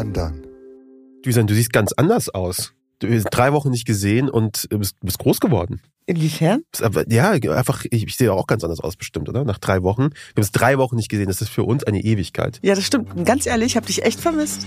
undone. 0.00 0.42
Düsan, 1.24 1.46
du 1.46 1.54
siehst 1.54 1.72
ganz 1.72 1.92
anders 1.92 2.28
aus. 2.28 2.72
Du 3.00 3.08
bist 3.08 3.28
drei 3.30 3.52
Wochen 3.52 3.70
nicht 3.70 3.86
gesehen 3.86 4.28
und 4.28 4.66
bist, 4.70 4.96
bist 5.00 5.18
groß 5.18 5.40
geworden. 5.40 5.80
Inwiefern? 6.06 6.64
Ja, 7.08 7.30
einfach, 7.30 7.84
ich, 7.90 8.04
ich 8.04 8.16
sehe 8.16 8.32
auch 8.32 8.46
ganz 8.46 8.64
anders 8.64 8.80
aus 8.80 8.96
bestimmt, 8.96 9.28
oder? 9.28 9.44
Nach 9.44 9.58
drei 9.58 9.82
Wochen. 9.82 10.02
Wir 10.02 10.08
haben 10.08 10.42
es 10.42 10.52
drei 10.52 10.76
Wochen 10.76 10.96
nicht 10.96 11.08
gesehen. 11.08 11.28
Das 11.28 11.40
ist 11.40 11.50
für 11.50 11.62
uns 11.62 11.84
eine 11.84 12.00
Ewigkeit. 12.00 12.58
Ja, 12.62 12.74
das 12.74 12.84
stimmt. 12.84 13.24
Ganz 13.24 13.46
ehrlich, 13.46 13.68
ich 13.68 13.76
habe 13.76 13.86
dich 13.86 14.02
echt 14.02 14.20
vermisst. 14.20 14.66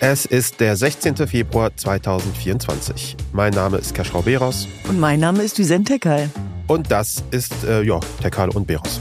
Es 0.00 0.24
ist 0.24 0.60
der 0.60 0.76
16. 0.76 1.14
Februar 1.28 1.76
2024. 1.76 3.16
Mein 3.32 3.52
Name 3.52 3.76
ist 3.76 3.94
Kaschrau 3.94 4.22
Beros. 4.22 4.66
Und 4.88 4.98
mein 4.98 5.20
Name 5.20 5.42
ist 5.42 5.58
Düsen 5.58 5.84
Tekal. 5.84 6.30
Und 6.66 6.90
das 6.90 7.22
ist, 7.30 7.64
äh, 7.64 7.82
ja, 7.82 8.00
Tekal 8.22 8.48
und 8.48 8.66
Beros. 8.66 8.98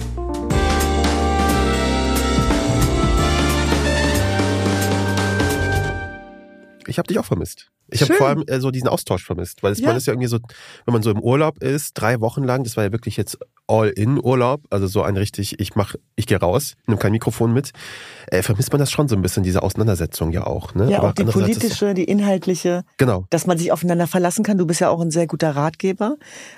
Ich 6.90 6.98
habe 6.98 7.08
dich 7.08 7.20
auch 7.20 7.26
vermisst. 7.26 7.72
Ich 7.92 8.02
habe 8.02 8.14
vor 8.14 8.28
allem 8.28 8.44
äh, 8.48 8.60
so 8.60 8.72
diesen 8.72 8.88
Austausch 8.88 9.26
vermisst, 9.26 9.64
weil 9.64 9.72
es, 9.72 9.80
ja. 9.80 9.88
man 9.88 9.98
ist 9.98 10.08
ja 10.08 10.14
irgendwie 10.14 10.28
so, 10.28 10.40
wenn 10.86 10.94
man 10.94 11.04
so 11.04 11.12
im 11.12 11.20
Urlaub 11.20 11.62
ist, 11.64 11.94
drei 11.94 12.20
Wochen 12.22 12.44
lang, 12.44 12.64
das 12.64 12.78
war 12.78 12.84
ja 12.84 12.92
wirklich 12.92 13.18
jetzt 13.18 13.38
All-in-Urlaub, 13.70 14.64
also 14.72 14.88
so 14.88 15.04
ein 15.04 15.16
richtig, 15.16 15.60
ich 15.60 15.76
mach, 15.76 15.96
ich 16.16 16.26
gehe 16.26 16.40
raus, 16.40 16.76
nehme 16.88 17.00
kein 17.00 17.12
Mikrofon 17.12 17.54
mit, 17.54 17.72
äh, 18.28 18.42
vermisst 18.42 18.72
man 18.72 18.80
das 18.80 18.92
schon 18.92 19.08
so 19.08 19.16
ein 19.16 19.22
bisschen, 19.22 19.44
diese 19.44 19.62
Auseinandersetzung 19.62 20.32
ja 20.32 20.48
auch. 20.48 20.74
Ne? 20.74 20.90
Ja, 20.90 21.00
Aber 21.00 21.10
auch 21.10 21.14
die 21.14 21.24
politische, 21.24 21.94
die 21.94 22.04
inhaltliche, 22.04 22.84
genau. 22.98 23.26
dass 23.30 23.46
man 23.46 23.58
sich 23.58 23.72
aufeinander 23.72 24.08
verlassen 24.08 24.44
kann. 24.44 24.58
Du 24.58 24.66
bist 24.66 24.82
ja 24.82 24.90
auch 24.90 25.00
ein 25.02 25.12
sehr 25.12 25.28
guter 25.28 25.56
Ratgeber 25.56 26.18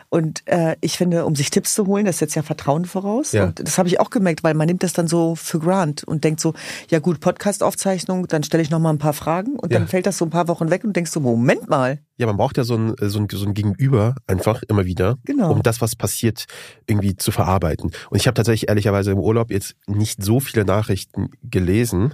und 0.09 0.43
äh, 0.45 0.77
ich 0.79 0.97
finde, 0.97 1.25
um 1.25 1.35
sich 1.35 1.49
Tipps 1.49 1.75
zu 1.75 1.85
holen, 1.85 2.05
das 2.05 2.19
setzt 2.19 2.35
ja 2.35 2.43
Vertrauen 2.43 2.85
voraus. 2.85 3.33
Ja. 3.33 3.45
Und 3.45 3.59
das 3.59 3.77
habe 3.77 3.89
ich 3.89 3.99
auch 3.99 4.09
gemerkt, 4.09 4.43
weil 4.43 4.53
man 4.53 4.67
nimmt 4.67 4.83
das 4.83 4.93
dann 4.93 5.07
so 5.07 5.35
für 5.35 5.59
grant 5.59 6.05
und 6.05 6.23
denkt 6.23 6.39
so, 6.39 6.53
ja 6.89 6.99
gut, 6.99 7.19
Podcast-Aufzeichnung, 7.19 8.27
dann 8.27 8.43
stelle 8.43 8.63
ich 8.63 8.69
noch 8.69 8.79
mal 8.79 8.89
ein 8.89 8.97
paar 8.97 9.13
Fragen 9.13 9.57
und 9.57 9.71
ja. 9.71 9.79
dann 9.79 9.87
fällt 9.87 10.05
das 10.05 10.17
so 10.17 10.25
ein 10.25 10.29
paar 10.29 10.47
Wochen 10.47 10.69
weg 10.69 10.85
und 10.85 10.95
denkst 10.95 11.11
so, 11.11 11.20
Moment 11.21 11.69
mal. 11.69 11.99
Ja, 12.21 12.27
man 12.27 12.37
braucht 12.37 12.57
ja 12.57 12.63
so 12.63 12.75
ein, 12.75 12.93
so 12.99 13.19
ein, 13.19 13.27
so 13.31 13.45
ein 13.45 13.55
Gegenüber 13.55 14.15
einfach 14.27 14.61
immer 14.67 14.85
wieder, 14.85 15.17
genau. 15.25 15.51
um 15.51 15.63
das, 15.63 15.81
was 15.81 15.95
passiert, 15.95 16.45
irgendwie 16.85 17.15
zu 17.15 17.31
verarbeiten. 17.31 17.91
Und 18.11 18.17
ich 18.17 18.27
habe 18.27 18.35
tatsächlich 18.35 18.69
ehrlicherweise 18.69 19.11
im 19.11 19.17
Urlaub 19.17 19.49
jetzt 19.49 19.75
nicht 19.87 20.23
so 20.23 20.39
viele 20.39 20.63
Nachrichten 20.63 21.31
gelesen. 21.43 22.13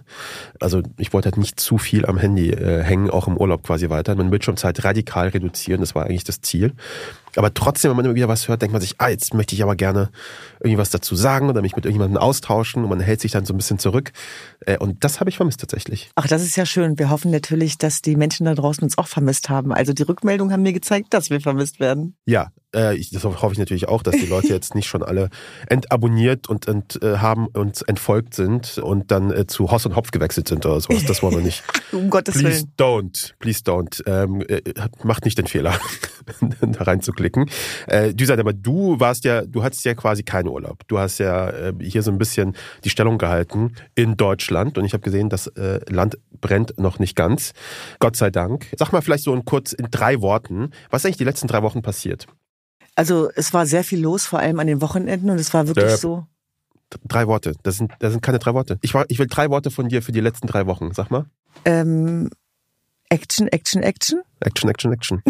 Also 0.62 0.82
ich 0.98 1.12
wollte 1.12 1.28
halt 1.28 1.38
nicht 1.38 1.60
zu 1.60 1.78
viel 1.78 2.06
am 2.06 2.18
Handy 2.18 2.52
äh, 2.52 2.84
hängen, 2.84 3.10
auch 3.10 3.28
im 3.28 3.36
Urlaub 3.36 3.64
quasi 3.64 3.90
weiter. 3.90 4.16
Meine 4.16 4.30
Bildschirmzeit 4.30 4.82
radikal 4.86 5.28
reduzieren, 5.28 5.82
das 5.82 5.94
war 5.94 6.06
eigentlich 6.06 6.24
das 6.24 6.40
Ziel. 6.40 6.74
Aber 7.38 7.54
trotzdem, 7.54 7.90
wenn 7.90 7.98
man 7.98 8.06
immer 8.06 8.16
wieder 8.16 8.28
was 8.28 8.48
hört, 8.48 8.64
denkt 8.64 8.74
man 8.74 8.82
sich, 8.82 8.96
ah, 8.98 9.10
jetzt 9.10 9.36
möchte 9.36 9.54
ich 9.54 9.62
aber 9.62 9.76
gerne 9.76 10.10
irgendwie 10.60 10.80
was 10.80 10.90
dazu 10.90 11.16
sagen 11.16 11.50
oder 11.50 11.62
mich 11.62 11.76
mit 11.76 11.86
irgendjemandem 11.86 12.20
austauschen 12.20 12.84
und 12.84 12.90
man 12.90 13.00
hält 13.00 13.22
sich 13.22 13.32
dann 13.32 13.46
so 13.46 13.54
ein 13.54 13.58
bisschen 13.58 13.78
zurück. 13.78 14.12
Äh, 14.62 14.78
und 14.80 15.04
das 15.04 15.20
habe 15.20 15.30
ich 15.30 15.38
vermisst 15.38 15.60
tatsächlich. 15.60 16.10
Ach, 16.16 16.28
das 16.28 16.42
ist 16.42 16.56
ja 16.58 16.66
schön. 16.66 16.98
Wir 16.98 17.12
hoffen 17.12 17.30
natürlich, 17.30 17.78
dass 17.78 18.02
die 18.02 18.16
Menschen 18.16 18.46
da 18.46 18.56
draußen 18.56 18.84
uns 18.84 18.98
auch 18.98 19.08
vermisst 19.08 19.50
haben. 19.50 19.72
Also 19.72 19.94
die 19.98 20.04
Rückmeldungen 20.04 20.54
haben 20.54 20.64
mir 20.64 20.74
gezeigt, 20.74 21.14
dass 21.14 21.30
wir 21.30 21.42
vermisst 21.42 21.80
werden. 21.80 22.16
Ja, 22.26 22.52
äh, 22.76 22.96
ich, 22.96 23.12
das 23.12 23.24
hoffe 23.24 23.54
ich 23.54 23.60
natürlich 23.60 23.88
auch, 23.88 24.04
dass 24.04 24.16
die 24.16 24.26
Leute 24.26 24.48
jetzt 24.48 24.76
nicht 24.76 24.88
schon 24.88 25.04
alle 25.04 25.30
entabonniert 25.68 26.50
und 26.50 26.68
ent, 26.68 27.02
äh, 27.02 27.18
haben 27.18 27.48
und 27.48 27.88
entfolgt 27.88 28.34
sind 28.34 28.78
und 28.78 29.12
dann 29.12 29.32
äh, 29.32 29.48
zu 29.48 29.72
Hoss 29.72 29.86
und 29.86 29.96
Hopf 29.96 30.12
gewechselt 30.12 30.48
sind 30.48 30.66
oder 30.66 30.80
sowas. 30.80 31.06
Das 31.06 31.24
wollen 31.24 31.36
wir 31.36 31.44
nicht. 31.44 31.64
um 31.92 32.10
Gottes 32.10 32.36
please 32.36 32.64
Willen. 32.64 32.74
don't, 32.78 33.34
please 33.40 33.62
don't. 33.64 34.02
Ähm, 34.06 34.42
äh, 34.48 34.62
macht 35.04 35.26
nicht 35.26 35.38
den 35.38 35.48
Fehler, 35.48 35.74
da 36.62 36.84
reinzuklicken. 36.84 37.50
Äh, 37.88 38.14
Düsan, 38.14 38.40
aber 38.40 38.54
du 38.54 39.00
warst 39.00 39.24
ja, 39.24 39.46
du 39.46 39.64
hattest 39.64 39.86
ja 39.86 39.94
quasi 39.94 40.24
keinen 40.24 40.48
Urlaub. 40.48 40.88
Du 40.88 41.00
hast 41.00 41.20
ja 41.20 41.50
äh, 41.50 41.74
hier 41.82 42.04
so 42.04 42.12
ein 42.12 42.18
bisschen 42.18 42.56
die 42.84 42.90
Stellung 42.90 43.18
gehalten 43.18 43.74
in 43.96 44.18
Deutschland 44.18 44.78
und 44.78 44.86
ich 44.86 44.94
habe 44.94 45.02
gesehen, 45.02 45.30
das 45.30 45.48
äh, 45.48 45.80
Land 45.90 46.18
brennt 46.42 46.78
noch 46.80 47.00
nicht 47.00 47.16
ganz. 47.16 47.54
Gott 48.00 48.16
sei 48.16 48.30
Dank. 48.30 48.68
Sag 48.78 48.92
mal 48.92 49.02
vielleicht 49.02 49.24
so 49.24 49.34
in 49.34 49.46
kurz 49.46 49.74
in 49.74 49.88
drei 49.90 50.22
Worten, 50.22 50.72
was 50.90 51.02
ist 51.02 51.06
eigentlich 51.06 51.18
die 51.18 51.24
letzten 51.24 51.48
drei 51.48 51.64
Wochen 51.64 51.82
passiert? 51.82 52.28
Also 52.98 53.30
es 53.36 53.54
war 53.54 53.68
sehr 53.68 53.84
viel 53.84 54.02
los, 54.02 54.26
vor 54.26 54.40
allem 54.40 54.60
an 54.60 54.66
den 54.66 54.82
Wochenenden 54.82 55.30
und 55.30 55.38
es 55.38 55.54
war 55.54 55.68
wirklich 55.68 55.86
Döp. 55.86 56.00
so. 56.00 56.26
Drei 57.08 57.28
Worte. 57.28 57.54
Das 57.62 57.78
sind, 57.78 57.92
das 58.00 58.12
sind 58.12 58.22
keine 58.22 58.40
drei 58.40 58.56
Worte. 58.56 58.80
Ich, 58.82 58.96
war, 58.96 59.06
ich 59.08 59.20
will 59.20 59.28
drei 59.28 59.52
Worte 59.52 59.70
von 59.70 59.88
dir 59.88 60.02
für 60.02 60.12
die 60.12 60.20
letzten 60.20 60.48
drei 60.48 60.66
Wochen. 60.66 60.92
Sag 60.94 61.12
mal. 61.12 61.28
Ähm, 61.64 62.32
Action, 63.10 63.48
Action, 63.50 63.84
Action. 63.84 64.22
Action, 64.40 64.68
Action, 64.68 64.94
Action. 64.94 65.22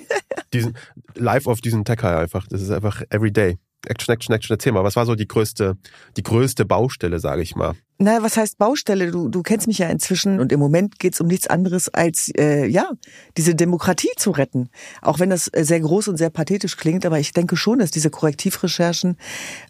diesen, 0.52 0.76
live 1.14 1.46
auf 1.46 1.62
diesen 1.62 1.86
Tech 1.86 2.04
einfach. 2.04 2.46
Das 2.46 2.60
ist 2.60 2.70
einfach 2.70 3.00
everyday. 3.08 3.56
Action, 3.86 4.12
Action, 4.12 4.34
Action. 4.34 4.54
Erzähl 4.54 4.72
mal, 4.72 4.84
was 4.84 4.96
war 4.96 5.06
so 5.06 5.14
die 5.14 5.26
größte, 5.26 5.78
die 6.18 6.22
größte 6.22 6.66
Baustelle, 6.66 7.20
sage 7.20 7.40
ich 7.40 7.56
mal? 7.56 7.72
Na, 8.04 8.22
was 8.22 8.36
heißt 8.36 8.58
Baustelle? 8.58 9.10
Du, 9.10 9.30
du 9.30 9.42
kennst 9.42 9.66
mich 9.66 9.78
ja 9.78 9.88
inzwischen 9.88 10.38
und 10.38 10.52
im 10.52 10.60
Moment 10.60 10.98
geht's 10.98 11.22
um 11.22 11.26
nichts 11.26 11.46
anderes 11.46 11.88
als 11.88 12.30
äh, 12.36 12.66
ja 12.66 12.90
diese 13.38 13.54
Demokratie 13.54 14.10
zu 14.18 14.30
retten. 14.30 14.68
Auch 15.00 15.20
wenn 15.20 15.30
das 15.30 15.50
sehr 15.56 15.80
groß 15.80 16.08
und 16.08 16.18
sehr 16.18 16.28
pathetisch 16.28 16.76
klingt, 16.76 17.06
aber 17.06 17.18
ich 17.18 17.32
denke 17.32 17.56
schon, 17.56 17.78
dass 17.78 17.90
diese 17.90 18.10
Korrektivrecherchen 18.10 19.16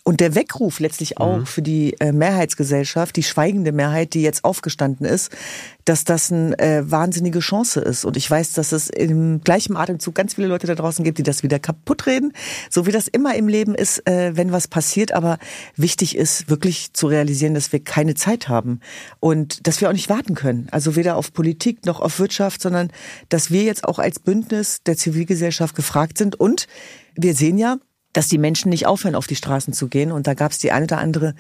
und 0.03 0.19
der 0.19 0.35
Weckruf 0.35 0.81
letztlich 0.81 1.19
auch 1.19 1.39
Mhm. 1.39 1.47
für 1.47 1.63
die 1.63 1.95
äh, 2.01 2.11
Mehrheitsgesellschaft, 2.11 3.15
die 3.15 3.23
schweigende 3.23 3.71
Mehrheit, 3.71 4.15
die 4.15 4.23
jetzt 4.23 4.43
aufgestanden 4.43 5.07
ist, 5.07 5.31
dass 5.85 6.03
das 6.03 6.33
eine 6.33 6.59
äh, 6.59 6.91
wahnsinnige 6.91 7.39
Chance 7.39 7.83
ist. 7.83 8.05
Und 8.05 8.17
ich 8.17 8.29
weiß, 8.29 8.53
dass 8.55 8.73
es 8.73 8.91
im 8.91 9.43
gleichen 9.43 9.77
Atemzug 9.77 10.17
ganz 10.17 10.35
viele 10.35 10.49
Leute 10.49 10.67
da 10.67 10.75
draußen 10.75 11.05
gibt, 11.05 11.19
die 11.19 11.23
das 11.23 11.45
wieder 11.45 11.61
kaputt 11.61 12.07
reden, 12.07 12.33
so 12.69 12.85
wie 12.87 12.91
das 12.91 13.07
immer 13.07 13.37
im 13.37 13.47
Leben 13.47 13.77
ist, 13.77 14.05
äh, 14.09 14.33
wenn 14.35 14.51
was 14.51 14.67
passiert. 14.67 15.13
Aber 15.13 15.39
wichtig 15.77 16.17
ist 16.17 16.51
wirklich 16.51 16.93
zu 16.95 17.07
realisieren, 17.07 17.55
dass 17.55 17.71
wir 17.71 17.79
keine 17.79 18.15
Zeit 18.15 18.24
haben 18.27 18.81
und 19.21 19.67
dass 19.67 19.81
wir 19.81 19.89
auch 19.89 19.93
nicht 19.93 20.09
warten 20.09 20.35
können. 20.35 20.69
Also 20.71 20.97
weder 20.97 21.17
auf 21.17 21.33
Politik 21.33 21.87
noch 21.87 22.01
auf 22.01 22.19
Wirtschaft, 22.19 22.61
sondern 22.61 22.91
dass 23.29 23.51
wir 23.51 23.63
jetzt 23.63 23.85
auch 23.85 23.99
als 23.99 24.19
Bündnis 24.19 24.83
der 24.83 24.97
Zivilgesellschaft 24.97 25.75
gefragt 25.75 26.19
sind. 26.19 26.35
Und 26.39 26.67
wir 27.15 27.35
sehen 27.35 27.59
ja, 27.59 27.79
dass 28.15 28.29
die 28.29 28.39
Menschen 28.39 28.71
nicht 28.71 28.87
aufhören, 28.87 29.17
auf 29.17 29.27
die 29.27 29.37
Straßen 29.37 29.75
zu 29.75 29.89
gehen. 29.89 30.11
Und 30.11 30.27
da 30.27 30.35
gab 30.35 30.53
es 30.53 30.59
die 30.59 30.73
eine 30.73 30.85
oder 30.85 30.99
andere 30.99 31.35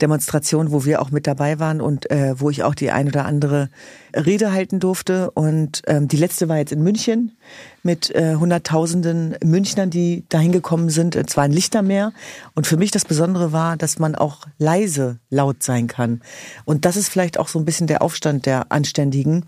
Demonstration, 0.00 0.70
wo 0.70 0.84
wir 0.84 1.02
auch 1.02 1.10
mit 1.10 1.26
dabei 1.26 1.58
waren 1.58 1.80
und 1.80 2.08
äh, 2.10 2.38
wo 2.38 2.50
ich 2.50 2.62
auch 2.62 2.76
die 2.76 2.92
eine 2.92 3.08
oder 3.08 3.24
andere 3.24 3.70
Rede 4.14 4.52
halten 4.52 4.78
durfte. 4.78 5.30
Und 5.32 5.82
ähm, 5.86 6.06
die 6.06 6.16
letzte 6.16 6.48
war 6.48 6.58
jetzt 6.58 6.72
in 6.72 6.82
München 6.82 7.32
mit 7.82 8.14
äh, 8.14 8.36
Hunderttausenden 8.36 9.36
Münchnern, 9.42 9.90
die 9.90 10.24
dahin 10.28 10.52
gekommen 10.52 10.90
sind. 10.90 11.16
Es 11.16 11.36
war 11.36 11.44
ein 11.44 11.52
Lichtermeer. 11.52 12.12
Und 12.54 12.66
für 12.66 12.76
mich 12.76 12.90
das 12.90 13.06
Besondere 13.06 13.52
war, 13.52 13.76
dass 13.78 13.98
man 13.98 14.14
auch 14.14 14.46
leise 14.58 15.18
laut 15.30 15.62
sein 15.62 15.86
kann. 15.86 16.20
Und 16.66 16.84
das 16.84 16.96
ist 16.96 17.08
vielleicht 17.08 17.38
auch 17.38 17.48
so 17.48 17.58
ein 17.58 17.64
bisschen 17.64 17.86
der 17.86 18.02
Aufstand 18.02 18.44
der 18.44 18.70
Anständigen, 18.70 19.46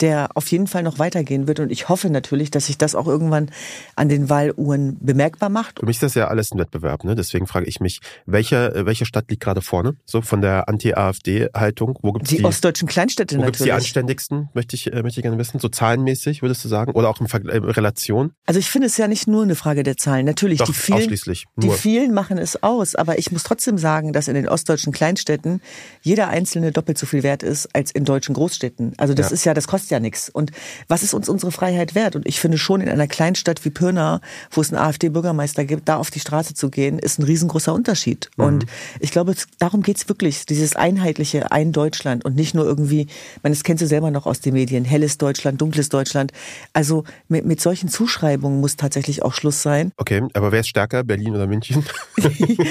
der 0.00 0.28
auf 0.34 0.50
jeden 0.50 0.66
Fall 0.66 0.82
noch 0.82 0.98
weitergehen 0.98 1.46
wird. 1.46 1.60
Und 1.60 1.70
ich 1.70 1.88
hoffe 1.88 2.10
natürlich, 2.10 2.50
dass 2.50 2.66
sich 2.66 2.78
das 2.78 2.94
auch 2.94 3.06
irgendwann 3.06 3.50
an 3.96 4.08
den 4.08 4.28
Wahluhren 4.28 4.96
bemerkbar 5.00 5.48
macht. 5.48 5.80
Für 5.80 5.86
mich 5.86 5.96
ist 5.96 6.02
das 6.02 6.14
ja 6.14 6.28
alles 6.28 6.52
ein 6.52 6.58
Wettbewerb, 6.58 7.04
ne? 7.04 7.14
Deswegen 7.14 7.46
frage 7.46 7.66
ich 7.66 7.80
mich, 7.80 8.00
welche, 8.26 8.72
welche 8.86 9.04
Stadt 9.06 9.30
liegt 9.30 9.42
gerade 9.42 9.60
vorne? 9.60 9.96
So 10.06 10.22
von 10.22 10.40
der 10.40 10.68
Anti-AfD-Haltung? 10.68 11.98
Wo 12.02 12.12
gibt's 12.12 12.30
Die, 12.30 12.38
die, 12.38 12.44
ostdeutschen 12.44 12.88
Kleinstädte 12.88 13.36
wo 13.38 13.42
gibt's 13.42 13.58
die 13.58 13.64
natürlich. 13.64 13.84
anständigsten, 13.84 14.48
möchte 14.54 14.76
ich, 14.76 14.92
äh, 14.92 15.02
möchte 15.02 15.20
ich 15.20 15.22
gerne 15.22 15.38
wissen? 15.38 15.58
So 15.60 15.68
zahlenmäßig, 15.68 16.42
würdest 16.42 16.64
du 16.64 16.68
sagen? 16.68 16.92
Oder 16.92 17.08
auch 17.08 17.20
in 17.20 17.28
Ver 17.28 17.44
äh, 17.44 17.56
Relation? 17.58 18.32
Also 18.46 18.58
ich 18.60 18.70
finde 18.70 18.86
es 18.86 18.96
ja 18.96 19.08
nicht 19.08 19.26
nur 19.26 19.42
eine 19.42 19.54
Frage 19.54 19.82
der 19.82 19.96
Zahlen. 19.96 20.26
Natürlich, 20.26 20.58
Doch, 20.58 20.66
die 20.66 20.72
vielen, 20.72 20.98
ausschließlich. 20.98 21.46
die 21.56 21.66
Nur. 21.66 21.76
vielen 21.76 22.12
machen 22.14 22.38
es 22.38 22.62
aus. 22.62 22.94
Aber 22.94 23.18
ich 23.18 23.32
muss 23.32 23.42
trotzdem 23.42 23.78
sagen, 23.78 24.12
dass 24.12 24.28
in 24.28 24.34
den 24.34 24.48
ostdeutschen 24.48 24.92
Kleinstädten 24.92 25.60
jeder 26.02 26.28
einzelne 26.28 26.72
doppelt 26.72 26.98
so 26.98 27.06
viel 27.06 27.22
wert 27.22 27.42
ist 27.42 27.74
als 27.74 27.90
in 27.90 28.04
deutschen 28.04 28.34
Großstädten. 28.34 28.94
Also 28.98 29.14
das 29.14 29.30
Ja. 29.30 29.34
ist 29.34 29.44
ja, 29.44 29.54
das 29.54 29.66
kostet 29.68 29.89
ja 29.90 30.00
nichts. 30.00 30.28
Und 30.30 30.52
was 30.88 31.02
ist 31.02 31.14
uns 31.14 31.28
unsere 31.28 31.52
Freiheit 31.52 31.94
wert? 31.94 32.16
Und 32.16 32.26
ich 32.26 32.40
finde 32.40 32.58
schon 32.58 32.80
in 32.80 32.88
einer 32.88 33.06
Kleinstadt 33.06 33.64
wie 33.64 33.70
Pirna, 33.70 34.20
wo 34.50 34.60
es 34.60 34.72
einen 34.72 34.80
AfD-Bürgermeister 34.82 35.64
gibt, 35.64 35.88
da 35.88 35.96
auf 35.96 36.10
die 36.10 36.20
Straße 36.20 36.54
zu 36.54 36.70
gehen, 36.70 36.98
ist 36.98 37.18
ein 37.18 37.24
riesengroßer 37.24 37.72
Unterschied. 37.74 38.30
Mhm. 38.36 38.44
Und 38.44 38.66
ich 39.00 39.10
glaube, 39.10 39.32
es- 39.32 39.46
darum 39.58 39.82
geht's 39.82 40.08
wirklich, 40.08 40.46
dieses 40.46 40.76
einheitliche 40.76 41.50
Ein 41.52 41.72
Deutschland 41.72 42.24
und 42.24 42.36
nicht 42.36 42.54
nur 42.54 42.64
irgendwie, 42.64 43.06
man, 43.42 43.52
das 43.52 43.64
kennst 43.64 43.82
du 43.82 43.86
selber 43.86 44.10
noch 44.10 44.26
aus 44.26 44.40
den 44.40 44.54
Medien, 44.54 44.84
helles 44.84 45.18
Deutschland, 45.18 45.60
dunkles 45.60 45.88
Deutschland. 45.88 46.32
Also 46.72 47.04
mit, 47.28 47.44
mit 47.44 47.60
solchen 47.60 47.88
Zuschreibungen 47.88 48.60
muss 48.60 48.76
tatsächlich 48.76 49.22
auch 49.22 49.34
Schluss 49.34 49.62
sein. 49.62 49.92
Okay, 49.96 50.22
aber 50.34 50.52
wer 50.52 50.60
ist 50.60 50.68
stärker, 50.68 51.02
Berlin 51.04 51.34
oder 51.34 51.46
München? 51.46 51.84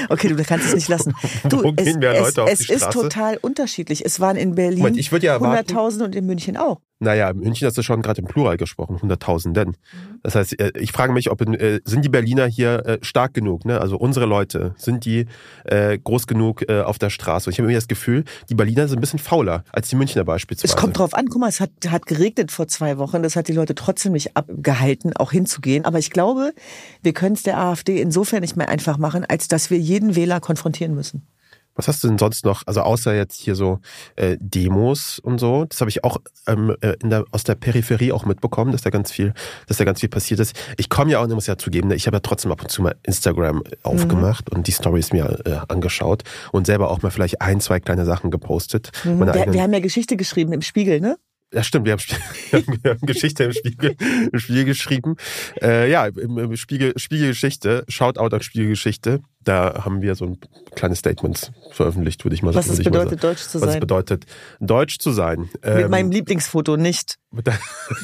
okay, 0.10 0.30
du 0.30 0.44
kannst 0.44 0.68
es 0.68 0.76
nicht 0.76 0.88
lassen. 0.90 1.14
Du, 1.48 1.64
Wo 1.64 1.72
gehen 1.74 2.00
mehr 2.00 2.14
es, 2.14 2.20
Leute 2.22 2.44
auf 2.44 2.50
es, 2.52 2.60
die 2.60 2.64
es 2.66 2.70
ist 2.70 2.82
Straße? 2.84 3.00
total 3.00 3.38
unterschiedlich. 3.38 4.06
Es 4.06 4.20
waren 4.20 4.38
in 4.38 4.56
Berlin 4.56 4.80
Moment, 4.80 4.98
ich 4.98 5.12
würde 5.12 5.26
ja 5.28 5.34
erwarten- 5.34 5.74
100.000 5.76 6.04
und 6.04 6.16
in 6.16 6.26
München 6.26 6.58
auch. 6.58 6.80
Naja, 7.02 7.30
in 7.30 7.40
München 7.40 7.66
hast 7.66 7.78
du 7.78 7.82
schon 7.82 8.02
gerade 8.02 8.20
im 8.20 8.28
Plural 8.28 8.58
gesprochen, 8.58 9.02
Hunderttausenden. 9.02 9.78
Das 10.22 10.36
heißt, 10.36 10.60
äh, 10.60 10.74
ich 10.78 10.92
frage 10.92 11.14
mich, 11.14 11.32
ob 11.32 11.40
in, 11.40 11.54
äh, 11.54 11.80
sind 11.86 12.04
die 12.04 12.10
Berliner 12.10 12.46
hier 12.46 12.86
äh, 12.86 12.98
stark 13.02 13.34
genug, 13.34 13.64
ne? 13.64 13.80
Also 13.80 13.98
unsere 13.98 14.26
Leute, 14.26 14.76
sind 14.78 15.06
die 15.06 15.26
groß 15.70 16.28
genug 16.28 16.68
auf 16.70 17.00
der 17.00 17.10
Straße? 17.10 17.50
Ich 17.50 17.58
habe 17.58 17.66
irgendwie 17.66 17.76
das 17.76 17.88
Gefühl, 17.88 18.24
die 18.50 18.56
Berliner 18.56 18.88
sind 18.88 18.98
ein 18.98 19.02
bisschen 19.02 19.20
fauler 19.20 19.64
als 19.72 19.90
die 19.90 19.96
Münchner 19.96 20.24
beispielsweise. 20.24 20.74
Es 20.74 20.76
kommt 20.76 20.98
drauf 20.98 21.14
an. 21.14 21.28
Guck 21.28 21.42
mal, 21.42 21.50
es 21.50 21.60
hat, 21.60 21.72
hat 21.88 22.06
geregnet 22.06 22.52
vor 22.52 22.68
zwei 22.68 22.98
Wochen. 22.98 23.22
Das 23.24 23.36
hat 23.36 23.48
die 23.48 23.54
Leute 23.54 23.76
trotzdem 23.76 24.14
nicht 24.14 24.36
abgehalten, 24.36 25.16
auch 25.16 25.32
hinzugehen. 25.32 25.86
Aber 25.86 26.00
ich 26.00 26.10
glaube, 26.10 26.54
wir 27.02 27.14
können 27.14 27.36
es 27.36 27.44
der 27.44 27.60
AfD 27.60 28.02
insofern 28.02 28.42
nicht 28.42 28.58
mehr 28.58 28.70
einfach 28.70 28.98
machen, 28.98 29.26
als 29.26 29.48
dass 29.48 29.70
wir 29.70 29.78
jeden 29.78 30.16
Wähler 30.16 30.40
konfrontieren 30.40 30.96
müssen. 30.96 31.28
Was 31.76 31.88
hast 31.88 32.04
du 32.04 32.08
denn 32.08 32.18
sonst 32.18 32.44
noch, 32.46 32.64
also 32.66 32.82
außer 32.82 33.16
jetzt 33.16 33.40
hier 33.40 33.56
so 33.56 33.80
äh, 34.16 34.38
Demos 34.40 35.20
und 35.20 35.40
so, 35.40 35.66
das 35.66 35.80
habe 35.80 35.90
ich 35.90 36.04
auch 36.04 36.18
ähm, 36.48 36.76
äh, 36.82 36.98
der, 37.02 37.24
aus 37.32 37.44
der 37.44 37.56
Peripherie 37.56 38.12
auch 38.12 38.26
mitbekommen, 38.26 38.72
dass 38.72 38.82
da 38.82 38.90
ganz 38.90 39.12
viel, 39.12 39.34
dass 39.68 39.78
da 39.78 39.86
ganz 39.86 40.02
viel 40.02 40.10
passiert 40.10 40.40
ist. 40.40 40.56
Ich 40.78 40.90
komme 40.90 41.12
ja 41.12 41.20
auch, 41.20 41.28
ich 41.28 41.34
muss 41.34 41.48
ja 41.48 41.58
zugeben, 41.58 41.88
ne, 41.88 41.96
ich 41.96 42.08
habe 42.08 42.18
ja 42.18 42.22
trotzdem 42.22 42.52
ab 42.52 42.62
und 42.62 42.70
zu 42.70 42.82
mal 42.82 42.96
Instagram 43.04 43.64
aufgemacht 43.84 44.52
mhm. 44.52 44.58
und 44.58 44.68
die 44.68 44.72
Stories 44.72 45.14
mir 45.14 45.40
äh, 45.46 45.60
angeschaut 45.68 46.24
und 46.52 46.66
selber 46.66 46.92
auch 46.92 47.02
mal 47.02 47.12
vielleicht 47.12 47.42
ein, 47.42 47.62
zwei 47.62 47.80
kleine 47.80 48.06
Sachen 48.06 48.32
gepostet. 48.32 48.92
Mhm. 49.06 49.20
Wir, 49.20 49.54
wir 49.54 49.62
haben 49.62 49.74
ja 49.74 49.80
Geschichte 49.80 50.18
geschrieben 50.18 50.52
im 50.54 50.62
Spiegel, 50.62 51.00
ne? 51.00 51.18
Ja, 51.54 51.64
stimmt, 51.64 51.86
wir 51.88 51.94
haben, 51.94 52.80
wir 52.82 52.92
haben 52.92 53.06
Geschichte 53.06 53.46
im 53.46 53.54
Spiegel, 53.54 53.96
im 54.32 54.40
Spiegel 54.40 54.66
geschrieben. 54.66 55.16
Äh, 55.62 55.90
ja, 55.90 56.06
im, 56.06 56.38
im 56.38 56.56
Spiegel, 56.58 56.94
Spiegelgeschichte, 56.98 57.86
Shoutout 57.88 58.36
an 58.36 58.42
Spiegelgeschichte 58.42 59.22
da 59.44 59.84
haben 59.86 60.02
wir 60.02 60.16
so 60.16 60.26
ein 60.26 60.38
kleines 60.76 61.00
Statement 61.00 61.52
veröffentlicht, 61.72 62.24
würde 62.26 62.36
ich 62.36 62.44
mal 62.44 62.54
sagen. 62.54 62.68
Was 62.68 62.78
es 62.78 62.84
bedeutet, 62.84 63.24
deutsch 63.24 63.48
zu 63.48 63.60
sein. 63.60 63.68
Was 63.68 63.76
es 63.76 63.80
bedeutet, 63.80 64.26
deutsch 64.60 65.00
zu 65.00 65.12
sein. 65.12 65.40
Mit 65.42 65.60
ähm, 65.64 65.90
meinem 65.90 66.12
Lieblingsfoto 66.12 66.78
nicht. 66.78 67.16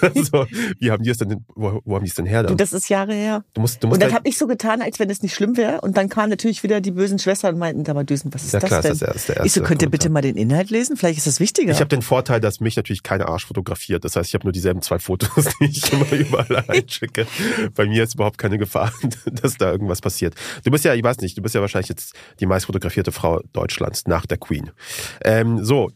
so, 0.15 0.45
wie 0.79 0.91
haben 0.91 1.03
die 1.03 1.09
es 1.09 1.17
denn, 1.17 1.43
wo, 1.55 1.81
wo 1.83 1.95
haben 1.95 2.03
die 2.03 2.09
es 2.09 2.15
denn 2.15 2.25
her? 2.25 2.43
Dann? 2.43 2.51
Du, 2.51 2.55
das 2.55 2.73
ist 2.73 2.89
Jahre 2.89 3.13
her. 3.13 3.43
Du 3.53 3.61
musst, 3.61 3.83
du 3.83 3.87
musst 3.87 3.95
und 3.95 4.07
dann 4.07 4.15
habe 4.15 4.27
ich 4.29 4.37
so 4.37 4.45
getan, 4.45 4.81
als 4.81 4.99
wenn 4.99 5.09
es 5.09 5.23
nicht 5.23 5.33
schlimm 5.33 5.57
wäre. 5.57 5.81
Und 5.81 5.97
dann 5.97 6.09
kamen 6.09 6.29
natürlich 6.29 6.61
wieder 6.63 6.79
die 6.79 6.91
bösen 6.91 7.17
Schwestern 7.17 7.55
und 7.55 7.59
meinten, 7.59 7.83
da 7.83 7.93
mal 7.93 8.03
Düsen, 8.03 8.33
was 8.33 8.43
ist 8.43 8.53
ja, 8.53 8.59
das 8.59 8.69
klar, 8.69 8.81
denn? 8.81 8.91
Ist 8.91 9.01
das, 9.01 9.29
erste 9.29 9.45
ich 9.45 9.53
so, 9.53 9.61
könnt 9.61 9.81
ihr 9.81 9.89
bitte 9.89 10.09
mal 10.09 10.21
den 10.21 10.37
Inhalt 10.37 10.69
lesen? 10.69 10.95
Vielleicht 10.95 11.17
ist 11.17 11.27
das 11.27 11.39
wichtiger. 11.39 11.71
Ich 11.71 11.79
habe 11.79 11.87
den 11.87 12.03
Vorteil, 12.03 12.39
dass 12.39 12.59
mich 12.59 12.75
natürlich 12.75 13.01
keine 13.01 13.27
Arsch 13.27 13.45
fotografiert. 13.45 14.05
Das 14.05 14.15
heißt, 14.15 14.29
ich 14.29 14.35
habe 14.35 14.45
nur 14.45 14.53
dieselben 14.53 14.81
zwei 14.81 14.99
Fotos, 14.99 15.45
die 15.59 15.65
ich 15.65 15.91
immer 15.91 16.11
überall 16.11 16.63
einschicke. 16.67 17.25
Bei 17.73 17.87
mir 17.87 18.03
ist 18.03 18.15
überhaupt 18.15 18.37
keine 18.37 18.59
Gefahr, 18.59 18.93
dass 19.31 19.57
da 19.57 19.71
irgendwas 19.71 20.01
passiert. 20.01 20.35
Du 20.63 20.71
bist 20.71 20.85
ja, 20.85 20.93
ich 20.93 21.03
weiß 21.03 21.17
nicht, 21.19 21.37
du 21.37 21.41
bist 21.41 21.55
ja 21.55 21.61
wahrscheinlich 21.61 21.89
jetzt 21.89 22.13
die 22.39 22.45
meist 22.45 22.67
fotografierte 22.67 23.11
Frau 23.11 23.41
Deutschlands 23.53 24.05
nach 24.05 24.25
der 24.25 24.37
Queen. 24.37 24.71
Ähm, 25.23 25.63
so, 25.63 25.89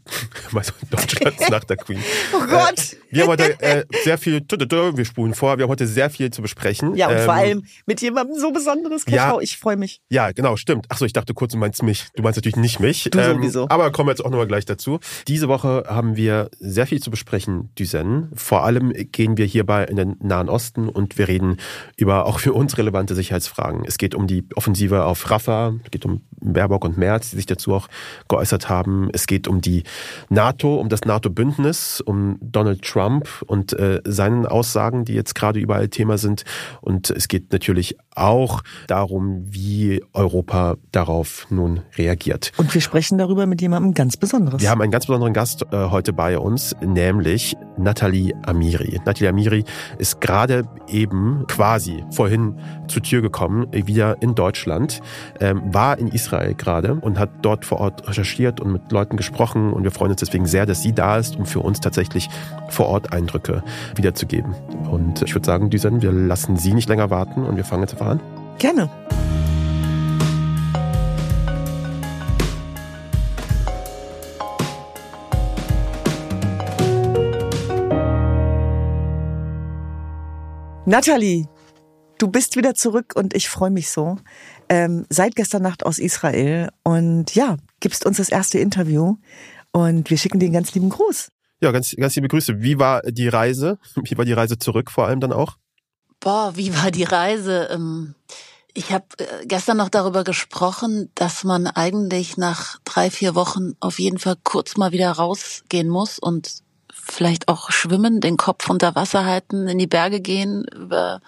Deutschlands 0.90 1.50
nach 1.50 1.64
der 1.64 1.78
Queen. 1.78 2.00
Oh 2.34 2.40
Gott! 2.50 2.94
Äh, 3.09 3.09
wir 3.12 3.24
haben 3.24 3.30
heute 3.30 3.60
äh, 3.62 3.86
sehr 4.04 4.18
viel, 4.18 4.42
wir 4.42 5.06
spulen 5.06 5.34
vor, 5.34 5.58
wir 5.58 5.64
haben 5.64 5.72
heute 5.72 5.88
sehr 5.88 6.10
viel 6.10 6.30
zu 6.30 6.42
besprechen. 6.42 6.96
Ja, 6.96 7.08
und 7.08 7.16
ähm, 7.16 7.26
vor 7.26 7.34
allem 7.34 7.64
mit 7.86 8.02
jemandem 8.02 8.38
so 8.38 8.52
Besonderes, 8.52 9.04
ja, 9.08 9.40
ich 9.40 9.58
freue 9.58 9.78
mich. 9.78 10.02
Ja, 10.10 10.32
genau, 10.32 10.56
stimmt. 10.58 10.86
Achso, 10.90 11.06
ich 11.06 11.14
dachte 11.14 11.34
kurz, 11.34 11.54
du 11.54 11.58
meinst 11.58 11.82
mich. 11.82 12.06
Du 12.16 12.24
meinst 12.24 12.38
natürlich 12.38 12.56
nicht 12.56 12.80
mich. 12.80 13.10
Du 13.12 13.20
ähm, 13.20 13.38
sowieso. 13.38 13.68
Aber 13.70 13.92
kommen 13.92 14.08
wir 14.08 14.12
jetzt 14.12 14.24
auch 14.24 14.30
nochmal 14.30 14.48
gleich 14.48 14.66
dazu. 14.66 15.00
Diese 15.28 15.48
Woche 15.48 15.86
haben 15.88 16.18
wir 16.18 16.50
sehr 16.60 16.86
viel 16.86 17.02
zu 17.02 17.10
besprechen, 17.10 17.70
Düsen. 17.78 18.32
Vor 18.36 18.64
allem 18.64 18.94
gehen 19.12 19.38
wir 19.38 19.46
hierbei 19.46 19.86
in 19.86 19.96
den 19.96 20.16
Nahen 20.22 20.50
Osten 20.50 20.88
und 20.88 21.18
wir 21.18 21.28
reden 21.28 21.58
über 21.98 22.26
auch 22.26 22.40
für 22.40 22.54
uns 22.54 22.78
relevante 22.78 23.16
Sicherheitsfragen. 23.16 23.84
Es 23.86 23.98
geht 23.98 24.14
um 24.14 24.28
die 24.28 24.46
Offensive 24.56 25.04
auf 25.06 25.30
Rafah, 25.30 25.74
es 25.84 25.92
geht 25.92 26.06
um 26.06 26.22
Baerbock 26.42 26.86
und 26.86 26.98
Merz, 26.98 27.32
die 27.32 27.38
sich 27.38 27.46
dazu 27.48 27.74
auch 27.74 27.88
geäußert 28.28 28.70
haben. 28.70 29.10
Es 29.14 29.28
geht 29.28 29.48
um 29.48 29.62
die 29.62 29.84
NATO, 30.30 30.76
um 30.76 30.90
das 30.90 31.02
NATO-Bündnis, 31.06 32.02
um 32.02 32.38
Donald 32.42 32.84
Trump 32.84 32.99
und 33.46 33.74
äh, 33.74 34.02
seinen 34.06 34.46
Aussagen, 34.46 35.06
die 35.06 35.14
jetzt 35.14 35.36
gerade 35.36 35.60
überall 35.60 35.88
Thema 35.90 36.18
sind. 36.18 36.44
Und 36.82 37.10
es 37.10 37.28
geht 37.28 37.52
natürlich 37.52 37.98
auch 38.16 38.62
darum, 38.88 39.46
wie 39.46 40.04
Europa 40.14 40.76
darauf 40.92 41.48
nun 41.50 41.82
reagiert. 41.98 42.52
Und 42.58 42.74
wir 42.74 42.82
sprechen 42.82 43.18
darüber 43.18 43.46
mit 43.46 43.62
jemandem 43.62 43.94
ganz 43.94 44.18
Besonderes. 44.18 44.62
Wir 44.62 44.70
haben 44.70 44.82
einen 44.82 44.92
ganz 44.92 45.06
besonderen 45.06 45.34
Gast 45.34 45.66
äh, 45.72 45.90
heute 45.90 46.14
bei 46.14 46.38
uns, 46.38 46.76
nämlich 46.82 47.56
Nathalie 47.78 48.34
Amiri. 48.44 49.00
Nathalie 49.06 49.30
Amiri 49.30 49.64
ist 49.98 50.20
gerade 50.20 50.64
eben 50.88 51.46
quasi 51.48 52.04
vorhin 52.12 52.60
zur 52.88 53.02
Tür 53.04 53.22
gekommen, 53.22 53.68
wieder 53.72 54.22
in 54.22 54.36
Deutschland, 54.36 55.00
ähm, 55.40 55.62
war 55.74 55.98
in 55.98 56.10
Israel 56.10 56.56
gerade 56.56 56.96
und 56.96 57.18
hat 57.18 57.30
dort 57.42 57.66
vor 57.66 57.80
Ort 57.80 58.08
recherchiert 58.08 58.60
und 58.60 58.74
mit 58.74 58.92
Leuten 58.92 59.16
gesprochen 59.16 59.72
und 59.72 59.84
wir 59.84 59.92
freuen 59.92 60.12
uns 60.12 60.20
deswegen 60.20 60.46
sehr, 60.46 60.66
dass 60.66 60.82
sie 60.82 60.94
da 60.94 61.18
ist, 61.18 61.38
um 61.38 61.46
für 61.46 61.60
uns 61.60 61.80
tatsächlich 61.80 62.28
vor 62.70 62.88
Ort 62.88 62.89
Eindrücke 63.14 63.64
wiederzugeben. 63.96 64.54
Und 64.92 65.22
ich 65.22 65.34
würde 65.36 65.46
sagen, 65.46 65.70
Düsen, 65.70 66.02
wir 66.02 66.12
lassen 66.12 66.58
Sie 66.58 66.74
nicht 66.74 66.90
länger 66.90 67.10
warten 67.10 67.44
und 67.44 67.56
wir 67.56 67.64
fangen 67.64 67.84
jetzt 67.84 67.94
einfach 67.94 68.08
an. 68.08 68.20
Gerne. 68.58 68.90
Nathalie, 80.90 81.46
du 82.18 82.30
bist 82.30 82.56
wieder 82.56 82.74
zurück 82.74 83.14
und 83.16 83.36
ich 83.36 83.48
freue 83.48 83.70
mich 83.70 83.92
so. 83.92 84.18
Ähm, 84.70 85.06
seit 85.10 85.36
gestern 85.36 85.62
Nacht 85.62 85.86
aus 85.86 86.00
Israel 86.00 86.70
und 86.84 87.36
ja, 87.36 87.58
gibst 87.80 88.08
uns 88.08 88.18
das 88.18 88.30
erste 88.30 88.58
Interview 88.58 89.18
und 89.72 90.10
wir 90.10 90.18
schicken 90.18 90.40
dir 90.40 90.46
einen 90.46 90.54
ganz 90.54 90.74
lieben 90.74 90.90
Gruß. 90.90 91.30
Ja, 91.62 91.72
ganz, 91.72 91.96
ganz 91.96 92.16
liebe 92.16 92.28
Grüße. 92.28 92.62
Wie 92.62 92.80
war 92.80 93.02
die 93.02 93.28
Reise? 93.28 93.80
Wie 93.96 94.18
war 94.18 94.26
die 94.26 94.34
Reise 94.34 94.58
zurück 94.58 94.92
vor 94.92 95.08
allem 95.08 95.20
dann 95.20 95.34
auch? 95.34 95.58
Boah, 96.22 96.52
wie 96.56 96.76
war 96.76 96.92
die 96.92 97.06
Reise? 97.06 97.70
Ähm, 97.72 98.14
ich 98.74 98.92
habe 98.92 99.06
äh, 99.20 99.46
gestern 99.46 99.78
noch 99.78 99.88
darüber 99.88 100.26
gesprochen, 100.26 101.10
dass 101.16 101.46
man 101.46 101.66
eigentlich 101.66 102.36
nach 102.36 102.78
drei, 102.84 103.10
vier 103.10 103.36
Wochen 103.36 103.74
auf 103.80 104.00
jeden 104.00 104.20
Fall 104.20 104.36
kurz 104.44 104.76
mal 104.76 104.92
wieder 104.92 105.12
rausgehen 105.12 105.88
muss 105.88 106.20
und 106.20 106.62
vielleicht 106.94 107.48
auch 107.48 107.72
schwimmen, 107.72 108.22
den 108.22 108.38
Kopf 108.38 108.70
unter 108.70 108.96
Wasser 108.96 109.26
halten, 109.26 109.68
in 109.68 109.78
die 109.78 109.88
Berge 109.88 110.20
gehen, 110.20 110.66
über 110.76 111.22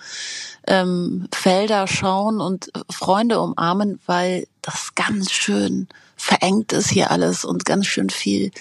ähm, 0.68 1.28
Felder 1.34 1.88
schauen 1.88 2.40
und 2.42 2.72
Freunde 2.90 3.40
umarmen, 3.40 4.00
weil 4.06 4.46
das 4.62 4.94
ganz 4.96 5.32
schön 5.32 5.88
verengt 6.18 6.74
ist 6.74 6.90
hier 6.90 7.12
alles 7.12 7.46
und 7.46 7.66
ganz 7.66 7.88
schön 7.88 8.10
viel 8.10 8.52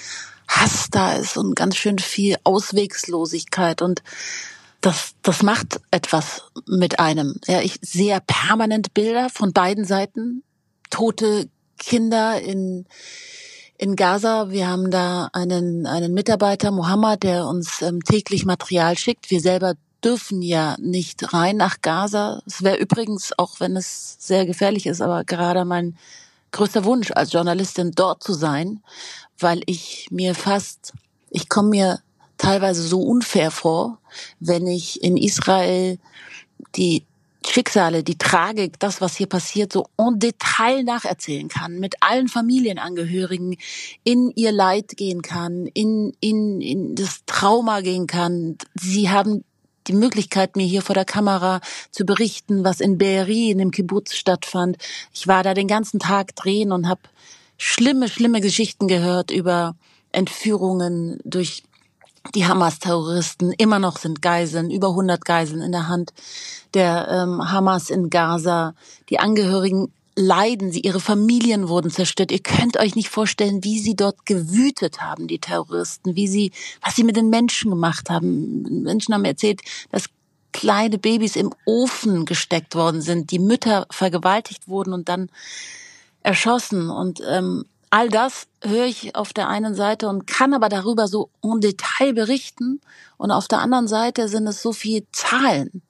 Hass 0.50 0.88
da 0.91 1.12
ist 1.14 1.37
und 1.37 1.55
ganz 1.55 1.76
schön 1.76 1.99
viel 1.99 2.37
Auswegslosigkeit 2.44 3.82
und 3.82 4.02
das, 4.81 5.12
das 5.23 5.43
macht 5.43 5.81
etwas 5.91 6.43
mit 6.67 6.99
einem. 6.99 7.38
Ja, 7.47 7.61
ich 7.61 7.79
sehe 7.82 8.19
permanent 8.26 8.94
Bilder 8.94 9.29
von 9.31 9.52
beiden 9.52 9.85
Seiten, 9.85 10.43
tote 10.91 11.49
Kinder 11.79 12.41
in 12.41 12.87
in 13.79 13.97
Gaza. 13.97 14.50
Wir 14.50 14.69
haben 14.69 14.91
da 14.91 15.31
einen, 15.32 15.87
einen 15.87 16.12
Mitarbeiter, 16.12 16.70
Mohammed, 16.70 17.23
der 17.23 17.46
uns 17.46 17.81
ähm, 17.81 18.05
täglich 18.05 18.44
Material 18.44 18.99
schickt. 18.99 19.31
Wir 19.31 19.41
selber 19.41 19.73
dürfen 20.05 20.43
ja 20.43 20.76
nicht 20.79 21.32
rein 21.32 21.56
nach 21.56 21.81
Gaza. 21.81 22.43
Es 22.46 22.63
wäre 22.63 22.77
übrigens, 22.77 23.32
auch 23.39 23.58
wenn 23.58 23.77
es 23.77 24.17
sehr 24.19 24.44
gefährlich 24.44 24.86
ist, 24.86 25.01
aber 25.01 25.24
gerade 25.24 25.65
mein 25.65 25.96
größter 26.53 26.84
Wunsch 26.84 27.10
als 27.13 27.32
Journalistin 27.32 27.93
dort 27.93 28.22
zu 28.22 28.34
sein, 28.34 28.82
weil 29.43 29.63
ich 29.67 30.09
mir 30.11 30.35
fast, 30.35 30.93
ich 31.31 31.49
komme 31.49 31.70
mir 31.70 32.01
teilweise 32.39 32.82
so 32.82 33.01
unfair 33.03 33.51
vor, 33.51 33.99
wenn 34.39 34.67
ich 34.67 35.03
in 35.03 35.17
Israel 35.17 35.99
die 36.77 37.05
Schicksale, 37.47 38.03
die 38.05 38.19
Tragik, 38.19 38.79
das, 38.79 39.01
was 39.01 39.17
hier 39.17 39.27
passiert, 39.27 39.73
so 39.73 39.87
en 39.97 40.19
Detail 40.19 40.85
nacherzählen 40.85 41.49
kann, 41.49 41.79
mit 41.79 41.97
allen 42.01 42.29
Familienangehörigen 42.29 43.56
in 44.05 44.31
ihr 44.37 44.53
Leid 44.53 44.97
gehen 44.97 45.23
kann, 45.23 45.67
in, 45.67 46.13
in, 46.20 46.61
in 46.61 46.94
das 46.94 47.23
Trauma 47.27 47.81
gehen 47.81 48.06
kann. 48.06 48.59
Sie 48.79 49.09
haben 49.09 49.43
die 49.87 49.94
Möglichkeit, 49.94 50.56
mir 50.56 50.67
hier 50.67 50.82
vor 50.82 50.94
der 50.94 51.06
Kamera 51.06 51.61
zu 51.91 52.05
berichten, 52.05 52.63
was 52.63 52.81
in 52.81 52.99
Be'eri, 52.99 53.51
in 53.51 53.59
dem 53.59 53.70
Kibbutz 53.70 54.15
stattfand. 54.15 54.77
Ich 55.13 55.27
war 55.27 55.43
da 55.43 55.55
den 55.55 55.67
ganzen 55.67 55.99
Tag 55.99 56.37
drehen 56.37 56.73
und 56.73 56.89
habe 56.89 57.01
schlimme, 57.60 58.08
schlimme 58.08 58.40
Geschichten 58.40 58.88
gehört 58.88 59.31
über 59.31 59.76
Entführungen 60.12 61.19
durch 61.24 61.62
die 62.34 62.46
Hamas-Terroristen. 62.46 63.52
Immer 63.52 63.79
noch 63.79 63.98
sind 63.98 64.22
Geiseln, 64.22 64.70
über 64.70 64.88
100 64.88 65.24
Geiseln 65.24 65.60
in 65.60 65.70
der 65.70 65.86
Hand 65.86 66.12
der 66.74 67.08
ähm, 67.10 67.50
Hamas 67.52 67.90
in 67.90 68.08
Gaza. 68.08 68.74
Die 69.10 69.19
Angehörigen 69.19 69.93
leiden, 70.17 70.72
sie, 70.72 70.81
ihre 70.81 71.00
Familien 71.00 71.69
wurden 71.69 71.90
zerstört. 71.90 72.32
Ihr 72.32 72.40
könnt 72.40 72.79
euch 72.79 72.94
nicht 72.94 73.10
vorstellen, 73.10 73.62
wie 73.62 73.79
sie 73.79 73.94
dort 73.94 74.24
gewütet 74.24 75.02
haben, 75.02 75.29
die 75.29 75.38
Terroristen, 75.38 76.17
wie 76.17 76.29
sie, 76.29 76.52
was 76.82 76.96
sie 76.96 77.05
mit 77.05 77.17
den 77.17 77.29
Menschen 77.29 77.70
gemacht 77.70 78.08
haben. 78.08 78.82
Menschen 78.82 79.14
haben 79.14 79.24
erzählt, 79.24 79.60
dass 79.93 80.06
kleine 80.52 80.98
Babys 80.98 81.36
im 81.36 81.52
Ofen 81.67 82.24
gesteckt 82.24 82.74
worden 82.74 83.02
sind, 83.02 83.31
die 83.31 83.38
Mütter 83.38 83.86
vergewaltigt 83.90 84.67
wurden 84.67 84.93
und 84.94 85.08
dann 85.08 85.31
erschossen. 86.22 86.91
Und 86.91 87.20
ähm, 87.27 87.65
all 87.91 88.08
das 88.08 88.46
höre 88.62 88.86
ich 88.86 89.15
auf 89.17 89.32
der 89.32 89.48
einen 89.48 89.74
Seite 89.74 90.08
und 90.08 90.27
kann 90.27 90.55
aber 90.55 90.69
darüber 90.69 91.08
so 91.08 91.31
im 91.43 91.60
Detail 91.60 92.12
berichten. 92.12 92.81
Und 93.17 93.31
auf 93.31 93.48
der 93.48 93.60
anderen 93.60 93.89
Seite 93.89 94.29
sind 94.29 94.46
es 94.46 94.62
so 94.62 94.72
viel 94.72 95.06
Zahlen. 95.12 95.82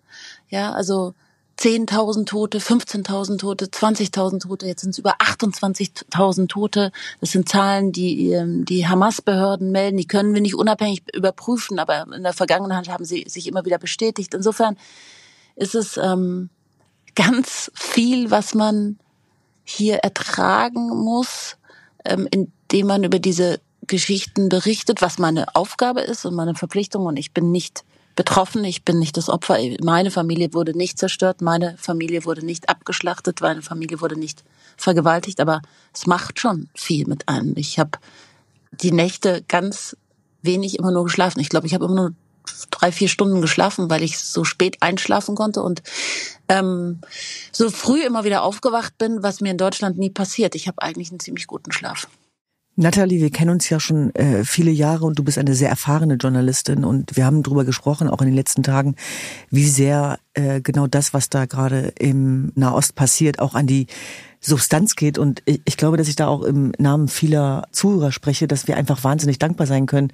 Ja, 0.48 0.72
also 0.72 1.14
10.000 1.60 2.24
Tote, 2.24 2.58
15.000 2.58 3.38
Tote, 3.38 3.66
20.000 3.66 4.40
Tote, 4.40 4.66
jetzt 4.66 4.80
sind 4.80 4.90
es 4.90 4.98
über 4.98 5.16
28.000 5.18 6.48
Tote. 6.48 6.90
Das 7.20 7.32
sind 7.32 7.50
Zahlen, 7.50 7.92
die 7.92 8.30
ähm, 8.32 8.64
die 8.64 8.88
Hamas-Behörden 8.88 9.70
melden. 9.70 9.98
Die 9.98 10.06
können 10.06 10.32
wir 10.32 10.40
nicht 10.40 10.54
unabhängig 10.54 11.02
überprüfen, 11.14 11.78
aber 11.78 12.06
in 12.16 12.22
der 12.22 12.32
Vergangenheit 12.32 12.88
haben 12.88 13.04
sie 13.04 13.26
sich 13.28 13.46
immer 13.46 13.66
wieder 13.66 13.76
bestätigt. 13.76 14.32
Insofern 14.32 14.78
ist 15.54 15.74
es 15.74 15.98
ähm, 15.98 16.48
ganz 17.14 17.70
viel, 17.74 18.30
was 18.30 18.54
man 18.54 18.98
hier 19.64 19.96
ertragen 19.96 20.88
muss 20.88 21.56
ähm, 22.04 22.28
indem 22.30 22.86
man 22.86 23.04
über 23.04 23.18
diese 23.18 23.60
Geschichten 23.86 24.48
berichtet, 24.48 25.02
was 25.02 25.18
meine 25.18 25.54
Aufgabe 25.54 26.00
ist 26.00 26.24
und 26.24 26.34
meine 26.34 26.54
Verpflichtung. 26.54 27.06
Und 27.06 27.16
ich 27.16 27.32
bin 27.32 27.50
nicht 27.50 27.84
betroffen, 28.16 28.64
ich 28.64 28.84
bin 28.84 28.98
nicht 28.98 29.16
das 29.16 29.28
Opfer. 29.28 29.58
Meine 29.82 30.10
Familie 30.10 30.52
wurde 30.52 30.76
nicht 30.76 30.98
zerstört, 30.98 31.40
meine 31.40 31.76
Familie 31.78 32.24
wurde 32.24 32.44
nicht 32.44 32.68
abgeschlachtet, 32.68 33.40
meine 33.40 33.62
Familie 33.62 34.00
wurde 34.00 34.18
nicht 34.18 34.44
vergewaltigt. 34.76 35.40
Aber 35.40 35.62
es 35.92 36.06
macht 36.06 36.38
schon 36.38 36.68
viel 36.74 37.06
mit 37.06 37.28
einem. 37.28 37.54
Ich 37.56 37.78
habe 37.78 37.98
die 38.72 38.92
Nächte 38.92 39.42
ganz 39.48 39.96
wenig 40.42 40.78
immer 40.78 40.90
nur 40.90 41.04
geschlafen. 41.04 41.40
Ich 41.40 41.48
glaube, 41.48 41.66
ich 41.66 41.74
habe 41.74 41.84
immer 41.84 41.94
nur 41.94 42.12
drei, 42.70 42.92
vier 42.92 43.08
Stunden 43.08 43.40
geschlafen, 43.40 43.90
weil 43.90 44.02
ich 44.02 44.18
so 44.18 44.44
spät 44.44 44.78
einschlafen 44.80 45.34
konnte 45.34 45.62
und 45.62 45.82
ähm, 46.48 47.00
so 47.52 47.70
früh 47.70 48.02
immer 48.02 48.24
wieder 48.24 48.42
aufgewacht 48.42 48.98
bin, 48.98 49.22
was 49.22 49.40
mir 49.40 49.52
in 49.52 49.58
Deutschland 49.58 49.98
nie 49.98 50.10
passiert. 50.10 50.54
Ich 50.54 50.68
habe 50.68 50.82
eigentlich 50.82 51.10
einen 51.10 51.20
ziemlich 51.20 51.46
guten 51.46 51.72
Schlaf. 51.72 52.08
Natalie, 52.76 53.20
wir 53.20 53.30
kennen 53.30 53.50
uns 53.50 53.68
ja 53.68 53.78
schon 53.78 54.14
äh, 54.14 54.44
viele 54.44 54.70
Jahre 54.70 55.04
und 55.04 55.18
du 55.18 55.22
bist 55.22 55.36
eine 55.36 55.54
sehr 55.54 55.68
erfahrene 55.68 56.14
Journalistin 56.14 56.84
und 56.84 57.16
wir 57.16 57.26
haben 57.26 57.42
darüber 57.42 57.64
gesprochen, 57.64 58.08
auch 58.08 58.22
in 58.22 58.28
den 58.28 58.36
letzten 58.36 58.62
Tagen, 58.62 58.96
wie 59.50 59.66
sehr 59.66 60.18
äh, 60.32 60.62
genau 60.62 60.86
das, 60.86 61.12
was 61.12 61.28
da 61.28 61.44
gerade 61.44 61.92
im 61.98 62.52
Nahost 62.54 62.94
passiert, 62.94 63.38
auch 63.38 63.54
an 63.54 63.66
die 63.66 63.86
Substanz 64.40 64.96
geht. 64.96 65.18
Und 65.18 65.42
ich, 65.44 65.60
ich 65.66 65.76
glaube, 65.76 65.98
dass 65.98 66.08
ich 66.08 66.16
da 66.16 66.28
auch 66.28 66.42
im 66.42 66.72
Namen 66.78 67.08
vieler 67.08 67.68
Zuhörer 67.72 68.12
spreche, 68.12 68.48
dass 68.48 68.66
wir 68.66 68.76
einfach 68.76 69.04
wahnsinnig 69.04 69.38
dankbar 69.38 69.66
sein 69.66 69.84
können 69.84 70.12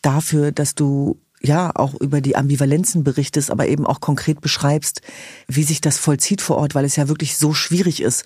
dafür, 0.00 0.52
dass 0.52 0.74
du 0.74 1.18
ja 1.42 1.70
auch 1.74 1.94
über 1.94 2.20
die 2.20 2.36
Ambivalenzen 2.36 3.04
berichtest, 3.04 3.50
aber 3.50 3.68
eben 3.68 3.86
auch 3.86 4.00
konkret 4.00 4.40
beschreibst, 4.40 5.02
wie 5.48 5.62
sich 5.62 5.80
das 5.80 5.98
vollzieht 5.98 6.40
vor 6.40 6.56
Ort, 6.56 6.74
weil 6.74 6.84
es 6.84 6.96
ja 6.96 7.08
wirklich 7.08 7.36
so 7.36 7.52
schwierig 7.52 8.02
ist, 8.02 8.24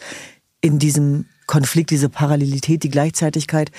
in 0.60 0.78
diesem 0.78 1.26
Konflikt, 1.46 1.90
diese 1.90 2.08
Parallelität, 2.08 2.82
die 2.82 2.90
Gleichzeitigkeit, 2.90 3.70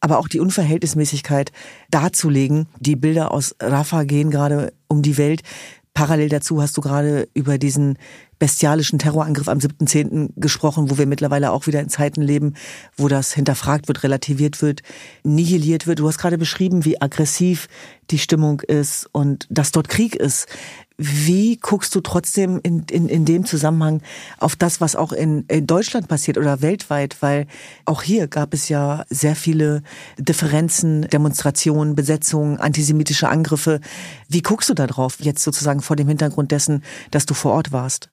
aber 0.00 0.18
auch 0.18 0.28
die 0.28 0.40
Unverhältnismäßigkeit 0.40 1.50
darzulegen. 1.90 2.66
Die 2.78 2.96
Bilder 2.96 3.32
aus 3.32 3.56
Rafah 3.60 4.04
gehen 4.04 4.30
gerade 4.30 4.72
um 4.86 5.02
die 5.02 5.16
Welt. 5.16 5.42
Parallel 5.94 6.28
dazu 6.28 6.60
hast 6.60 6.76
du 6.76 6.82
gerade 6.82 7.28
über 7.34 7.58
diesen 7.58 7.98
bestialischen 8.38 8.98
Terrorangriff 8.98 9.48
am 9.48 9.58
7.10. 9.58 10.32
gesprochen, 10.36 10.90
wo 10.90 10.98
wir 10.98 11.06
mittlerweile 11.06 11.52
auch 11.52 11.66
wieder 11.66 11.80
in 11.80 11.88
Zeiten 11.88 12.20
leben, 12.20 12.54
wo 12.96 13.08
das 13.08 13.32
hinterfragt 13.32 13.88
wird, 13.88 14.02
relativiert 14.02 14.60
wird, 14.62 14.82
nihiliert 15.24 15.86
wird. 15.86 16.00
Du 16.00 16.08
hast 16.08 16.18
gerade 16.18 16.38
beschrieben, 16.38 16.84
wie 16.84 17.00
aggressiv 17.00 17.68
die 18.10 18.18
Stimmung 18.18 18.60
ist 18.60 19.08
und 19.12 19.46
dass 19.50 19.72
dort 19.72 19.88
Krieg 19.88 20.14
ist. 20.14 20.46
Wie 20.98 21.58
guckst 21.58 21.94
du 21.94 22.00
trotzdem 22.00 22.58
in, 22.62 22.84
in, 22.90 23.08
in 23.08 23.26
dem 23.26 23.44
Zusammenhang 23.44 24.00
auf 24.38 24.56
das, 24.56 24.80
was 24.80 24.96
auch 24.96 25.12
in, 25.12 25.44
in 25.48 25.66
Deutschland 25.66 26.08
passiert 26.08 26.38
oder 26.38 26.62
weltweit? 26.62 27.20
Weil 27.20 27.46
auch 27.84 28.02
hier 28.02 28.28
gab 28.28 28.54
es 28.54 28.70
ja 28.70 29.04
sehr 29.10 29.36
viele 29.36 29.82
Differenzen, 30.18 31.02
Demonstrationen, 31.02 31.96
Besetzungen, 31.96 32.58
antisemitische 32.58 33.28
Angriffe. 33.28 33.80
Wie 34.28 34.40
guckst 34.40 34.70
du 34.70 34.74
da 34.74 34.86
drauf, 34.86 35.16
jetzt 35.20 35.42
sozusagen 35.42 35.82
vor 35.82 35.96
dem 35.96 36.08
Hintergrund 36.08 36.50
dessen, 36.50 36.82
dass 37.10 37.26
du 37.26 37.34
vor 37.34 37.52
Ort 37.52 37.72
warst? 37.72 38.10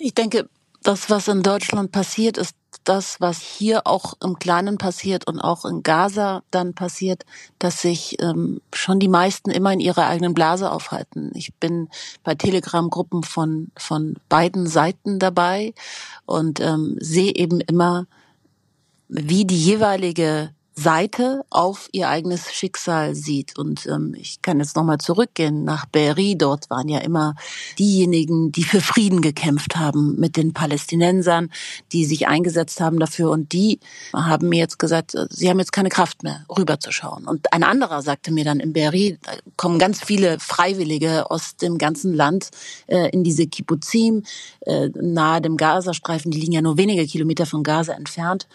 Ich 0.00 0.14
denke, 0.14 0.48
das, 0.82 1.10
was 1.10 1.28
in 1.28 1.42
Deutschland 1.42 1.92
passiert, 1.92 2.38
ist 2.38 2.56
das, 2.84 3.20
was 3.20 3.40
hier 3.40 3.86
auch 3.86 4.14
im 4.24 4.38
Kleinen 4.38 4.78
passiert 4.78 5.26
und 5.26 5.38
auch 5.38 5.66
in 5.66 5.82
Gaza 5.82 6.42
dann 6.50 6.72
passiert, 6.72 7.24
dass 7.58 7.82
sich 7.82 8.16
ähm, 8.22 8.62
schon 8.72 8.98
die 8.98 9.08
meisten 9.08 9.50
immer 9.50 9.72
in 9.74 9.80
ihrer 9.80 10.06
eigenen 10.06 10.32
Blase 10.32 10.72
aufhalten. 10.72 11.30
Ich 11.34 11.52
bin 11.54 11.90
bei 12.24 12.34
Telegram-Gruppen 12.34 13.22
von, 13.22 13.70
von 13.76 14.16
beiden 14.30 14.66
Seiten 14.66 15.18
dabei 15.18 15.74
und 16.24 16.60
ähm, 16.60 16.96
sehe 16.98 17.34
eben 17.34 17.60
immer, 17.60 18.06
wie 19.08 19.44
die 19.44 19.58
jeweilige 19.58 20.54
Seite 20.80 21.42
auf 21.50 21.88
ihr 21.92 22.08
eigenes 22.08 22.52
Schicksal 22.52 23.14
sieht. 23.14 23.58
Und 23.58 23.86
ähm, 23.86 24.14
ich 24.16 24.40
kann 24.40 24.60
jetzt 24.60 24.76
nochmal 24.76 24.98
zurückgehen 24.98 25.64
nach 25.64 25.84
Be'eri. 25.86 26.36
Dort 26.36 26.70
waren 26.70 26.88
ja 26.88 27.00
immer 27.00 27.34
diejenigen, 27.78 28.50
die 28.50 28.64
für 28.64 28.80
Frieden 28.80 29.20
gekämpft 29.20 29.76
haben 29.76 30.16
mit 30.18 30.36
den 30.36 30.54
Palästinensern, 30.54 31.50
die 31.92 32.06
sich 32.06 32.28
eingesetzt 32.28 32.80
haben 32.80 32.98
dafür. 32.98 33.30
Und 33.30 33.52
die 33.52 33.78
haben 34.14 34.48
mir 34.48 34.58
jetzt 34.58 34.78
gesagt, 34.78 35.14
äh, 35.14 35.26
sie 35.28 35.50
haben 35.50 35.58
jetzt 35.58 35.72
keine 35.72 35.90
Kraft 35.90 36.22
mehr, 36.22 36.44
rüberzuschauen. 36.48 37.26
Und 37.26 37.52
ein 37.52 37.62
anderer 37.62 38.00
sagte 38.00 38.32
mir 38.32 38.44
dann 38.44 38.58
in 38.58 38.72
Be'eri, 38.72 39.18
da 39.22 39.32
kommen 39.56 39.78
ganz 39.78 40.02
viele 40.02 40.40
Freiwillige 40.40 41.30
aus 41.30 41.56
dem 41.56 41.76
ganzen 41.76 42.14
Land 42.14 42.50
äh, 42.86 43.10
in 43.10 43.22
diese 43.22 43.46
Kibbuzim 43.46 44.24
äh, 44.60 44.88
nahe 44.94 45.42
dem 45.42 45.58
Gazastreifen. 45.58 46.30
Die 46.30 46.40
liegen 46.40 46.52
ja 46.52 46.62
nur 46.62 46.78
wenige 46.78 47.06
Kilometer 47.06 47.44
von 47.44 47.62
Gaza 47.62 47.92
entfernt 47.92 48.48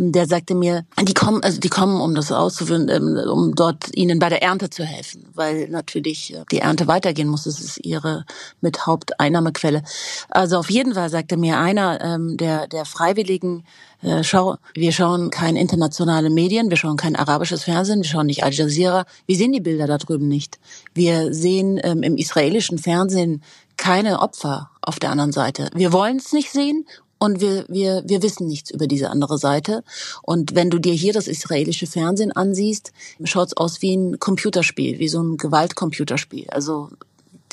der 0.00 0.26
sagte 0.26 0.54
mir, 0.54 0.84
die 1.02 1.12
kommen, 1.12 1.42
also 1.42 1.58
die 1.58 1.68
kommen, 1.68 2.00
um 2.00 2.14
das 2.14 2.30
auszuführen, 2.30 2.88
ähm, 2.88 3.18
um 3.28 3.56
dort 3.56 3.94
ihnen 3.96 4.20
bei 4.20 4.28
der 4.28 4.42
Ernte 4.42 4.70
zu 4.70 4.84
helfen, 4.84 5.26
weil 5.34 5.68
natürlich 5.68 6.32
äh, 6.34 6.44
die 6.52 6.60
Ernte 6.60 6.86
weitergehen 6.86 7.28
muss. 7.28 7.44
Das 7.44 7.58
ist 7.58 7.84
ihre 7.84 8.24
mit 8.60 8.86
Haupteinnahmequelle. 8.86 9.82
Also 10.30 10.58
auf 10.58 10.70
jeden 10.70 10.94
Fall 10.94 11.10
sagte 11.10 11.36
mir 11.36 11.58
einer 11.58 12.00
ähm, 12.00 12.36
der 12.36 12.68
der 12.68 12.84
Freiwilligen, 12.84 13.64
äh, 14.02 14.22
schau, 14.22 14.56
wir 14.74 14.92
schauen 14.92 15.30
keine 15.30 15.60
internationale 15.60 16.30
Medien, 16.30 16.70
wir 16.70 16.76
schauen 16.76 16.96
kein 16.96 17.16
arabisches 17.16 17.64
Fernsehen, 17.64 18.02
wir 18.02 18.08
schauen 18.08 18.26
nicht 18.26 18.44
Al 18.44 18.52
Jazeera, 18.52 19.04
wir 19.26 19.36
sehen 19.36 19.52
die 19.52 19.60
Bilder 19.60 19.88
da 19.88 19.98
drüben 19.98 20.28
nicht. 20.28 20.60
Wir 20.94 21.34
sehen 21.34 21.80
ähm, 21.82 22.04
im 22.04 22.16
israelischen 22.16 22.78
Fernsehen 22.78 23.42
keine 23.76 24.20
Opfer 24.20 24.70
auf 24.80 25.00
der 25.00 25.10
anderen 25.10 25.32
Seite. 25.32 25.70
Wir 25.74 25.92
wollen 25.92 26.18
es 26.18 26.32
nicht 26.32 26.50
sehen 26.50 26.86
und 27.18 27.40
wir, 27.40 27.64
wir, 27.68 28.02
wir 28.06 28.22
wissen 28.22 28.46
nichts 28.46 28.70
über 28.70 28.86
diese 28.86 29.10
andere 29.10 29.38
Seite. 29.38 29.82
Und 30.22 30.54
wenn 30.54 30.70
du 30.70 30.78
dir 30.78 30.92
hier 30.94 31.12
das 31.12 31.28
israelische 31.28 31.86
Fernsehen 31.86 32.32
ansiehst, 32.32 32.92
schaut's 33.24 33.56
aus 33.56 33.82
wie 33.82 33.96
ein 33.96 34.18
Computerspiel, 34.18 34.98
wie 34.98 35.08
so 35.08 35.22
ein 35.22 35.36
Gewaltcomputerspiel. 35.36 36.48
Also 36.50 36.90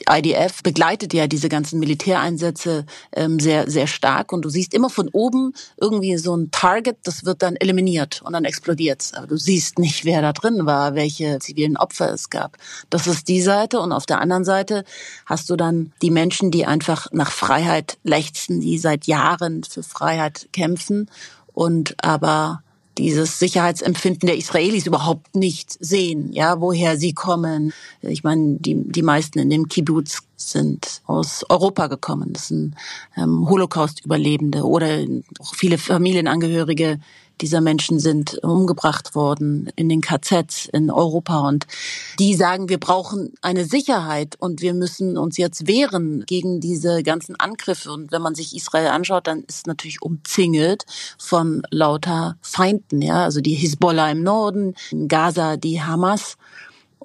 IDF 0.09 0.63
begleitet 0.63 1.13
ja 1.13 1.27
diese 1.27 1.49
ganzen 1.49 1.79
Militäreinsätze 1.79 2.85
ähm, 3.13 3.39
sehr, 3.39 3.69
sehr 3.69 3.87
stark. 3.87 4.31
Und 4.31 4.43
du 4.43 4.49
siehst 4.49 4.73
immer 4.73 4.89
von 4.89 5.09
oben 5.09 5.53
irgendwie 5.77 6.17
so 6.17 6.35
ein 6.35 6.51
Target, 6.51 6.97
das 7.03 7.25
wird 7.25 7.41
dann 7.41 7.55
eliminiert 7.55 8.21
und 8.23 8.33
dann 8.33 8.45
explodiert. 8.45 9.11
Aber 9.15 9.27
du 9.27 9.37
siehst 9.37 9.79
nicht, 9.79 10.05
wer 10.05 10.21
da 10.21 10.33
drin 10.33 10.65
war, 10.65 10.95
welche 10.95 11.39
zivilen 11.39 11.77
Opfer 11.77 12.11
es 12.13 12.29
gab. 12.29 12.57
Das 12.89 13.07
ist 13.07 13.27
die 13.27 13.41
Seite. 13.41 13.79
Und 13.79 13.91
auf 13.91 14.05
der 14.05 14.19
anderen 14.19 14.45
Seite 14.45 14.83
hast 15.25 15.49
du 15.49 15.55
dann 15.55 15.93
die 16.01 16.11
Menschen, 16.11 16.51
die 16.51 16.65
einfach 16.65 17.07
nach 17.11 17.31
Freiheit 17.31 17.97
lechzen, 18.03 18.59
die 18.59 18.77
seit 18.77 19.05
Jahren 19.05 19.63
für 19.63 19.83
Freiheit 19.83 20.49
kämpfen 20.51 21.09
und 21.53 21.95
aber 22.03 22.61
dieses 22.97 23.39
Sicherheitsempfinden 23.39 24.27
der 24.27 24.37
Israelis 24.37 24.87
überhaupt 24.87 25.35
nicht 25.35 25.77
sehen, 25.79 26.31
ja, 26.31 26.61
woher 26.61 26.97
sie 26.97 27.13
kommen. 27.13 27.73
Ich 28.01 28.23
meine, 28.23 28.57
die, 28.59 28.75
die 28.75 29.01
meisten 29.01 29.39
in 29.39 29.49
dem 29.49 29.67
Kibbutz 29.67 30.21
sind 30.37 31.01
aus 31.05 31.43
Europa 31.49 31.87
gekommen. 31.87 32.33
Das 32.33 32.49
sind 32.49 32.75
ähm, 33.17 33.49
Holocaust-Überlebende 33.49 34.63
oder 34.63 35.05
auch 35.39 35.55
viele 35.55 35.77
Familienangehörige 35.77 36.99
dieser 37.41 37.61
Menschen 37.61 37.99
sind 37.99 38.43
umgebracht 38.43 39.15
worden 39.15 39.69
in 39.75 39.89
den 39.89 40.01
KZs 40.01 40.67
in 40.71 40.91
Europa. 40.91 41.47
Und 41.47 41.67
die 42.19 42.33
sagen, 42.33 42.69
wir 42.69 42.79
brauchen 42.79 43.33
eine 43.41 43.65
Sicherheit 43.65 44.35
und 44.39 44.61
wir 44.61 44.73
müssen 44.73 45.17
uns 45.17 45.37
jetzt 45.37 45.67
wehren 45.67 46.23
gegen 46.25 46.59
diese 46.59 47.03
ganzen 47.03 47.35
Angriffe. 47.35 47.91
Und 47.91 48.11
wenn 48.11 48.21
man 48.21 48.35
sich 48.35 48.55
Israel 48.55 48.87
anschaut, 48.87 49.27
dann 49.27 49.43
ist 49.43 49.57
es 49.57 49.65
natürlich 49.65 50.01
umzingelt 50.01 50.85
von 51.17 51.63
lauter 51.71 52.37
Feinden, 52.41 53.01
ja, 53.01 53.23
also 53.23 53.41
die 53.41 53.55
Hisbollah 53.55 54.11
im 54.11 54.23
Norden, 54.23 54.75
in 54.91 55.07
Gaza 55.07 55.57
die 55.57 55.81
Hamas 55.81 56.37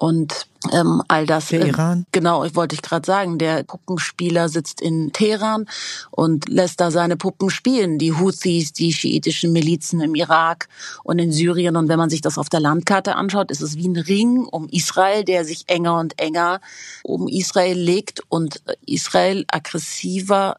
und 0.01 0.47
ähm, 0.71 1.03
all 1.07 1.27
das. 1.27 1.49
Der 1.49 1.63
Iran. 1.63 2.07
genau, 2.11 2.43
ich 2.43 2.55
wollte 2.55 2.73
ich 2.73 2.81
gerade 2.81 3.05
sagen. 3.05 3.37
Der 3.37 3.63
Puppenspieler 3.63 4.49
sitzt 4.49 4.81
in 4.81 5.11
Teheran 5.13 5.67
und 6.09 6.49
lässt 6.49 6.81
da 6.81 6.89
seine 6.89 7.17
Puppen 7.17 7.51
spielen. 7.51 7.99
Die 7.99 8.11
Houthis, 8.11 8.73
die 8.73 8.93
schiitischen 8.93 9.53
Milizen 9.53 10.01
im 10.01 10.15
Irak 10.15 10.69
und 11.03 11.19
in 11.19 11.31
Syrien. 11.31 11.75
Und 11.75 11.87
wenn 11.87 11.99
man 11.99 12.09
sich 12.09 12.21
das 12.21 12.39
auf 12.39 12.49
der 12.49 12.59
Landkarte 12.59 13.15
anschaut, 13.15 13.51
ist 13.51 13.61
es 13.61 13.77
wie 13.77 13.87
ein 13.87 13.95
Ring 13.95 14.43
um 14.45 14.67
Israel, 14.69 15.23
der 15.23 15.45
sich 15.45 15.65
enger 15.67 15.99
und 15.99 16.19
enger 16.19 16.61
um 17.03 17.27
Israel 17.27 17.77
legt 17.77 18.23
und 18.27 18.63
Israel 18.87 19.45
aggressiver 19.49 20.57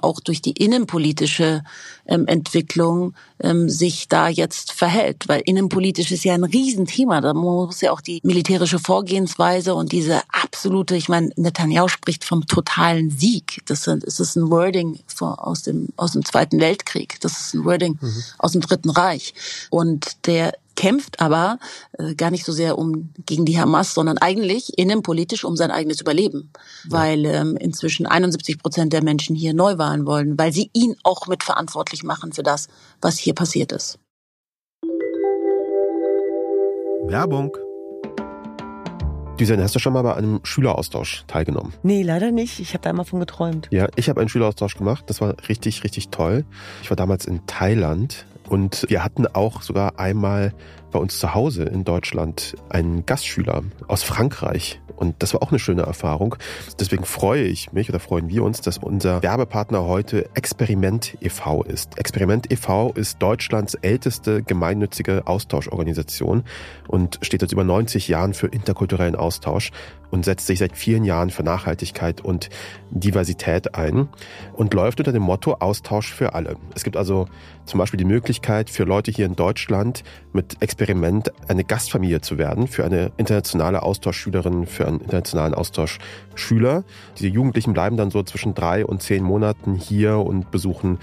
auch 0.00 0.20
durch 0.20 0.42
die 0.42 0.52
innenpolitische 0.52 1.62
ähm, 2.06 2.26
Entwicklung 2.26 3.14
ähm, 3.40 3.68
sich 3.68 4.08
da 4.08 4.28
jetzt 4.28 4.72
verhält. 4.72 5.28
Weil 5.28 5.42
innenpolitisch 5.44 6.10
ist 6.12 6.24
ja 6.24 6.34
ein 6.34 6.44
Riesenthema. 6.44 7.20
Da 7.20 7.34
muss 7.34 7.80
ja 7.80 7.92
auch 7.92 8.00
die 8.00 8.20
militärische 8.22 8.78
Vorgehensweise 8.78 9.74
und 9.74 9.92
diese 9.92 10.22
absolute, 10.30 10.96
ich 10.96 11.08
meine, 11.08 11.30
Netanyahu 11.36 11.88
spricht 11.88 12.24
vom 12.24 12.46
totalen 12.46 13.10
Sieg. 13.10 13.62
Das 13.66 13.86
ist 13.86 14.36
ein 14.36 14.50
Wording 14.50 14.98
aus 15.20 15.62
dem, 15.62 15.88
aus 15.96 16.12
dem 16.12 16.24
Zweiten 16.24 16.60
Weltkrieg. 16.60 17.20
Das 17.20 17.40
ist 17.40 17.54
ein 17.54 17.64
Wording 17.64 17.98
mhm. 18.00 18.22
aus 18.38 18.52
dem 18.52 18.60
Dritten 18.60 18.90
Reich. 18.90 19.34
Und 19.70 20.26
der 20.26 20.54
kämpft 20.74 21.20
aber 21.20 21.58
äh, 21.98 22.14
gar 22.14 22.30
nicht 22.30 22.44
so 22.44 22.52
sehr 22.52 22.78
um 22.78 23.12
gegen 23.26 23.44
die 23.44 23.58
Hamas, 23.58 23.94
sondern 23.94 24.18
eigentlich 24.18 24.78
innenpolitisch 24.78 25.44
um 25.44 25.56
sein 25.56 25.70
eigenes 25.70 26.00
Überleben, 26.00 26.50
ja. 26.84 26.98
weil 26.98 27.24
ähm, 27.26 27.56
inzwischen 27.56 28.06
71 28.06 28.58
Prozent 28.58 28.92
der 28.92 29.02
Menschen 29.02 29.36
hier 29.36 29.54
Neuwahlen 29.54 30.06
wollen, 30.06 30.38
weil 30.38 30.52
sie 30.52 30.70
ihn 30.72 30.96
auch 31.02 31.26
mit 31.26 31.42
verantwortlich 31.42 32.02
machen 32.02 32.32
für 32.32 32.42
das, 32.42 32.68
was 33.00 33.18
hier 33.18 33.34
passiert 33.34 33.72
ist. 33.72 33.98
Werbung. 37.04 37.56
Düsen, 39.38 39.60
hast 39.60 39.74
du 39.74 39.78
schon 39.78 39.92
mal 39.92 40.02
bei 40.02 40.14
einem 40.14 40.40
Schüleraustausch 40.44 41.24
teilgenommen? 41.26 41.72
Nee, 41.82 42.02
leider 42.02 42.30
nicht. 42.30 42.60
Ich 42.60 42.74
habe 42.74 42.82
da 42.82 42.90
immer 42.90 43.04
von 43.04 43.18
geträumt. 43.18 43.66
Ja, 43.70 43.88
ich 43.96 44.08
habe 44.08 44.20
einen 44.20 44.28
Schüleraustausch 44.28 44.76
gemacht. 44.76 45.04
Das 45.08 45.20
war 45.20 45.34
richtig, 45.48 45.84
richtig 45.84 46.10
toll. 46.10 46.44
Ich 46.82 46.90
war 46.90 46.96
damals 46.96 47.24
in 47.24 47.44
Thailand 47.46 48.26
und 48.52 48.84
wir 48.88 49.02
hatten 49.02 49.26
auch 49.26 49.62
sogar 49.62 49.98
einmal 49.98 50.52
bei 50.92 50.98
uns 50.98 51.18
zu 51.18 51.34
Hause 51.34 51.64
in 51.64 51.84
Deutschland 51.84 52.54
einen 52.68 53.04
Gastschüler 53.06 53.62
aus 53.88 54.02
Frankreich. 54.02 54.80
Und 54.94 55.20
das 55.20 55.34
war 55.34 55.42
auch 55.42 55.50
eine 55.50 55.58
schöne 55.58 55.82
Erfahrung. 55.82 56.36
Deswegen 56.78 57.04
freue 57.04 57.42
ich 57.42 57.72
mich 57.72 57.88
oder 57.88 57.98
freuen 57.98 58.28
wir 58.28 58.44
uns, 58.44 58.60
dass 58.60 58.78
unser 58.78 59.20
Werbepartner 59.20 59.84
heute 59.84 60.28
Experiment 60.34 61.16
e.V. 61.20 61.64
ist. 61.64 61.98
Experiment 61.98 62.52
e.V. 62.52 62.92
ist 62.92 63.20
Deutschlands 63.20 63.74
älteste 63.74 64.44
gemeinnützige 64.44 65.26
Austauschorganisation 65.26 66.44
und 66.86 67.18
steht 67.22 67.40
seit 67.40 67.52
über 67.52 67.64
90 67.64 68.06
Jahren 68.06 68.32
für 68.32 68.46
interkulturellen 68.46 69.16
Austausch 69.16 69.72
und 70.12 70.24
setzt 70.24 70.46
sich 70.46 70.58
seit 70.58 70.76
vielen 70.76 71.04
Jahren 71.04 71.30
für 71.30 71.42
Nachhaltigkeit 71.42 72.20
und 72.20 72.50
Diversität 72.90 73.74
ein 73.74 74.08
und 74.52 74.74
läuft 74.74 75.00
unter 75.00 75.12
dem 75.12 75.22
Motto 75.22 75.54
Austausch 75.54 76.12
für 76.12 76.34
alle. 76.34 76.56
Es 76.74 76.84
gibt 76.84 76.96
also 76.96 77.26
zum 77.64 77.78
Beispiel 77.78 77.98
die 77.98 78.04
Möglichkeit 78.04 78.68
für 78.68 78.84
Leute 78.84 79.10
hier 79.10 79.26
in 79.26 79.36
Deutschland 79.36 80.04
mit 80.32 80.60
Experiment 80.60 80.81
eine 81.48 81.64
Gastfamilie 81.64 82.20
zu 82.20 82.38
werden, 82.38 82.66
für 82.68 82.84
eine 82.84 83.12
internationale 83.16 83.82
Austauschschülerin, 83.82 84.66
für 84.66 84.86
einen 84.86 85.00
internationalen 85.00 85.54
Austauschschüler. 85.54 86.84
Diese 87.18 87.28
Jugendlichen 87.28 87.72
bleiben 87.72 87.96
dann 87.96 88.10
so 88.10 88.22
zwischen 88.22 88.54
drei 88.54 88.84
und 88.84 89.02
zehn 89.02 89.22
Monaten 89.22 89.74
hier 89.74 90.18
und 90.18 90.50
besuchen 90.50 90.98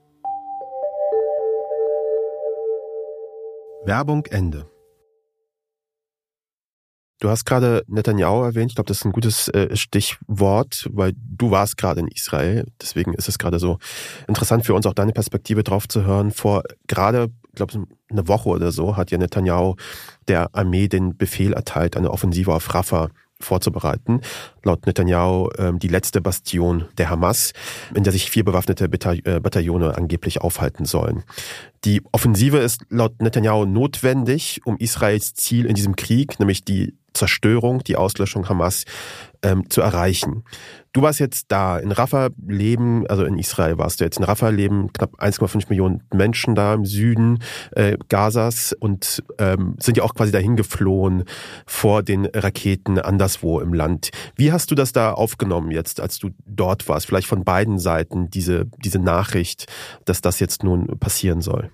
Werbung 3.84 4.24
Ende. 4.26 4.66
Du 7.20 7.28
hast 7.28 7.44
gerade 7.44 7.84
Netanyahu 7.88 8.42
erwähnt. 8.42 8.70
Ich 8.70 8.76
glaube, 8.76 8.86
das 8.86 8.98
ist 8.98 9.04
ein 9.04 9.12
gutes 9.12 9.48
äh, 9.48 9.74
Stichwort, 9.76 10.88
weil 10.92 11.14
du 11.16 11.50
warst 11.50 11.76
gerade 11.76 12.00
in 12.00 12.08
Israel. 12.08 12.66
Deswegen 12.80 13.12
ist 13.14 13.28
es 13.28 13.38
gerade 13.38 13.58
so 13.58 13.78
interessant 14.28 14.64
für 14.64 14.74
uns, 14.74 14.86
auch 14.86 14.94
deine 14.94 15.12
Perspektive 15.12 15.64
drauf 15.64 15.88
zu 15.88 16.04
hören. 16.04 16.30
Vor 16.30 16.62
gerade, 16.86 17.30
ich 17.48 17.56
glaube, 17.56 17.86
eine 18.08 18.28
Woche 18.28 18.48
oder 18.48 18.70
so 18.70 18.96
hat 18.96 19.10
ja 19.10 19.18
Netanyahu 19.18 19.74
der 20.28 20.54
Armee 20.54 20.86
den 20.86 21.16
Befehl 21.16 21.52
erteilt, 21.52 21.96
eine 21.96 22.12
Offensive 22.12 22.54
auf 22.54 22.72
Rafah 22.72 23.08
vorzubereiten. 23.40 24.20
Laut 24.64 24.86
Netanyahu 24.86 25.50
ähm, 25.58 25.78
die 25.78 25.88
letzte 25.88 26.20
Bastion 26.20 26.86
der 26.98 27.10
Hamas, 27.10 27.52
in 27.94 28.04
der 28.04 28.12
sich 28.12 28.30
vier 28.30 28.44
bewaffnete 28.44 28.84
äh, 28.84 29.40
Bataillone 29.40 29.96
angeblich 29.96 30.40
aufhalten 30.40 30.84
sollen. 30.84 31.24
Die 31.84 32.02
Offensive 32.12 32.58
ist 32.58 32.82
laut 32.90 33.20
Netanyahu 33.20 33.64
notwendig, 33.64 34.60
um 34.64 34.76
Israels 34.78 35.34
Ziel 35.34 35.66
in 35.66 35.74
diesem 35.74 35.96
Krieg, 35.96 36.40
nämlich 36.40 36.64
die 36.64 36.94
Zerstörung, 37.18 37.84
die 37.84 37.96
Auslöschung 37.96 38.48
Hamas 38.48 38.84
ähm, 39.42 39.68
zu 39.70 39.80
erreichen. 39.80 40.44
Du 40.92 41.02
warst 41.02 41.20
jetzt 41.20 41.52
da. 41.52 41.78
In 41.78 41.92
Rafah 41.92 42.30
leben, 42.46 43.06
also 43.06 43.24
in 43.24 43.38
Israel 43.38 43.78
warst 43.78 44.00
du 44.00 44.04
jetzt. 44.04 44.18
In 44.18 44.24
Rafah 44.24 44.48
leben 44.48 44.92
knapp 44.92 45.20
1,5 45.20 45.66
Millionen 45.68 46.02
Menschen 46.12 46.54
da 46.54 46.74
im 46.74 46.84
Süden 46.84 47.40
äh, 47.72 47.96
Gazas 48.08 48.72
und 48.72 49.22
ähm, 49.38 49.76
sind 49.78 49.96
ja 49.96 50.02
auch 50.02 50.14
quasi 50.14 50.32
dahin 50.32 50.56
geflohen 50.56 51.24
vor 51.66 52.02
den 52.02 52.26
Raketen 52.26 52.98
anderswo 52.98 53.60
im 53.60 53.74
Land. 53.74 54.10
Wie 54.34 54.50
hast 54.50 54.70
du 54.70 54.74
das 54.74 54.92
da 54.92 55.12
aufgenommen 55.12 55.70
jetzt, 55.70 56.00
als 56.00 56.18
du 56.18 56.30
dort 56.46 56.88
warst? 56.88 57.06
Vielleicht 57.06 57.28
von 57.28 57.44
beiden 57.44 57.78
Seiten 57.78 58.30
diese, 58.30 58.66
diese 58.78 58.98
Nachricht, 58.98 59.66
dass 60.04 60.20
das 60.20 60.40
jetzt 60.40 60.64
nun 60.64 60.98
passieren 60.98 61.42
soll. 61.42 61.70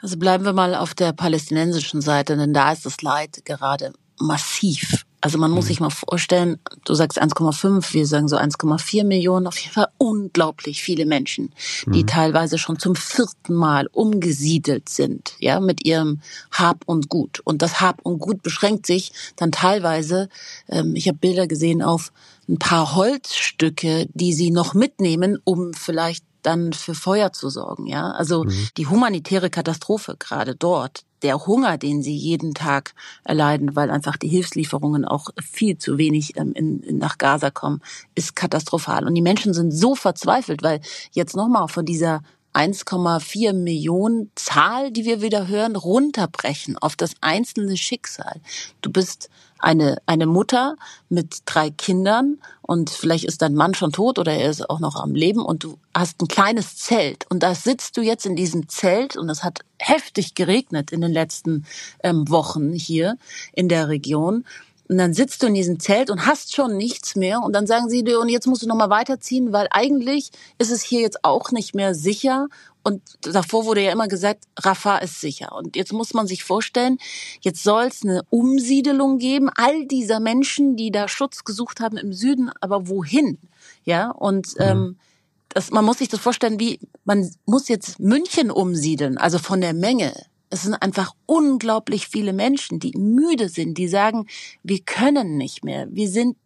Also 0.00 0.16
bleiben 0.16 0.44
wir 0.44 0.52
mal 0.52 0.74
auf 0.74 0.94
der 0.94 1.12
palästinensischen 1.12 2.00
Seite, 2.00 2.36
denn 2.36 2.52
da 2.52 2.72
ist 2.72 2.86
das 2.86 3.02
Leid 3.02 3.42
gerade 3.44 3.92
massiv. 4.22 5.04
Also 5.20 5.38
man 5.38 5.52
muss 5.52 5.66
mhm. 5.66 5.68
sich 5.68 5.80
mal 5.80 5.90
vorstellen, 5.90 6.58
du 6.84 6.94
sagst 6.94 7.22
1,5, 7.22 7.94
wir 7.94 8.06
sagen 8.08 8.26
so 8.26 8.36
1,4 8.36 9.04
Millionen, 9.04 9.46
auf 9.46 9.56
jeden 9.56 9.72
Fall 9.72 9.86
unglaublich 9.96 10.82
viele 10.82 11.06
Menschen, 11.06 11.52
die 11.86 12.02
mhm. 12.02 12.08
teilweise 12.08 12.58
schon 12.58 12.80
zum 12.80 12.96
vierten 12.96 13.54
Mal 13.54 13.86
umgesiedelt 13.92 14.88
sind, 14.88 15.34
ja, 15.38 15.60
mit 15.60 15.86
ihrem 15.86 16.20
Hab 16.50 16.82
und 16.86 17.08
Gut. 17.08 17.40
Und 17.44 17.62
das 17.62 17.80
Hab 17.80 18.04
und 18.04 18.18
Gut 18.18 18.42
beschränkt 18.42 18.84
sich 18.84 19.12
dann 19.36 19.52
teilweise, 19.52 20.28
ähm, 20.68 20.96
ich 20.96 21.06
habe 21.06 21.18
Bilder 21.18 21.46
gesehen 21.46 21.82
auf 21.82 22.12
ein 22.48 22.58
paar 22.58 22.96
Holzstücke, 22.96 24.08
die 24.14 24.32
sie 24.32 24.50
noch 24.50 24.74
mitnehmen, 24.74 25.38
um 25.44 25.72
vielleicht 25.72 26.24
dann 26.42 26.72
für 26.72 26.94
Feuer 26.94 27.32
zu 27.32 27.48
sorgen, 27.48 27.86
ja. 27.86 28.10
Also 28.10 28.44
mhm. 28.44 28.68
die 28.76 28.86
humanitäre 28.86 29.50
Katastrophe 29.50 30.16
gerade 30.18 30.54
dort, 30.54 31.04
der 31.22 31.46
Hunger, 31.46 31.78
den 31.78 32.02
sie 32.02 32.16
jeden 32.16 32.54
Tag 32.54 32.94
erleiden, 33.24 33.76
weil 33.76 33.90
einfach 33.90 34.16
die 34.16 34.28
Hilfslieferungen 34.28 35.04
auch 35.04 35.28
viel 35.40 35.78
zu 35.78 35.98
wenig 35.98 36.36
ähm, 36.36 36.52
in, 36.52 36.82
in, 36.82 36.98
nach 36.98 37.18
Gaza 37.18 37.50
kommen, 37.50 37.80
ist 38.14 38.36
katastrophal. 38.36 39.06
Und 39.06 39.14
die 39.14 39.22
Menschen 39.22 39.54
sind 39.54 39.70
so 39.70 39.94
verzweifelt, 39.94 40.62
weil 40.62 40.80
jetzt 41.12 41.36
nochmal 41.36 41.68
von 41.68 41.84
dieser 41.84 42.22
1,4 42.54 43.52
Millionen 43.52 44.30
Zahl, 44.34 44.90
die 44.90 45.04
wir 45.04 45.22
wieder 45.22 45.48
hören, 45.48 45.76
runterbrechen 45.76 46.76
auf 46.78 46.96
das 46.96 47.14
einzelne 47.20 47.76
Schicksal. 47.76 48.40
Du 48.82 48.90
bist 48.90 49.30
eine, 49.62 49.96
eine 50.06 50.26
Mutter 50.26 50.76
mit 51.08 51.42
drei 51.46 51.70
Kindern 51.70 52.38
und 52.62 52.90
vielleicht 52.90 53.24
ist 53.24 53.42
dein 53.42 53.54
Mann 53.54 53.74
schon 53.74 53.92
tot 53.92 54.18
oder 54.18 54.32
er 54.32 54.50
ist 54.50 54.68
auch 54.68 54.80
noch 54.80 54.96
am 54.96 55.14
Leben 55.14 55.44
und 55.44 55.64
du 55.64 55.78
hast 55.94 56.20
ein 56.20 56.28
kleines 56.28 56.76
Zelt 56.76 57.26
und 57.30 57.42
da 57.42 57.54
sitzt 57.54 57.96
du 57.96 58.02
jetzt 58.02 58.26
in 58.26 58.36
diesem 58.36 58.68
Zelt 58.68 59.16
und 59.16 59.30
es 59.30 59.44
hat 59.44 59.60
heftig 59.78 60.34
geregnet 60.34 60.90
in 60.90 61.00
den 61.00 61.12
letzten 61.12 61.64
ähm, 62.02 62.28
Wochen 62.28 62.72
hier 62.72 63.16
in 63.52 63.68
der 63.68 63.88
Region 63.88 64.44
und 64.92 64.98
dann 64.98 65.14
sitzt 65.14 65.42
du 65.42 65.46
in 65.46 65.54
diesem 65.54 65.80
Zelt 65.80 66.10
und 66.10 66.26
hast 66.26 66.54
schon 66.54 66.76
nichts 66.76 67.16
mehr. 67.16 67.40
Und 67.40 67.54
dann 67.54 67.66
sagen 67.66 67.88
sie 67.88 68.04
dir, 68.04 68.20
und 68.20 68.28
jetzt 68.28 68.46
musst 68.46 68.62
du 68.62 68.66
nochmal 68.66 68.90
weiterziehen, 68.90 69.50
weil 69.50 69.66
eigentlich 69.70 70.32
ist 70.58 70.70
es 70.70 70.82
hier 70.82 71.00
jetzt 71.00 71.24
auch 71.24 71.50
nicht 71.50 71.74
mehr 71.74 71.94
sicher. 71.94 72.48
Und 72.82 73.00
davor 73.22 73.64
wurde 73.64 73.82
ja 73.82 73.90
immer 73.90 74.06
gesagt, 74.06 74.44
Rafah 74.58 74.98
ist 74.98 75.18
sicher. 75.18 75.52
Und 75.56 75.76
jetzt 75.76 75.94
muss 75.94 76.12
man 76.12 76.26
sich 76.26 76.44
vorstellen, 76.44 76.98
jetzt 77.40 77.62
soll 77.62 77.84
es 77.84 78.02
eine 78.02 78.20
Umsiedelung 78.28 79.16
geben, 79.16 79.48
all 79.54 79.86
dieser 79.86 80.20
Menschen, 80.20 80.76
die 80.76 80.90
da 80.90 81.08
Schutz 81.08 81.44
gesucht 81.44 81.80
haben 81.80 81.96
im 81.96 82.12
Süden, 82.12 82.50
aber 82.60 82.86
wohin? 82.86 83.38
Ja, 83.84 84.10
und 84.10 84.48
mhm. 84.58 84.62
ähm, 84.62 84.96
das, 85.48 85.70
man 85.70 85.86
muss 85.86 86.00
sich 86.00 86.10
das 86.10 86.20
vorstellen, 86.20 86.60
wie 86.60 86.80
man 87.06 87.30
muss 87.46 87.68
jetzt 87.68 87.98
München 87.98 88.50
umsiedeln, 88.50 89.16
also 89.16 89.38
von 89.38 89.62
der 89.62 89.72
Menge. 89.72 90.12
Es 90.52 90.62
sind 90.62 90.74
einfach 90.74 91.14
unglaublich 91.24 92.08
viele 92.08 92.34
Menschen, 92.34 92.78
die 92.78 92.92
müde 92.94 93.48
sind, 93.48 93.78
die 93.78 93.88
sagen, 93.88 94.26
wir 94.62 94.80
können 94.80 95.38
nicht 95.38 95.64
mehr. 95.64 95.86
Wir 95.90 96.10
sind 96.10 96.36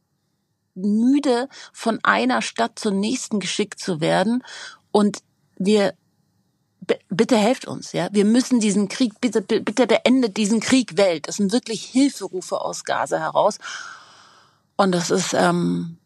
müde, 0.77 1.49
von 1.73 1.99
einer 2.05 2.41
Stadt 2.41 2.79
zur 2.79 2.93
nächsten 2.93 3.41
geschickt 3.41 3.81
zu 3.81 4.01
werden. 4.01 4.45
Und 4.93 5.19
wir, 5.59 5.95
bitte 7.09 7.37
helft 7.37 7.67
uns, 7.67 7.93
ja. 7.93 8.09
Wir 8.13 8.25
müssen 8.25 8.61
diesen 8.61 8.89
Krieg, 8.89 9.21
bitte, 9.21 9.43
bitte 9.43 9.89
beendet 9.89 10.37
diesen 10.37 10.61
Krieg 10.61 10.97
Welt. 10.97 11.27
Das 11.27 11.37
sind 11.37 11.51
wirklich 11.51 11.83
Hilferufe 11.85 12.61
aus 12.61 12.85
Gaza 12.85 13.19
heraus. 13.19 13.59
Und 14.77 14.93
das 14.93 15.11
ist, 15.11 15.35
ähm, 15.35 15.97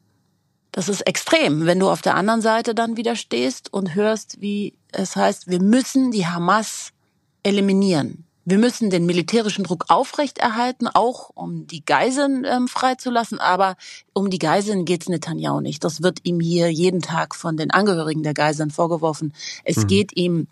das 0.73 0.89
ist 0.89 1.03
extrem, 1.03 1.67
wenn 1.67 1.81
du 1.81 1.91
auf 1.91 2.01
der 2.01 2.15
anderen 2.15 2.41
Seite 2.41 2.75
dann 2.75 2.97
wieder 2.97 3.15
stehst 3.15 3.71
und 3.75 3.95
hörst, 3.95 4.41
wie 4.41 4.75
es 4.91 5.17
heißt, 5.17 5.49
wir 5.49 5.61
müssen 5.61 6.13
die 6.13 6.27
Hamas 6.27 6.95
eliminieren. 7.43 8.25
Wir 8.47 8.59
müssen 8.59 8.91
den 8.91 9.07
militärischen 9.07 9.65
Druck 9.65 9.85
aufrechterhalten, 9.89 10.89
auch 10.89 11.31
um 11.35 11.67
die 11.67 11.85
Geiseln 11.85 12.45
ähm, 12.45 12.69
freizulassen. 12.69 13.39
Aber 13.39 13.77
um 14.13 14.31
die 14.31 14.39
Geiseln 14.39 14.85
geht's 14.87 15.09
Netanyahu 15.09 15.61
nicht. 15.61 15.85
Das 15.85 16.03
wird 16.03 16.21
ihm 16.25 16.41
hier 16.41 16.71
jeden 16.71 17.01
Tag 17.01 17.35
von 17.35 17.57
den 17.57 17.71
Angehörigen 17.71 18.23
der 18.23 18.35
Geiseln 18.35 18.71
vorgeworfen. 18.71 19.35
Es 19.65 19.77
mhm. 19.77 19.87
geht 19.87 20.17
ihm 20.17 20.49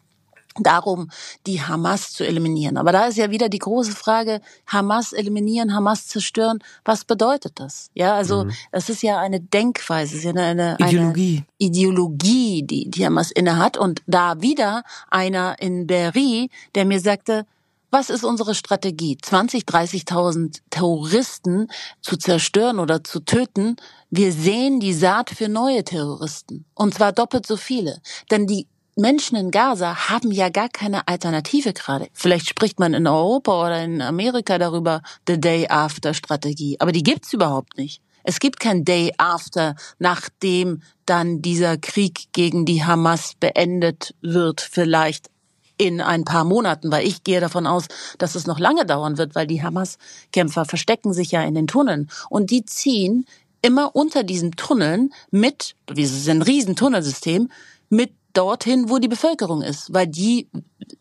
darum, 0.63 1.11
die 1.47 1.63
Hamas 1.63 2.13
zu 2.13 2.27
eliminieren. 2.27 2.77
Aber 2.77 2.93
da 2.93 3.07
ist 3.07 3.17
ja 3.17 3.31
wieder 3.31 3.49
die 3.49 3.59
große 3.59 3.93
Frage, 3.93 4.41
Hamas 4.67 5.13
eliminieren, 5.13 5.75
Hamas 5.75 6.07
zerstören, 6.07 6.59
was 6.85 7.05
bedeutet 7.05 7.61
das? 7.61 7.91
Ja, 7.95 8.15
also 8.15 8.45
mhm. 8.45 8.53
das 8.73 8.89
ist 8.89 9.03
ja 9.03 9.19
eine 9.19 9.41
Denkweise, 9.41 10.13
es 10.13 10.19
ist 10.19 10.25
ja 10.25 10.31
eine, 10.31 10.77
eine 10.79 10.91
Ideologie. 10.91 11.37
Eine 11.37 11.69
Ideologie, 11.69 12.63
die 12.63 12.91
die 12.91 13.07
Hamas 13.07 13.31
innehat. 13.31 13.77
Und 13.77 14.03
da 14.07 14.41
wieder 14.41 14.83
einer 15.11 15.57
in 15.61 15.87
Berry, 15.87 16.51
der 16.75 16.85
mir 16.85 17.01
sagte, 17.01 17.47
was 17.91 18.11
ist 18.11 18.25
unsere 18.25 18.55
Strategie? 18.55 19.17
20, 19.17 19.65
30.000 19.65 20.61
Terroristen 20.71 21.69
zu 22.03 22.17
zerstören 22.17 22.79
oder 22.79 23.03
zu 23.03 23.21
töten. 23.21 23.77
Wir 24.11 24.33
sehen 24.33 24.79
die 24.79 24.93
Saat 24.93 25.31
für 25.31 25.49
neue 25.49 25.85
Terroristen. 25.85 26.67
Und 26.75 26.95
zwar 26.95 27.13
doppelt 27.13 27.47
so 27.47 27.57
viele. 27.57 28.01
Denn 28.31 28.47
die 28.47 28.67
Menschen 28.99 29.37
in 29.37 29.53
Gaza 29.53 30.09
haben 30.09 30.33
ja 30.33 30.49
gar 30.49 30.69
keine 30.69 31.07
Alternative 31.07 31.73
gerade. 31.73 32.09
Vielleicht 32.13 32.49
spricht 32.49 32.81
man 32.81 32.95
in 32.95 33.07
Europa 33.07 33.67
oder 33.67 33.81
in 33.83 34.03
Amerika 34.03 34.59
darüber, 34.59 35.03
the 35.29 35.41
day 35.41 35.69
after 35.69 36.15
Strategie. 36.15 36.77
Aber 36.81 36.91
die 36.91 37.05
gibt's 37.05 37.33
überhaupt 37.33 37.79
nicht. 37.79 38.03
Es 38.25 38.41
gibt 38.41 38.59
kein 38.59 38.85
Day 38.85 39.13
after, 39.17 39.77
nachdem 40.01 40.83
dann 41.07 41.41
dieser 41.43 41.77
Krieg 41.79 42.33
gegen 42.33 42.67
die 42.67 42.85
Hamas 42.85 43.35
beendet 43.39 44.17
wird, 44.21 44.61
vielleicht 44.61 45.31
in 45.77 46.01
ein 46.01 46.25
paar 46.25 46.45
Monaten, 46.45 46.91
weil 46.91 47.07
ich 47.07 47.23
gehe 47.23 47.41
davon 47.41 47.69
aus, 47.69 47.87
dass 48.19 48.35
es 48.35 48.49
noch 48.49 48.59
lange 48.59 48.85
dauern 48.85 49.17
wird, 49.17 49.37
weil 49.37 49.47
die 49.47 49.63
Hamas-Kämpfer 49.63 50.65
verstecken 50.65 51.13
sich 51.13 51.31
ja 51.31 51.43
in 51.43 51.55
den 51.55 51.69
Tunneln 51.69 52.11
und 52.31 52.51
die 52.51 52.65
ziehen 52.65 53.27
immer 53.63 53.95
unter 53.95 54.25
diesen 54.25 54.53
Tunneln 54.53 55.15
mit, 55.31 55.77
wie 55.89 56.03
es 56.03 56.11
ist 56.11 56.29
ein 56.29 56.43
Riesentunnelsystem, 56.43 57.49
mit 57.91 58.13
dorthin, 58.39 58.89
wo 58.89 58.99
die 58.99 59.09
Bevölkerung 59.09 59.63
ist, 59.63 59.93
weil 59.93 60.07
die, 60.07 60.49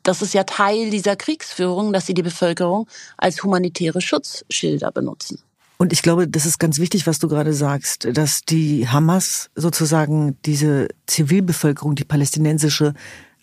das 0.01 0.21
ist 0.23 0.33
ja 0.33 0.43
Teil 0.43 0.89
dieser 0.89 1.15
Kriegsführung, 1.15 1.93
dass 1.93 2.07
sie 2.07 2.15
die 2.15 2.23
Bevölkerung 2.23 2.87
als 3.17 3.43
humanitäre 3.43 4.01
Schutzschilder 4.01 4.91
benutzen. 4.91 5.39
Und 5.77 5.93
ich 5.93 6.01
glaube, 6.01 6.27
das 6.27 6.47
ist 6.47 6.57
ganz 6.57 6.79
wichtig, 6.79 7.05
was 7.05 7.19
du 7.19 7.27
gerade 7.27 7.53
sagst, 7.53 8.07
dass 8.11 8.41
die 8.41 8.87
Hamas 8.89 9.51
sozusagen 9.53 10.35
diese 10.43 10.87
Zivilbevölkerung, 11.05 11.93
die 11.93 12.05
palästinensische, 12.05 12.95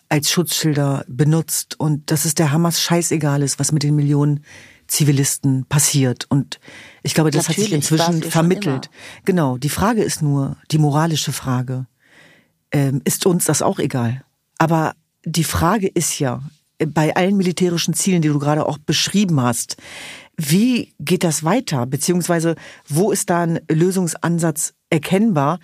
als 0.09 0.29
Schutzschilder 0.29 1.05
benutzt 1.07 1.79
und 1.79 2.11
dass 2.11 2.25
es 2.25 2.35
der 2.35 2.51
Hamas 2.51 2.81
scheißegal 2.81 3.41
ist, 3.41 3.57
was 3.57 3.71
mit 3.71 3.83
den 3.83 3.95
Millionen 3.95 4.43
Zivilisten 4.87 5.65
passiert. 5.65 6.25
Und 6.29 6.59
ich 7.01 7.13
glaube, 7.15 7.31
das 7.31 7.47
Natürlich, 7.47 7.57
hat 7.57 7.81
sich 7.81 7.91
inzwischen 7.91 8.21
vermittelt. 8.21 8.89
Genau. 9.23 9.57
Die 9.57 9.69
Frage 9.69 10.03
ist 10.03 10.21
nur 10.21 10.57
die 10.69 10.77
moralische 10.77 11.31
Frage 11.31 11.87
ähm, 12.75 13.01
ist 13.05 13.25
uns 13.25 13.45
das 13.45 13.61
auch 13.61 13.79
egal. 13.79 14.23
Aber 14.57 14.95
die 15.23 15.45
Frage 15.45 15.87
ist 15.87 16.19
ja, 16.19 16.41
bei 16.85 17.15
allen 17.15 17.37
militärischen 17.37 17.93
Zielen, 17.93 18.21
die 18.21 18.27
du 18.27 18.37
gerade 18.37 18.65
auch 18.65 18.77
beschrieben 18.77 19.41
hast, 19.41 19.77
wie 20.35 20.93
geht 20.99 21.23
das 21.23 21.45
weiter? 21.45 21.85
Beziehungsweise 21.85 22.55
wo 22.89 23.11
ist 23.11 23.29
da 23.29 23.43
ein 23.43 23.61
Lösungsansatz 23.71 24.73
erkennbar? 24.89 25.59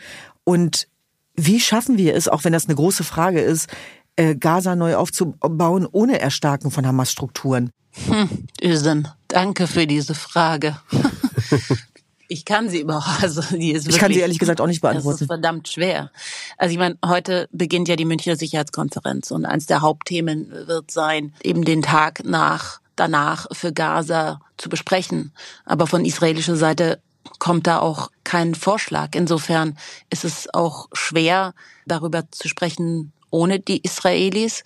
Und 0.45 0.87
wie 1.35 1.59
schaffen 1.59 1.97
wir 1.97 2.15
es, 2.15 2.29
auch 2.29 2.45
wenn 2.45 2.53
das 2.53 2.67
eine 2.67 2.75
große 2.75 3.03
Frage 3.03 3.41
ist, 3.41 3.69
äh, 4.15 4.35
Gaza 4.35 4.77
neu 4.77 4.95
aufzubauen 4.95 5.85
ohne 5.91 6.21
Erstarken 6.21 6.71
von 6.71 6.87
Hamas-Strukturen? 6.87 7.71
Hm, 8.07 8.29
Ösen, 8.63 9.09
danke 9.27 9.67
für 9.67 9.85
diese 9.85 10.15
Frage. 10.15 10.77
Ich 12.31 12.45
kann 12.45 12.69
sie 12.69 12.79
überhaupt, 12.79 13.05
also 13.23 13.41
die 13.41 13.73
ist 13.73 13.83
wirklich, 13.83 13.95
Ich 13.95 13.99
kann 13.99 14.13
sie 14.13 14.21
ehrlich 14.21 14.39
gesagt 14.39 14.61
auch 14.61 14.67
nicht 14.67 14.79
beantworten. 14.79 15.15
Das 15.15 15.21
ist 15.21 15.27
verdammt 15.27 15.67
schwer. 15.67 16.11
Also 16.57 16.71
ich 16.71 16.77
meine, 16.79 16.97
heute 17.05 17.49
beginnt 17.51 17.89
ja 17.89 17.97
die 17.97 18.05
Münchner 18.05 18.37
Sicherheitskonferenz 18.37 19.31
und 19.31 19.45
eines 19.45 19.65
der 19.65 19.81
Hauptthemen 19.81 20.49
wird 20.67 20.91
sein, 20.91 21.33
eben 21.43 21.65
den 21.65 21.81
Tag 21.81 22.23
nach, 22.23 22.79
danach 22.95 23.47
für 23.51 23.73
Gaza 23.73 24.39
zu 24.57 24.69
besprechen. 24.69 25.33
Aber 25.65 25.87
von 25.87 26.05
israelischer 26.05 26.55
Seite 26.55 27.01
kommt 27.39 27.67
da 27.67 27.79
auch 27.79 28.11
kein 28.23 28.55
Vorschlag. 28.55 29.09
Insofern 29.13 29.77
ist 30.09 30.23
es 30.23 30.47
auch 30.53 30.87
schwer, 30.93 31.53
darüber 31.85 32.31
zu 32.31 32.47
sprechen, 32.47 33.11
ohne 33.29 33.59
die 33.59 33.83
Israelis. 33.83 34.63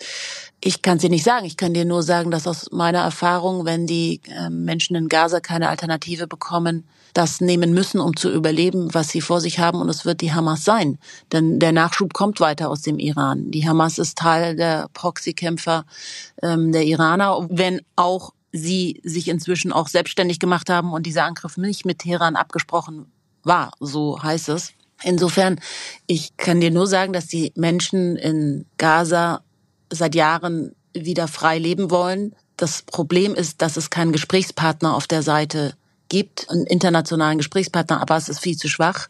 Ich 0.62 0.84
kann 0.84 1.00
sie 1.00 1.10
nicht 1.10 1.24
sagen. 1.24 1.48
Ich 1.48 1.58
kann 1.58 1.74
dir 1.74 1.86
nur 1.86 2.04
sagen, 2.04 2.30
dass 2.30 2.46
aus 2.46 2.72
meiner 2.72 3.00
Erfahrung, 3.00 3.66
wenn 3.66 3.88
die 3.88 4.22
ähm, 4.28 4.66
Menschen 4.66 4.96
in 4.96 5.10
Gaza 5.10 5.40
keine 5.40 5.70
Alternative 5.70 6.28
bekommen, 6.28 6.84
das 7.16 7.40
nehmen 7.40 7.74
müssen, 7.74 8.02
um 8.02 8.16
zu 8.16 8.30
überleben, 8.30 8.94
was 8.94 9.10
sie 9.10 9.22
vor 9.22 9.40
sich 9.40 9.58
haben. 9.58 9.80
Und 9.80 9.90
es 9.90 10.04
wird 10.06 10.20
die 10.20 10.34
Hamas 10.34 10.66
sein. 10.66 11.00
Denn 11.32 11.60
der 11.60 11.72
Nachschub 11.72 12.14
kommt 12.14 12.42
weiter 12.42 12.70
aus 12.70 12.82
dem 12.82 13.00
Iran. 13.00 13.52
Die 13.52 13.68
Hamas 13.68 13.98
ist 13.98 14.18
Teil 14.18 14.58
der 14.58 14.90
Proxykämpfer 14.94 15.86
ähm, 16.44 16.74
der 16.74 16.84
Iraner, 16.84 17.48
wenn 17.50 17.82
auch 17.96 18.34
sie 18.52 19.02
sich 19.04 19.30
inzwischen 19.30 19.72
auch 19.72 19.88
selbstständig 19.88 20.40
gemacht 20.40 20.70
haben 20.70 20.92
und 20.92 21.06
dieser 21.06 21.24
Angriff 21.24 21.56
nicht 21.56 21.86
mit 21.86 22.00
Teheran 22.00 22.36
abgesprochen 22.36 23.06
war, 23.44 23.72
so 23.80 24.22
heißt 24.22 24.50
es. 24.50 24.74
Insofern, 25.04 25.60
ich 26.08 26.36
kann 26.36 26.60
dir 26.60 26.72
nur 26.72 26.88
sagen, 26.88 27.14
dass 27.14 27.28
die 27.28 27.54
Menschen 27.56 28.18
in 28.18 28.66
Gaza 28.78 29.42
seit 29.90 30.16
Jahren 30.16 30.74
wieder 30.94 31.28
frei 31.28 31.60
leben 31.60 31.92
wollen. 31.92 32.36
Das 32.58 32.82
Problem 32.82 33.36
ist, 33.36 33.62
dass 33.62 33.78
es 33.78 33.90
keinen 33.90 34.12
Gesprächspartner 34.12 34.96
auf 34.96 35.08
der 35.08 35.22
Seite 35.22 35.76
gibt, 36.10 36.50
einen 36.50 36.66
internationalen 36.66 37.38
Gesprächspartner, 37.38 38.02
aber 38.02 38.18
es 38.18 38.30
ist 38.30 38.40
viel 38.40 38.58
zu 38.58 38.68
schwach. 38.68 39.08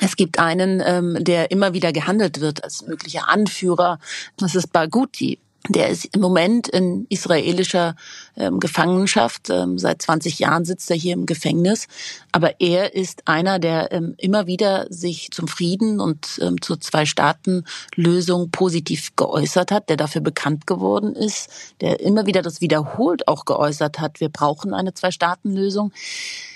Es 0.00 0.16
gibt 0.16 0.38
einen, 0.38 0.82
ähm, 0.84 1.16
der 1.20 1.50
immer 1.50 1.74
wieder 1.74 1.92
gehandelt 1.92 2.40
wird 2.40 2.64
als 2.64 2.86
möglicher 2.86 3.28
Anführer. 3.28 3.98
Das 4.36 4.54
ist 4.54 4.72
Barghouti. 4.72 5.38
Der 5.68 5.88
ist 5.88 6.14
im 6.14 6.20
Moment 6.20 6.68
in 6.68 7.06
israelischer 7.08 7.96
ähm, 8.36 8.60
Gefangenschaft. 8.60 9.48
Ähm, 9.48 9.78
seit 9.78 10.02
20 10.02 10.38
Jahren 10.38 10.66
sitzt 10.66 10.90
er 10.90 10.96
hier 10.96 11.14
im 11.14 11.24
Gefängnis. 11.24 11.88
Aber 12.32 12.60
er 12.60 12.94
ist 12.94 13.22
einer, 13.26 13.58
der 13.58 13.90
ähm, 13.90 14.14
immer 14.18 14.46
wieder 14.46 14.86
sich 14.90 15.30
zum 15.30 15.48
Frieden 15.48 16.00
und 16.00 16.38
ähm, 16.42 16.60
zur 16.60 16.80
Zwei-Staaten-Lösung 16.80 18.50
positiv 18.50 19.16
geäußert 19.16 19.70
hat, 19.70 19.88
der 19.88 19.96
dafür 19.96 20.20
bekannt 20.20 20.66
geworden 20.66 21.16
ist, 21.16 21.48
der 21.80 22.00
immer 22.00 22.26
wieder 22.26 22.42
das 22.42 22.60
wiederholt 22.60 23.26
auch 23.26 23.46
geäußert 23.46 24.00
hat, 24.00 24.20
wir 24.20 24.28
brauchen 24.28 24.74
eine 24.74 24.92
Zwei-Staaten-Lösung. 24.92 25.92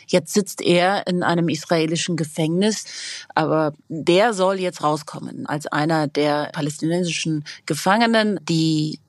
Jetzt 0.09 0.35
sitzt 0.35 0.61
er 0.61 1.07
in 1.07 1.23
einem 1.23 1.49
israelischen 1.49 2.17
Gefängnis, 2.17 2.85
aber 3.35 3.75
der 3.89 4.35
soll 4.35 4.59
jetzt 4.59 4.83
rauskommen 4.83 5.47
als 5.47 5.67
einer 5.67 6.09
der 6.09 6.51
palästinensischen 6.53 7.45
Gefangenen, 7.67 8.41
die 8.49 9.01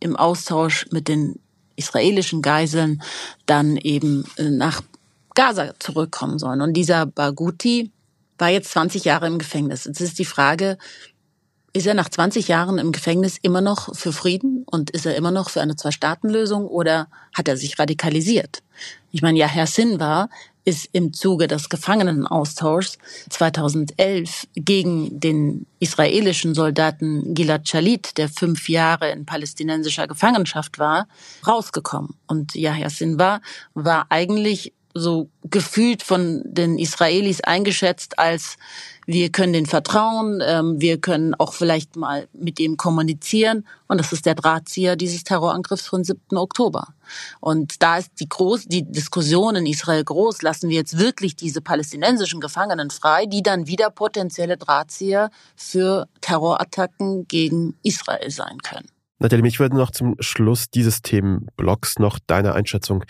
im 0.00 0.16
Austausch 0.16 0.86
mit 0.90 1.08
den 1.08 1.40
israelischen 1.76 2.40
Geiseln 2.40 3.02
dann 3.46 3.76
eben 3.76 4.24
nach 4.38 4.82
Gaza 5.34 5.74
zurückkommen 5.78 6.38
sollen. 6.38 6.60
Und 6.60 6.74
dieser 6.74 7.06
Barghouti 7.06 7.90
war 8.38 8.48
jetzt 8.48 8.70
20 8.70 9.04
Jahre 9.04 9.26
im 9.26 9.38
Gefängnis. 9.38 9.84
Jetzt 9.84 10.00
ist 10.00 10.18
die 10.18 10.24
Frage, 10.24 10.78
ist 11.72 11.86
er 11.86 11.94
nach 11.94 12.08
20 12.08 12.46
Jahren 12.48 12.78
im 12.78 12.92
Gefängnis 12.92 13.38
immer 13.42 13.60
noch 13.60 13.94
für 13.96 14.12
Frieden 14.12 14.64
und 14.64 14.90
ist 14.90 15.06
er 15.06 15.16
immer 15.16 15.32
noch 15.32 15.50
für 15.50 15.60
eine 15.60 15.74
Zwei-Staaten-Lösung 15.74 16.66
oder 16.66 17.08
hat 17.32 17.48
er 17.48 17.56
sich 17.56 17.78
radikalisiert? 17.78 18.62
Ich 19.12 19.22
meine, 19.22 19.38
ja, 19.38 19.46
Herr 19.46 19.66
Sinwar 19.66 20.28
ist 20.64 20.88
im 20.92 21.12
Zuge 21.12 21.46
des 21.46 21.68
Gefangenenaustauschs 21.68 22.98
2011 23.30 24.46
gegen 24.54 25.20
den 25.20 25.66
israelischen 25.78 26.54
Soldaten 26.54 27.34
Gilad 27.34 27.68
Shalit, 27.68 28.16
der 28.16 28.28
fünf 28.28 28.68
Jahre 28.68 29.10
in 29.10 29.26
palästinensischer 29.26 30.08
Gefangenschaft 30.08 30.78
war, 30.78 31.06
rausgekommen. 31.46 32.14
Und 32.26 32.54
Yahya 32.54 32.88
Sinwar 32.88 33.42
war 33.74 34.06
eigentlich 34.08 34.72
so 34.94 35.28
gefühlt 35.42 36.02
von 36.02 36.42
den 36.44 36.78
Israelis 36.78 37.40
eingeschätzt 37.40 38.18
als 38.18 38.56
wir 39.06 39.30
können 39.30 39.52
den 39.52 39.66
vertrauen, 39.66 40.40
ähm, 40.44 40.80
wir 40.80 41.00
können 41.00 41.34
auch 41.34 41.52
vielleicht 41.52 41.96
mal 41.96 42.28
mit 42.32 42.58
ihm 42.60 42.76
kommunizieren. 42.76 43.66
Und 43.86 43.98
das 43.98 44.12
ist 44.12 44.26
der 44.26 44.34
Drahtzieher 44.34 44.96
dieses 44.96 45.24
Terrorangriffs 45.24 45.86
von 45.86 46.04
7. 46.04 46.36
Oktober. 46.36 46.88
Und 47.40 47.82
da 47.82 47.98
ist 47.98 48.12
die, 48.20 48.28
groß, 48.28 48.66
die 48.66 48.82
Diskussion 48.82 49.56
in 49.56 49.66
Israel 49.66 50.04
groß, 50.04 50.42
lassen 50.42 50.68
wir 50.68 50.76
jetzt 50.76 50.98
wirklich 50.98 51.36
diese 51.36 51.60
palästinensischen 51.60 52.40
Gefangenen 52.40 52.90
frei, 52.90 53.26
die 53.26 53.42
dann 53.42 53.66
wieder 53.66 53.90
potenzielle 53.90 54.56
Drahtzieher 54.56 55.30
für 55.56 56.08
Terrorattacken 56.20 57.28
gegen 57.28 57.76
Israel 57.82 58.30
sein 58.30 58.58
können. 58.62 58.93
Nathalie, 59.20 59.42
mich 59.42 59.60
würde 59.60 59.76
noch 59.76 59.92
zum 59.92 60.16
Schluss 60.18 60.70
dieses 60.70 61.00
Themenblocks 61.00 61.98
noch 62.00 62.18
deine 62.26 62.54
Einschätzung 62.54 63.04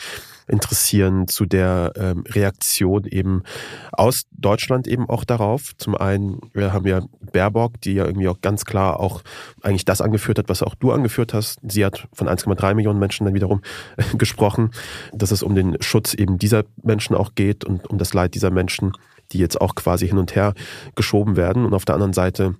interessieren 0.46 1.28
zu 1.28 1.46
der 1.46 1.92
ähm, 1.96 2.24
Reaktion 2.28 3.04
eben 3.04 3.42
aus 3.92 4.24
Deutschland 4.30 4.86
eben 4.86 5.08
auch 5.08 5.24
darauf. 5.24 5.72
Zum 5.78 5.96
einen, 5.96 6.40
wir 6.52 6.74
haben 6.74 6.86
ja 6.86 7.00
Baerbock, 7.32 7.80
die 7.80 7.94
ja 7.94 8.04
irgendwie 8.04 8.28
auch 8.28 8.42
ganz 8.42 8.66
klar 8.66 9.00
auch 9.00 9.22
eigentlich 9.62 9.86
das 9.86 10.02
angeführt 10.02 10.38
hat, 10.38 10.50
was 10.50 10.62
auch 10.62 10.74
du 10.74 10.92
angeführt 10.92 11.32
hast. 11.32 11.58
Sie 11.66 11.84
hat 11.84 12.06
von 12.12 12.28
1,3 12.28 12.74
Millionen 12.74 12.98
Menschen 12.98 13.24
dann 13.24 13.34
wiederum 13.34 13.62
gesprochen, 14.18 14.72
dass 15.12 15.30
es 15.30 15.42
um 15.42 15.54
den 15.54 15.80
Schutz 15.80 16.12
eben 16.12 16.36
dieser 16.36 16.64
Menschen 16.82 17.16
auch 17.16 17.34
geht 17.34 17.64
und 17.64 17.88
um 17.88 17.96
das 17.96 18.12
Leid 18.12 18.34
dieser 18.34 18.50
Menschen, 18.50 18.92
die 19.32 19.38
jetzt 19.38 19.58
auch 19.58 19.74
quasi 19.74 20.06
hin 20.06 20.18
und 20.18 20.34
her 20.36 20.52
geschoben 20.96 21.36
werden. 21.36 21.64
Und 21.64 21.72
auf 21.72 21.86
der 21.86 21.94
anderen 21.94 22.12
Seite 22.12 22.56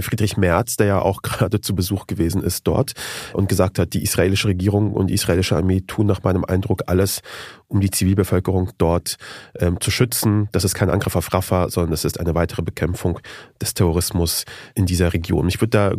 Friedrich 0.00 0.36
Merz, 0.36 0.76
der 0.76 0.86
ja 0.86 1.02
auch 1.02 1.22
gerade 1.22 1.60
zu 1.60 1.74
Besuch 1.74 2.06
gewesen 2.06 2.42
ist 2.42 2.66
dort 2.66 2.92
und 3.32 3.48
gesagt 3.48 3.78
hat, 3.78 3.92
die 3.92 4.02
israelische 4.02 4.48
Regierung 4.48 4.92
und 4.92 5.08
die 5.08 5.14
israelische 5.14 5.56
Armee 5.56 5.82
tun 5.82 6.06
nach 6.06 6.22
meinem 6.22 6.44
Eindruck 6.44 6.84
alles, 6.86 7.20
um 7.68 7.80
die 7.80 7.90
Zivilbevölkerung 7.90 8.70
dort 8.78 9.16
ähm, 9.58 9.80
zu 9.80 9.90
schützen. 9.90 10.48
Das 10.52 10.64
ist 10.64 10.74
kein 10.74 10.90
Angriff 10.90 11.16
auf 11.16 11.32
Rafah, 11.32 11.68
sondern 11.68 11.90
das 11.90 12.04
ist 12.04 12.18
eine 12.20 12.34
weitere 12.34 12.62
Bekämpfung 12.62 13.18
des 13.60 13.74
Terrorismus 13.74 14.44
in 14.74 14.86
dieser 14.86 15.12
Region. 15.12 15.48
Ich 15.48 15.60
würde 15.60 15.70
da 15.70 15.92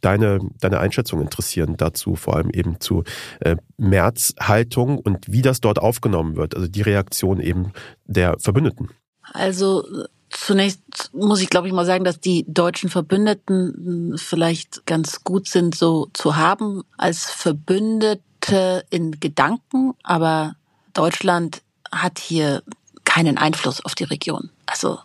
deine, 0.00 0.40
deine 0.60 0.80
Einschätzung 0.80 1.20
interessieren 1.20 1.76
dazu, 1.76 2.16
vor 2.16 2.36
allem 2.36 2.50
eben 2.50 2.80
zu 2.80 3.04
äh, 3.40 3.56
März-Haltung 3.76 4.98
und 4.98 5.30
wie 5.30 5.42
das 5.42 5.60
dort 5.60 5.78
aufgenommen 5.78 6.36
wird, 6.36 6.54
also 6.54 6.68
die 6.68 6.82
Reaktion 6.82 7.40
eben 7.40 7.72
der 8.06 8.38
Verbündeten. 8.38 8.90
Also 9.32 9.84
zunächst 10.30 10.80
muss 11.12 11.40
ich, 11.40 11.50
glaube 11.50 11.66
ich, 11.66 11.74
mal 11.74 11.84
sagen, 11.84 12.04
dass 12.04 12.20
die 12.20 12.44
deutschen 12.48 12.88
Verbündeten 12.88 14.16
vielleicht 14.16 14.86
ganz 14.86 15.22
gut 15.24 15.48
sind, 15.48 15.74
so 15.74 16.08
zu 16.12 16.36
haben 16.36 16.82
als 16.96 17.30
Verbündete 17.30 18.84
in 18.90 19.18
Gedanken, 19.20 19.94
aber 20.02 20.56
Deutschland 20.94 21.62
hat 21.92 22.18
hier 22.18 22.62
keinen 23.04 23.38
Einfluss 23.38 23.84
auf 23.84 23.94
die 23.94 24.04
Region. 24.04 24.50
Also 24.66 24.98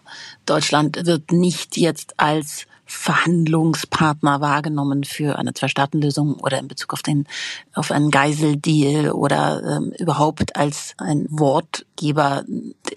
Deutschland 0.46 1.06
wird 1.06 1.32
nicht 1.32 1.76
jetzt 1.78 2.20
als 2.20 2.68
Verhandlungspartner 2.86 4.42
wahrgenommen 4.42 5.04
für 5.04 5.38
eine 5.38 5.54
Zwei-Staaten-Lösung 5.54 6.36
oder 6.36 6.60
in 6.60 6.68
Bezug 6.68 6.94
auf 6.94 7.02
den 7.02 7.28
auf 7.74 7.92
einen 7.92 8.12
Geiseldeal 8.12 9.12
oder 9.12 9.62
ähm, 9.64 9.92
überhaupt 9.98 10.56
als 10.56 10.94
ein 10.98 11.26
Wortgeber, 11.30 12.44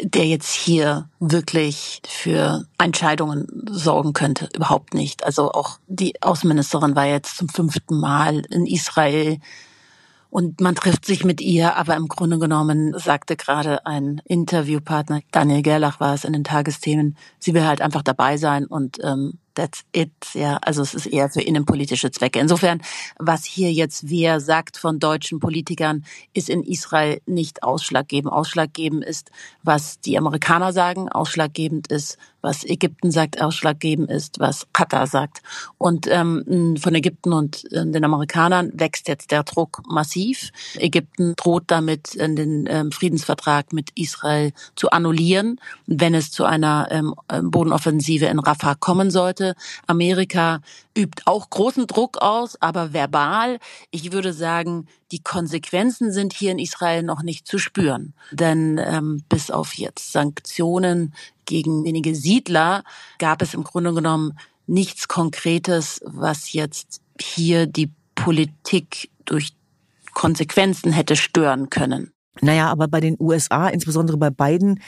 der 0.03 0.27
jetzt 0.27 0.55
hier 0.55 1.09
wirklich 1.20 2.03
für 2.07 2.66
Entscheidungen 2.79 3.46
sorgen 3.70 4.12
könnte. 4.12 4.48
Überhaupt 4.55 4.94
nicht. 4.94 5.24
Also 5.24 5.53
auch 5.53 5.79
die 5.87 6.22
Außenministerin 6.22 6.94
war 6.94 7.07
jetzt 7.07 7.38
zum 7.38 7.48
fünften 7.48 7.98
Mal 7.98 8.42
in 8.51 8.66
Israel 8.66 9.38
und 10.31 10.61
man 10.61 10.74
trifft 10.74 11.07
sich 11.07 11.24
mit 11.24 11.40
ihr, 11.40 11.77
aber 11.77 11.96
im 11.96 12.09
Grunde 12.09 12.38
genommen 12.38 12.92
sagte 12.98 13.37
gerade 13.37 13.87
ein 13.87 14.20
Interviewpartner, 14.27 15.20
Daniel 15.31 15.62
Gerlach 15.62 16.01
war 16.01 16.14
es 16.14 16.24
in 16.24 16.35
den 16.35 16.44
Tagesthemen, 16.44 17.16
sie 17.38 17.55
will 17.55 17.64
halt 17.64 17.81
einfach 17.81 18.03
dabei 18.03 18.37
sein 18.37 18.66
und 18.66 18.98
ähm, 19.03 19.38
that's 19.58 19.84
it. 19.90 20.12
Ja, 20.34 20.58
also 20.58 20.82
es 20.82 20.94
ist 20.94 21.06
eher 21.06 21.28
für 21.28 21.42
innenpolitische 21.42 22.12
Zwecke. 22.12 22.38
Insofern, 22.38 22.80
was 23.18 23.44
hier 23.44 23.72
jetzt 23.72 24.08
wer 24.08 24.40
sagt 24.40 24.76
von 24.76 25.00
deutschen 25.00 25.40
Politikern, 25.40 26.04
ist 26.32 26.48
in 26.48 26.62
Israel 26.62 27.20
nicht 27.26 27.64
ausschlaggebend. 27.64 28.32
Ausschlaggebend 28.32 29.04
ist, 29.04 29.32
was 29.64 29.98
die 29.98 30.16
Amerikaner 30.16 30.72
sagen. 30.72 31.08
Ausschlaggebend 31.08 31.88
ist, 31.88 32.18
was 32.40 32.64
Ägypten 32.64 33.11
sagt. 33.11 33.40
Ausschlaggebend 33.40 34.11
ist, 34.11 34.38
was 34.38 34.66
Katar 34.72 35.07
sagt. 35.07 35.42
Und 35.77 36.07
ähm, 36.09 36.77
von 36.81 36.94
Ägypten 36.94 37.33
und 37.33 37.64
äh, 37.72 37.85
den 37.87 38.05
Amerikanern 38.05 38.70
wächst 38.74 39.09
jetzt 39.09 39.31
der 39.31 39.42
Druck 39.42 39.83
massiv. 39.88 40.51
Ägypten 40.77 41.35
droht 41.37 41.64
damit, 41.66 42.14
den 42.14 42.66
ähm, 42.68 42.92
Friedensvertrag 42.92 43.72
mit 43.72 43.90
Israel 43.94 44.53
zu 44.77 44.90
annullieren, 44.90 45.61
wenn 45.87 46.14
es 46.14 46.31
zu 46.31 46.44
einer 46.44 46.88
ähm, 46.90 47.14
Bodenoffensive 47.51 48.27
in 48.27 48.38
Rafah 48.38 48.74
kommen 48.74 49.11
sollte. 49.11 49.55
Amerika 49.87 50.61
übt 50.96 51.22
auch 51.27 51.48
großen 51.51 51.87
Druck 51.87 52.18
aus, 52.18 52.61
aber 52.61 52.92
verbal. 52.92 53.59
Ich 53.90 54.12
würde 54.12 54.33
sagen, 54.33 54.87
die 55.12 55.22
Konsequenzen 55.22 56.12
sind 56.12 56.33
hier 56.33 56.53
in 56.53 56.59
Israel 56.59 57.03
noch 57.03 57.22
nicht 57.22 57.46
zu 57.46 57.59
spüren. 57.59 58.14
Denn 58.33 58.79
ähm, 58.83 59.22
bis 59.29 59.51
auf 59.51 59.74
jetzt 59.74 60.12
Sanktionen 60.12 61.14
gegen 61.48 61.82
wenige 61.84 62.14
Siedler 62.14 62.84
gab 63.18 63.42
es 63.42 63.54
im 63.54 63.64
Grunde 63.64 63.92
genommen 63.92 64.38
nichts 64.66 65.08
Konkretes, 65.08 66.00
was 66.04 66.52
jetzt 66.52 67.00
hier 67.20 67.66
die 67.66 67.90
Politik 68.14 69.11
durch 69.24 69.54
Konsequenzen 70.12 70.92
hätte 70.92 71.16
stören 71.16 71.70
können. 71.70 72.12
Naja, 72.40 72.68
aber 72.68 72.87
bei 72.87 73.00
den 73.00 73.16
USA, 73.18 73.68
insbesondere 73.68 74.16
bei 74.16 74.30
Biden, 74.30 74.80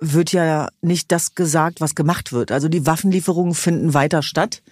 wird 0.00 0.32
ja 0.32 0.68
nicht 0.80 1.12
das 1.12 1.34
gesagt, 1.34 1.80
was 1.80 1.94
gemacht 1.94 2.32
wird. 2.32 2.52
Also 2.52 2.68
die 2.68 2.86
Waffenlieferungen 2.86 3.54
finden 3.54 3.94
weiter 3.94 4.22
statt. 4.22 4.62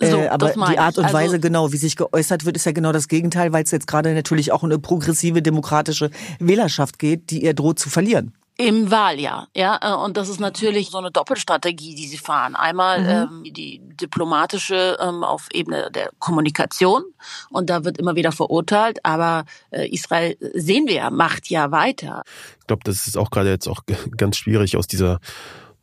So, 0.00 0.18
äh, 0.18 0.28
aber 0.28 0.52
die 0.52 0.78
Art 0.78 0.98
und 0.98 1.04
also, 1.04 1.16
Weise, 1.16 1.40
genau, 1.40 1.72
wie 1.72 1.78
sich 1.78 1.96
geäußert 1.96 2.44
wird, 2.44 2.56
ist 2.56 2.66
ja 2.66 2.72
genau 2.72 2.92
das 2.92 3.08
Gegenteil, 3.08 3.52
weil 3.52 3.64
es 3.64 3.70
jetzt 3.70 3.86
gerade 3.86 4.12
natürlich 4.14 4.52
auch 4.52 4.62
um 4.62 4.70
eine 4.70 4.78
progressive 4.78 5.40
demokratische 5.40 6.10
Wählerschaft 6.38 6.98
geht, 6.98 7.30
die 7.30 7.42
er 7.42 7.54
droht 7.54 7.78
zu 7.78 7.88
verlieren. 7.88 8.34
Im 8.58 8.90
Wahljahr, 8.90 9.48
ja. 9.54 9.78
Äh, 9.82 9.94
und 9.94 10.16
das 10.16 10.30
ist 10.30 10.40
natürlich 10.40 10.90
so 10.90 10.98
eine 10.98 11.10
Doppelstrategie, 11.10 11.94
die 11.94 12.06
sie 12.06 12.16
fahren. 12.16 12.56
Einmal 12.56 13.00
mhm. 13.02 13.44
ähm, 13.46 13.52
die 13.52 13.80
diplomatische 13.82 14.96
ähm, 14.98 15.24
auf 15.24 15.48
Ebene 15.52 15.90
der 15.90 16.10
Kommunikation 16.18 17.04
und 17.50 17.68
da 17.68 17.84
wird 17.84 17.98
immer 17.98 18.16
wieder 18.16 18.32
verurteilt, 18.32 18.98
aber 19.04 19.44
äh, 19.70 19.86
Israel 19.88 20.36
sehen 20.54 20.86
wir 20.86 20.94
ja, 20.94 21.10
macht 21.10 21.50
ja 21.50 21.70
weiter. 21.70 22.22
Ich 22.60 22.66
glaube, 22.66 22.82
das 22.84 23.06
ist 23.06 23.18
auch 23.18 23.30
gerade 23.30 23.50
jetzt 23.50 23.68
auch 23.68 23.82
ganz 24.16 24.38
schwierig 24.38 24.76
aus 24.76 24.86
dieser 24.86 25.20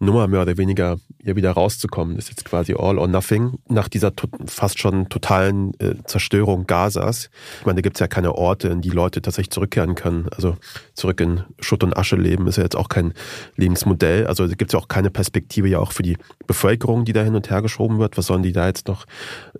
Nummer 0.03 0.27
mehr 0.27 0.41
oder 0.41 0.57
weniger 0.57 0.97
hier 1.23 1.35
wieder 1.35 1.51
rauszukommen. 1.51 2.15
Das 2.15 2.25
ist 2.25 2.31
jetzt 2.31 2.45
quasi 2.45 2.73
all 2.77 2.99
or 2.99 3.07
nothing 3.07 3.59
nach 3.69 3.87
dieser 3.87 4.11
fast 4.45 4.79
schon 4.79 5.07
totalen 5.07 5.73
äh, 5.79 5.95
Zerstörung 6.05 6.67
Gazas. 6.67 7.29
Ich 7.59 7.65
meine, 7.65 7.77
da 7.77 7.81
gibt's 7.81 8.01
ja 8.01 8.07
keine 8.07 8.35
Orte, 8.35 8.67
in 8.67 8.81
die 8.81 8.89
Leute 8.89 9.21
tatsächlich 9.21 9.51
zurückkehren 9.51 9.95
können. 9.95 10.27
Also 10.35 10.57
zurück 10.93 11.21
in 11.21 11.43
Schutt 11.59 11.83
und 11.83 11.95
Asche 11.95 12.17
leben 12.17 12.47
ist 12.47 12.57
ja 12.57 12.63
jetzt 12.63 12.75
auch 12.75 12.89
kein 12.89 13.13
Lebensmodell. 13.55 14.27
Also 14.27 14.47
da 14.47 14.53
gibt's 14.55 14.73
ja 14.73 14.79
auch 14.79 14.89
keine 14.89 15.09
Perspektive 15.09 15.69
ja 15.69 15.79
auch 15.79 15.93
für 15.93 16.03
die 16.03 16.17
Bevölkerung, 16.45 17.05
die 17.05 17.13
da 17.13 17.23
hin 17.23 17.35
und 17.35 17.49
her 17.49 17.61
geschoben 17.61 17.99
wird. 17.99 18.17
Was 18.17 18.25
sollen 18.25 18.43
die 18.43 18.51
da 18.51 18.67
jetzt 18.67 18.87
noch 18.87 19.05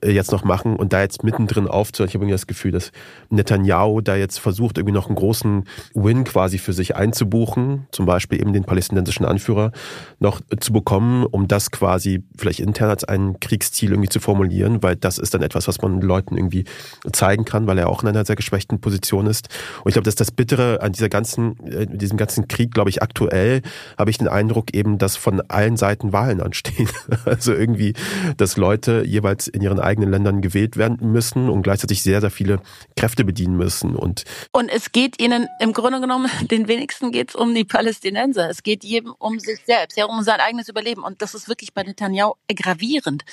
äh, 0.01 0.11
jetzt 0.11 0.33
noch 0.33 0.43
machen 0.43 0.75
und 0.75 0.91
da 0.91 1.01
jetzt 1.01 1.23
mittendrin 1.23 1.67
aufzuhören? 1.67 2.09
Ich 2.09 2.15
habe 2.15 2.25
irgendwie 2.25 2.33
das 2.33 2.47
Gefühl, 2.47 2.71
dass 2.71 2.91
Netanyahu 3.29 4.01
da 4.01 4.15
jetzt 4.17 4.39
versucht, 4.39 4.77
irgendwie 4.77 4.93
noch 4.93 5.07
einen 5.07 5.15
großen 5.15 5.63
Win 5.93 6.25
quasi 6.25 6.57
für 6.57 6.73
sich 6.73 6.95
einzubuchen, 6.95 7.87
zum 7.91 8.05
Beispiel 8.05 8.41
eben 8.41 8.51
den 8.51 8.65
palästinensischen 8.65 9.25
Anführer 9.25 9.71
noch 10.19 10.32
zu 10.59 10.73
bekommen, 10.73 11.25
um 11.25 11.47
das 11.47 11.71
quasi 11.71 12.23
vielleicht 12.37 12.59
intern 12.59 12.89
als 12.89 13.03
ein 13.03 13.39
Kriegsziel 13.39 13.91
irgendwie 13.91 14.09
zu 14.09 14.19
formulieren, 14.19 14.83
weil 14.83 14.95
das 14.95 15.17
ist 15.17 15.33
dann 15.33 15.41
etwas, 15.41 15.67
was 15.67 15.81
man 15.81 16.01
Leuten 16.01 16.37
irgendwie 16.37 16.65
zeigen 17.11 17.45
kann, 17.45 17.67
weil 17.67 17.77
er 17.77 17.89
auch 17.89 18.03
in 18.03 18.09
einer 18.09 18.25
sehr 18.25 18.35
geschwächten 18.35 18.79
Position 18.81 19.27
ist. 19.27 19.49
Und 19.83 19.89
ich 19.89 19.93
glaube, 19.93 20.05
dass 20.05 20.15
das 20.15 20.31
Bittere 20.31 20.81
an 20.81 20.93
dieser 20.93 21.09
ganzen, 21.09 21.59
äh, 21.67 21.87
diesem 21.87 22.17
ganzen 22.17 22.47
Krieg, 22.47 22.73
glaube 22.73 22.89
ich, 22.89 23.01
aktuell 23.01 23.61
habe 23.97 24.09
ich 24.09 24.17
den 24.17 24.27
Eindruck 24.27 24.73
eben, 24.73 24.97
dass 24.97 25.15
von 25.17 25.41
allen 25.49 25.77
Seiten 25.77 26.13
Wahlen 26.13 26.41
anstehen. 26.41 26.89
Also 27.25 27.53
irgendwie, 27.53 27.93
dass 28.37 28.57
Leute 28.57 29.03
jeweils 29.05 29.47
in 29.47 29.61
ihren 29.61 29.79
eigenen 29.79 30.09
Ländern 30.09 30.41
gewählt 30.41 30.77
werden 30.77 30.97
müssen 31.11 31.49
und 31.49 31.63
gleichzeitig 31.63 32.03
sehr, 32.03 32.21
sehr 32.21 32.31
viele 32.31 32.59
Kräfte 32.95 33.23
bedienen 33.23 33.55
müssen. 33.55 33.95
Und, 33.95 34.25
und 34.51 34.69
es 34.69 34.91
geht 34.91 35.21
ihnen 35.21 35.47
im 35.59 35.73
Grunde 35.73 36.01
genommen, 36.01 36.29
den 36.51 36.67
wenigsten 36.67 37.11
geht 37.11 37.29
es 37.29 37.35
um 37.35 37.55
die 37.55 37.63
Palästinenser. 37.63 38.49
Es 38.49 38.63
geht 38.63 38.83
jedem 38.83 39.13
um 39.19 39.39
sich 39.39 39.59
selbst, 39.65 39.97
ja, 39.97 40.05
um 40.05 40.22
sein 40.23 40.39
eigenes 40.39 40.69
Überleben. 40.69 41.03
Und 41.03 41.21
das 41.21 41.35
ist 41.35 41.47
wirklich 41.47 41.73
bei 41.73 41.83
Netanyahu 41.83 42.33
gravierend. 42.55 43.23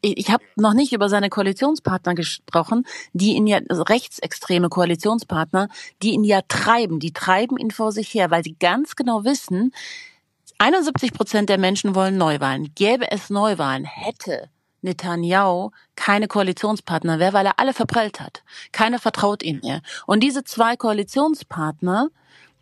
Ich 0.00 0.30
habe 0.30 0.44
noch 0.56 0.74
nicht 0.74 0.92
über 0.92 1.08
seine 1.08 1.30
Koalitionspartner 1.30 2.14
gesprochen, 2.14 2.86
die 3.12 3.34
ihn 3.34 3.46
ja, 3.46 3.60
also 3.68 3.82
rechtsextreme 3.82 4.68
Koalitionspartner, 4.68 5.68
die 6.02 6.10
ihn 6.10 6.24
ja 6.24 6.40
treiben. 6.48 7.00
Die 7.00 7.12
treiben 7.12 7.56
ihn 7.58 7.70
vor 7.70 7.92
sich 7.92 8.12
her, 8.14 8.30
weil 8.30 8.42
sie 8.42 8.56
ganz 8.58 8.96
genau 8.96 9.24
wissen, 9.24 9.72
71 10.58 11.12
Prozent 11.12 11.48
der 11.48 11.58
Menschen 11.58 11.94
wollen 11.94 12.18
Neuwahlen. 12.18 12.72
Gäbe 12.74 13.10
es 13.10 13.30
Neuwahlen, 13.30 13.84
hätte 13.84 14.50
Netanyahu 14.82 15.70
keine 15.96 16.28
Koalitionspartner 16.28 17.16
mehr, 17.16 17.32
weil 17.32 17.46
er 17.46 17.58
alle 17.58 17.72
verprellt 17.72 18.20
hat. 18.20 18.42
Keiner 18.72 18.98
vertraut 18.98 19.42
ihm 19.42 19.60
mehr. 19.62 19.80
Und 20.06 20.22
diese 20.22 20.44
zwei 20.44 20.76
Koalitionspartner, 20.76 22.08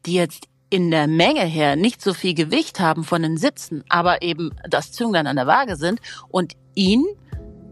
die 0.07 0.15
jetzt 0.15 0.49
in 0.71 0.91
der 0.91 1.07
Menge 1.07 1.45
her 1.45 1.77
nicht 1.77 2.03
so 2.03 2.13
viel 2.15 2.35
Gewicht 2.35 2.81
haben 2.81 3.05
von 3.05 3.23
den 3.23 3.37
Sitzen, 3.37 3.85
aber 3.89 4.23
eben 4.23 4.51
das 4.69 4.93
Zünglein 4.93 5.27
an 5.27 5.37
der 5.37 5.47
Waage 5.47 5.77
sind 5.77 6.01
und 6.29 6.55
ihn, 6.75 7.05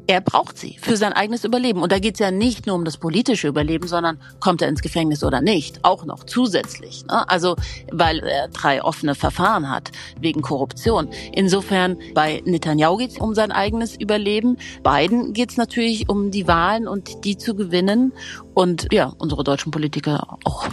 er 0.09 0.20
braucht 0.20 0.56
sie 0.56 0.78
für 0.80 0.96
sein 0.96 1.12
eigenes 1.12 1.44
Überleben. 1.44 1.82
Und 1.82 1.90
da 1.90 1.98
geht 1.98 2.14
es 2.14 2.20
ja 2.20 2.30
nicht 2.30 2.66
nur 2.66 2.76
um 2.76 2.85
das 2.85 2.96
politische 2.96 3.48
Überleben, 3.48 3.88
sondern 3.88 4.20
kommt 4.40 4.62
er 4.62 4.68
ins 4.68 4.80
Gefängnis 4.80 5.24
oder 5.24 5.40
nicht, 5.40 5.85
auch 5.85 6.04
noch 6.04 6.24
zusätzlich. 6.24 7.04
Ne? 7.06 7.28
Also 7.28 7.56
weil 7.90 8.20
er 8.20 8.48
drei 8.48 8.82
offene 8.82 9.14
Verfahren 9.14 9.68
hat 9.68 9.90
wegen 10.20 10.42
Korruption. 10.42 11.09
Insofern 11.32 11.98
bei 12.14 12.40
Netanyahu 12.44 12.98
geht 12.98 13.11
es 13.11 13.18
um 13.18 13.35
sein 13.35 13.50
eigenes 13.50 13.96
Überleben. 13.96 14.59
Biden 14.85 15.32
geht 15.32 15.50
es 15.50 15.56
natürlich 15.56 16.09
um 16.09 16.30
die 16.30 16.46
Wahlen 16.46 16.87
und 16.87 17.24
die 17.24 17.37
zu 17.37 17.54
gewinnen. 17.54 18.12
Und 18.54 18.87
ja, 18.92 19.12
unsere 19.18 19.42
deutschen 19.42 19.72
Politiker 19.72 20.38
auch. 20.44 20.68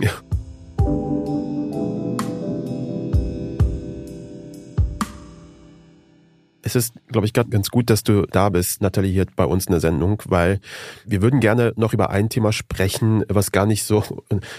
Ja. 0.00 0.10
Es 6.74 6.86
ist, 6.86 6.94
glaube 7.08 7.26
ich, 7.26 7.32
ganz 7.32 7.70
gut, 7.70 7.90
dass 7.90 8.02
du 8.02 8.26
da 8.26 8.48
bist, 8.48 8.82
Nathalie, 8.82 9.12
hier 9.12 9.26
bei 9.36 9.44
uns 9.44 9.66
in 9.66 9.72
der 9.72 9.80
Sendung, 9.80 10.22
weil 10.26 10.60
wir 11.04 11.22
würden 11.22 11.40
gerne 11.40 11.72
noch 11.76 11.92
über 11.92 12.10
ein 12.10 12.28
Thema 12.28 12.52
sprechen, 12.52 13.24
was 13.28 13.52
gar 13.52 13.66
nicht 13.66 13.84
so 13.84 14.02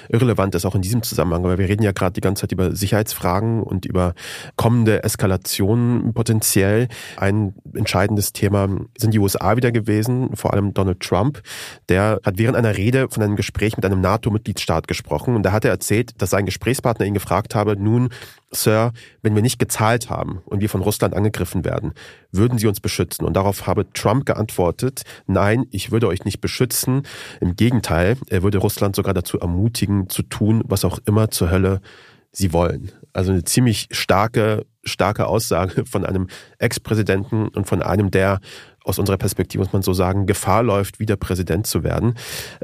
irrelevant 0.09 0.55
ist, 0.55 0.65
auch 0.65 0.75
in 0.75 0.81
diesem 0.81 1.03
Zusammenhang. 1.03 1.43
Weil 1.43 1.57
wir 1.57 1.69
reden 1.69 1.83
ja 1.83 1.91
gerade 1.91 2.13
die 2.13 2.21
ganze 2.21 2.41
Zeit 2.41 2.51
über 2.51 2.75
Sicherheitsfragen 2.75 3.63
und 3.63 3.85
über 3.85 4.13
kommende 4.55 5.03
Eskalationen 5.03 6.13
potenziell. 6.13 6.87
Ein 7.17 7.53
entscheidendes 7.73 8.33
Thema 8.33 8.67
sind 8.97 9.13
die 9.13 9.19
USA 9.19 9.57
wieder 9.57 9.71
gewesen, 9.71 10.35
vor 10.35 10.53
allem 10.53 10.73
Donald 10.73 10.99
Trump. 10.99 11.41
Der 11.89 12.19
hat 12.23 12.37
während 12.37 12.57
einer 12.57 12.77
Rede 12.77 13.07
von 13.09 13.23
einem 13.23 13.35
Gespräch 13.35 13.75
mit 13.75 13.85
einem 13.85 14.01
NATO-Mitgliedsstaat 14.01 14.87
gesprochen 14.87 15.35
und 15.35 15.43
da 15.43 15.51
hat 15.51 15.65
er 15.65 15.71
erzählt, 15.71 16.21
dass 16.21 16.29
sein 16.29 16.45
Gesprächspartner 16.45 17.05
ihn 17.05 17.13
gefragt 17.13 17.55
habe, 17.55 17.75
nun, 17.75 18.09
Sir, 18.55 18.91
wenn 19.21 19.35
wir 19.35 19.41
nicht 19.41 19.59
gezahlt 19.59 20.09
haben 20.09 20.41
und 20.45 20.61
wir 20.61 20.69
von 20.69 20.81
Russland 20.81 21.13
angegriffen 21.13 21.65
werden, 21.65 21.93
würden 22.31 22.57
Sie 22.57 22.67
uns 22.67 22.79
beschützen? 22.79 23.25
Und 23.25 23.35
darauf 23.35 23.67
habe 23.67 23.91
Trump 23.93 24.25
geantwortet, 24.25 25.03
nein, 25.27 25.65
ich 25.71 25.91
würde 25.91 26.07
euch 26.07 26.25
nicht 26.25 26.41
beschützen. 26.41 27.03
Im 27.41 27.55
Gegenteil, 27.55 28.17
er 28.29 28.43
würde 28.43 28.57
Russland 28.57 28.95
sogar 28.95 29.13
dazu 29.13 29.39
ermutigen, 29.39 30.09
zu 30.09 30.23
tun, 30.23 30.63
was 30.65 30.85
auch 30.85 30.99
immer 31.05 31.29
zur 31.31 31.51
Hölle 31.51 31.81
sie 32.31 32.53
wollen. 32.53 32.91
Also 33.13 33.31
eine 33.31 33.43
ziemlich 33.43 33.87
starke, 33.91 34.65
starke 34.83 35.27
Aussage 35.27 35.85
von 35.85 36.05
einem 36.05 36.27
Ex-Präsidenten 36.59 37.47
und 37.47 37.65
von 37.65 37.81
einem, 37.81 38.11
der 38.11 38.39
aus 38.83 38.99
unserer 38.99 39.17
Perspektive 39.17 39.63
muss 39.63 39.73
man 39.73 39.81
so 39.81 39.93
sagen, 39.93 40.27
Gefahr 40.27 40.61
läuft, 40.61 40.99
wieder 40.99 41.15
Präsident 41.15 41.65
zu 41.65 41.83
werden, 41.83 42.15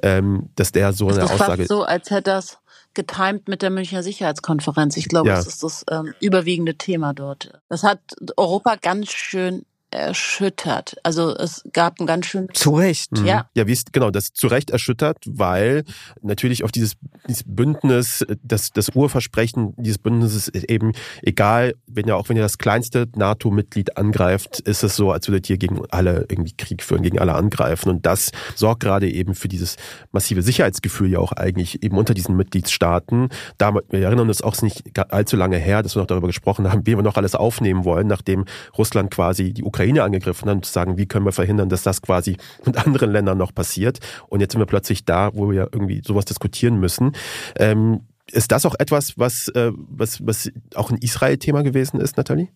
ähm, 0.04 0.50
dass 0.56 0.72
der 0.72 0.94
so 0.94 1.08
eine 1.08 1.22
das 1.22 1.26
ist 1.26 1.42
Aussage. 1.42 1.58
Fast 1.64 1.70
so, 1.70 1.84
als 1.84 2.12
hätte 2.12 2.32
das 2.32 2.61
getimt 2.94 3.48
mit 3.48 3.62
der 3.62 3.70
Münchner 3.70 4.04
Sicherheitskonferenz. 4.04 4.98
Ich 4.98 5.08
glaube, 5.08 5.30
ja. 5.30 5.36
das 5.36 5.48
ist 5.48 5.64
das 5.64 5.86
ähm, 5.90 6.14
überwiegende 6.20 6.76
Thema 6.76 7.14
dort. 7.14 7.52
Das 7.70 7.84
hat 7.84 8.00
Europa 8.38 8.76
ganz 8.76 9.12
schön 9.12 9.66
erschüttert. 9.92 10.96
Also 11.04 11.36
es 11.36 11.64
gab 11.74 12.00
ein 12.00 12.06
ganz 12.06 12.26
schön 12.26 12.48
zu 12.54 12.76
Recht. 12.76 13.12
Mhm. 13.12 13.26
Ja, 13.26 13.50
ja, 13.54 13.68
wie 13.68 13.74
ist 13.74 13.94
genau 13.94 14.10
das 14.10 14.34
zu 14.34 14.48
Recht 14.48 14.72
erschüttert, 14.72 15.18
weil 15.28 15.84
natürlich 16.22 16.64
auf 16.64 16.72
dieses, 16.72 16.94
dieses 17.28 17.44
Bündnis, 17.46 18.26
das 18.42 18.72
das 18.72 18.90
Urversprechen 18.90 19.74
dieses 19.78 19.98
Bündnisses 19.98 20.48
ist 20.48 20.70
eben 20.70 20.94
egal, 21.22 21.74
wenn 21.88 22.08
ja 22.08 22.16
auch 22.16 22.30
wenn 22.30 22.38
ihr 22.38 22.44
das 22.44 22.58
kleinste 22.58 23.08
NATO-Mitglied 23.16 23.98
angreift, 23.98 24.62
ist 24.62 24.84
es 24.84 24.96
so, 24.96 25.12
als 25.12 25.28
würdet 25.28 25.50
ihr 25.50 25.58
gegen 25.58 25.82
alle 25.90 26.26
irgendwie 26.30 26.54
Krieg 26.56 26.84
führen, 26.84 27.04
gegen 27.04 27.20
alle 27.20 27.34
angreifen 27.34 27.90
und 27.90 28.06
das 28.06 28.32
sorgt 28.56 28.84
gerade 28.84 29.12
eben 29.12 29.36
für 29.36 29.50
dieses 29.50 29.76
massive 30.12 30.42
Sicherheitsgefühl 30.42 31.12
ja 31.12 31.20
auch 31.20 31.34
eigentlich 31.34 31.84
eben 31.84 31.98
unter 31.98 32.14
diesen 32.14 32.36
Mitgliedstaaten. 32.38 33.30
Da 33.58 33.74
wir 33.74 33.86
erinnern 33.92 34.30
uns 34.30 34.42
auch 34.42 34.60
nicht 34.62 34.84
allzu 35.12 35.36
lange 35.36 35.58
her, 35.58 35.84
dass 35.84 35.96
wir 35.96 36.02
noch 36.02 36.08
darüber 36.08 36.28
gesprochen 36.28 36.72
haben, 36.72 36.86
wie 36.86 36.96
wir 36.96 37.04
noch 37.04 37.18
alles 37.18 37.36
aufnehmen 37.36 37.86
wollen, 37.86 38.08
nachdem 38.08 38.46
Russland 38.78 39.12
quasi 39.12 39.54
die 39.54 39.64
Ukraine 39.64 39.81
Ukraine 39.82 40.04
angegriffen 40.04 40.50
haben, 40.50 40.64
zu 40.64 40.72
sagen, 40.72 40.98
wie 40.98 41.08
können 41.08 41.26
wir 41.26 41.32
verhindern, 41.32 41.70
dass 41.70 41.84
das 41.84 42.02
quasi 42.02 42.38
mit 42.66 42.78
anderen 42.78 43.12
Ländern 43.12 43.38
noch 43.38 43.54
passiert. 43.54 44.00
Und 44.30 44.42
jetzt 44.42 44.54
sind 44.54 44.62
wir 44.62 44.66
plötzlich 44.66 45.06
da, 45.06 45.32
wo 45.34 45.50
wir 45.52 45.70
irgendwie 45.72 46.02
sowas 46.06 46.26
diskutieren 46.26 46.80
müssen. 46.80 47.14
Ähm, 47.56 48.02
ist 48.32 48.52
das 48.52 48.66
auch 48.66 48.76
etwas, 48.78 49.18
was, 49.18 49.48
äh, 49.50 49.72
was, 49.76 50.26
was 50.26 50.52
auch 50.76 50.92
ein 50.92 50.98
Israel-Thema 50.98 51.64
gewesen 51.64 52.00
ist, 52.00 52.18
Nathalie? 52.18 52.50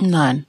Nein. 0.00 0.46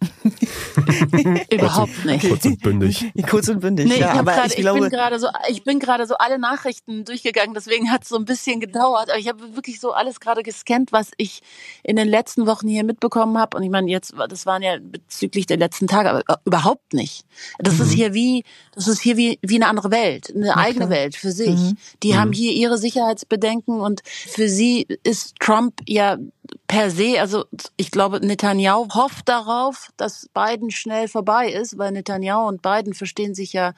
Überhaupt 1.50 2.04
nicht. 2.04 2.28
Kurz 2.28 2.44
und 2.44 2.60
bündig. 2.60 3.12
Kurz 3.28 3.48
und 3.48 3.60
bündig. 3.60 3.88
Nee, 3.88 3.98
ja, 3.98 4.12
ich, 4.12 4.18
aber 4.18 4.32
grad, 4.32 4.46
ich, 4.46 4.56
glaube, 4.56 4.78
ich 4.78 4.84
bin 4.84 4.90
gerade 4.90 5.18
so, 5.18 5.28
ich 5.48 5.64
bin 5.64 5.78
gerade 5.78 6.06
so 6.06 6.14
alle 6.16 6.38
Nachrichten 6.38 7.04
durchgegangen, 7.04 7.54
deswegen 7.54 7.90
hat 7.90 8.02
es 8.04 8.08
so 8.08 8.16
ein 8.16 8.24
bisschen 8.24 8.60
gedauert. 8.60 9.10
Aber 9.10 9.18
ich 9.18 9.28
habe 9.28 9.56
wirklich 9.56 9.80
so 9.80 9.92
alles 9.92 10.20
gerade 10.20 10.42
gescannt, 10.42 10.92
was 10.92 11.10
ich 11.16 11.40
in 11.82 11.96
den 11.96 12.08
letzten 12.08 12.46
Wochen 12.46 12.68
hier 12.68 12.84
mitbekommen 12.84 13.38
habe. 13.38 13.56
Und 13.56 13.62
ich 13.62 13.70
meine, 13.70 13.90
jetzt, 13.90 14.14
das 14.28 14.46
waren 14.46 14.62
ja 14.62 14.76
bezüglich 14.80 15.46
der 15.46 15.56
letzten 15.56 15.88
Tage, 15.88 16.10
aber 16.10 16.22
äh, 16.28 16.36
überhaupt 16.44 16.94
nicht. 16.94 17.24
Das 17.58 17.74
mhm. 17.74 17.82
ist 17.82 17.92
hier 17.92 18.14
wie, 18.14 18.44
das 18.74 18.86
ist 18.86 19.00
hier 19.00 19.16
wie, 19.16 19.38
wie 19.42 19.56
eine 19.56 19.66
andere 19.66 19.90
Welt, 19.90 20.32
eine 20.34 20.50
okay. 20.50 20.60
eigene 20.60 20.90
Welt 20.90 21.16
für 21.16 21.32
sich. 21.32 21.58
Mhm. 21.58 21.76
Die 22.02 22.12
mhm. 22.12 22.18
haben 22.18 22.32
hier 22.32 22.52
ihre 22.52 22.78
Sicherheitsbedenken 22.78 23.80
und 23.80 24.02
für 24.04 24.48
sie 24.48 24.86
ist 25.02 25.34
Trump 25.40 25.80
ja 25.86 26.18
per 26.66 26.90
se, 26.90 27.20
also 27.20 27.44
ich 27.76 27.90
glaube, 27.90 28.24
Netanyahu 28.24 28.88
hofft 28.94 29.28
darauf, 29.28 29.90
dass 29.96 30.28
Biden 30.34 30.70
schnell 30.70 31.08
vorbei 31.08 31.50
ist, 31.50 31.78
weil 31.78 31.92
Netanyahu 31.92 32.46
und 32.46 32.62
Biden 32.62 32.94
verstehen 32.94 33.34
sich 33.34 33.52
ja 33.52 33.72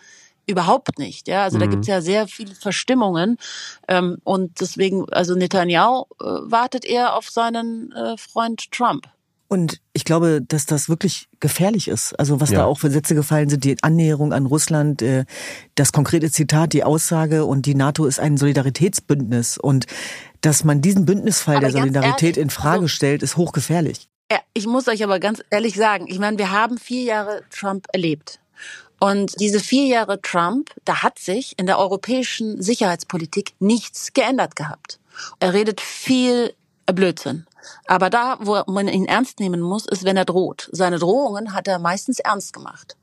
überhaupt 0.47 0.99
nicht. 0.99 1.29
Ja, 1.29 1.45
also 1.45 1.57
mhm. 1.57 1.61
da 1.61 1.67
gibt's 1.67 1.87
ja 1.87 2.01
sehr 2.01 2.27
viele 2.27 2.55
Verstimmungen 2.55 3.39
ähm, 3.89 4.19
und 4.25 4.61
deswegen, 4.61 5.09
also 5.13 5.35
Netanyahu 5.35 6.05
äh, 6.21 6.25
wartet 6.25 6.85
eher 6.85 7.17
auf 7.17 7.31
seinen 7.31 7.93
äh, 7.93 8.17
Freund 8.17 8.71
Trump. 8.73 9.09
Und 9.53 9.81
ich 9.93 10.05
glaube, 10.05 10.41
dass 10.47 10.65
das 10.65 10.89
wirklich 10.89 11.29
gefährlich 11.41 11.89
ist. 11.89 12.17
Also 12.21 12.41
was 12.41 12.51
ja. 12.51 12.61
da 12.61 12.65
auch 12.67 12.79
für 12.79 12.89
Sätze 12.89 13.17
gefallen 13.17 13.49
sind, 13.49 13.65
die 13.65 13.77
Annäherung 13.83 14.33
an 14.33 14.47
Russland, 14.47 15.03
äh, 15.03 15.25
das 15.75 15.91
konkrete 15.91 16.31
Zitat, 16.31 16.73
die 16.73 16.85
Aussage 16.85 17.45
und 17.45 17.67
die 17.67 17.75
NATO 17.75 18.07
ist 18.07 18.21
ein 18.21 18.37
Solidaritätsbündnis. 18.37 19.59
Und 19.59 19.87
dass 20.41 20.63
man 20.63 20.83
diesen 20.83 21.05
Bündnisfall 21.05 21.57
aber 21.57 21.67
der 21.67 21.73
Solidarität 21.73 22.37
ehrlich, 22.37 22.45
in 22.45 22.51
Frage 22.51 22.83
also, 22.83 22.89
stellt, 22.89 23.25
ist 23.25 23.37
hochgefährlich. 23.37 24.09
Ja, 24.31 24.39
ich 24.55 24.69
muss 24.69 24.87
euch 24.87 25.03
aber 25.03 25.19
ganz 25.19 25.43
ehrlich 25.51 25.75
sagen, 25.75 26.07
ich 26.07 26.21
meine, 26.21 26.39
wir 26.39 26.53
haben 26.53 26.79
vier 26.79 27.03
Jahre 27.03 27.43
Trump 27.51 27.87
erlebt. 27.93 28.39
Und 29.01 29.33
diese 29.41 29.59
vier 29.59 29.87
Jahre 29.87 30.21
Trump, 30.21 30.71
da 30.85 31.03
hat 31.03 31.19
sich 31.19 31.59
in 31.59 31.67
der 31.67 31.81
europäischen 31.81 32.63
Sicherheitspolitik 32.63 33.55
nichts 33.59 34.13
geändert 34.13 34.55
gehabt. 34.55 35.01
Er 35.41 35.55
redet 35.55 35.81
viel 35.81 36.55
Blödsinn. 36.87 37.47
Aber 37.87 38.11
da, 38.11 38.39
wo 38.41 38.63
man 38.67 38.89
ihn 38.89 39.07
ernst 39.07 39.41
nehmen 39.41 39.61
muss, 39.61 39.87
ist, 39.87 40.05
wenn 40.05 40.17
er 40.17 40.25
droht. 40.25 40.69
Seine 40.73 40.99
Drohungen 40.99 41.55
hat 41.55 41.69
er 41.69 41.79
meistens 41.79 42.19
ernst 42.19 42.53
gemacht 42.53 42.97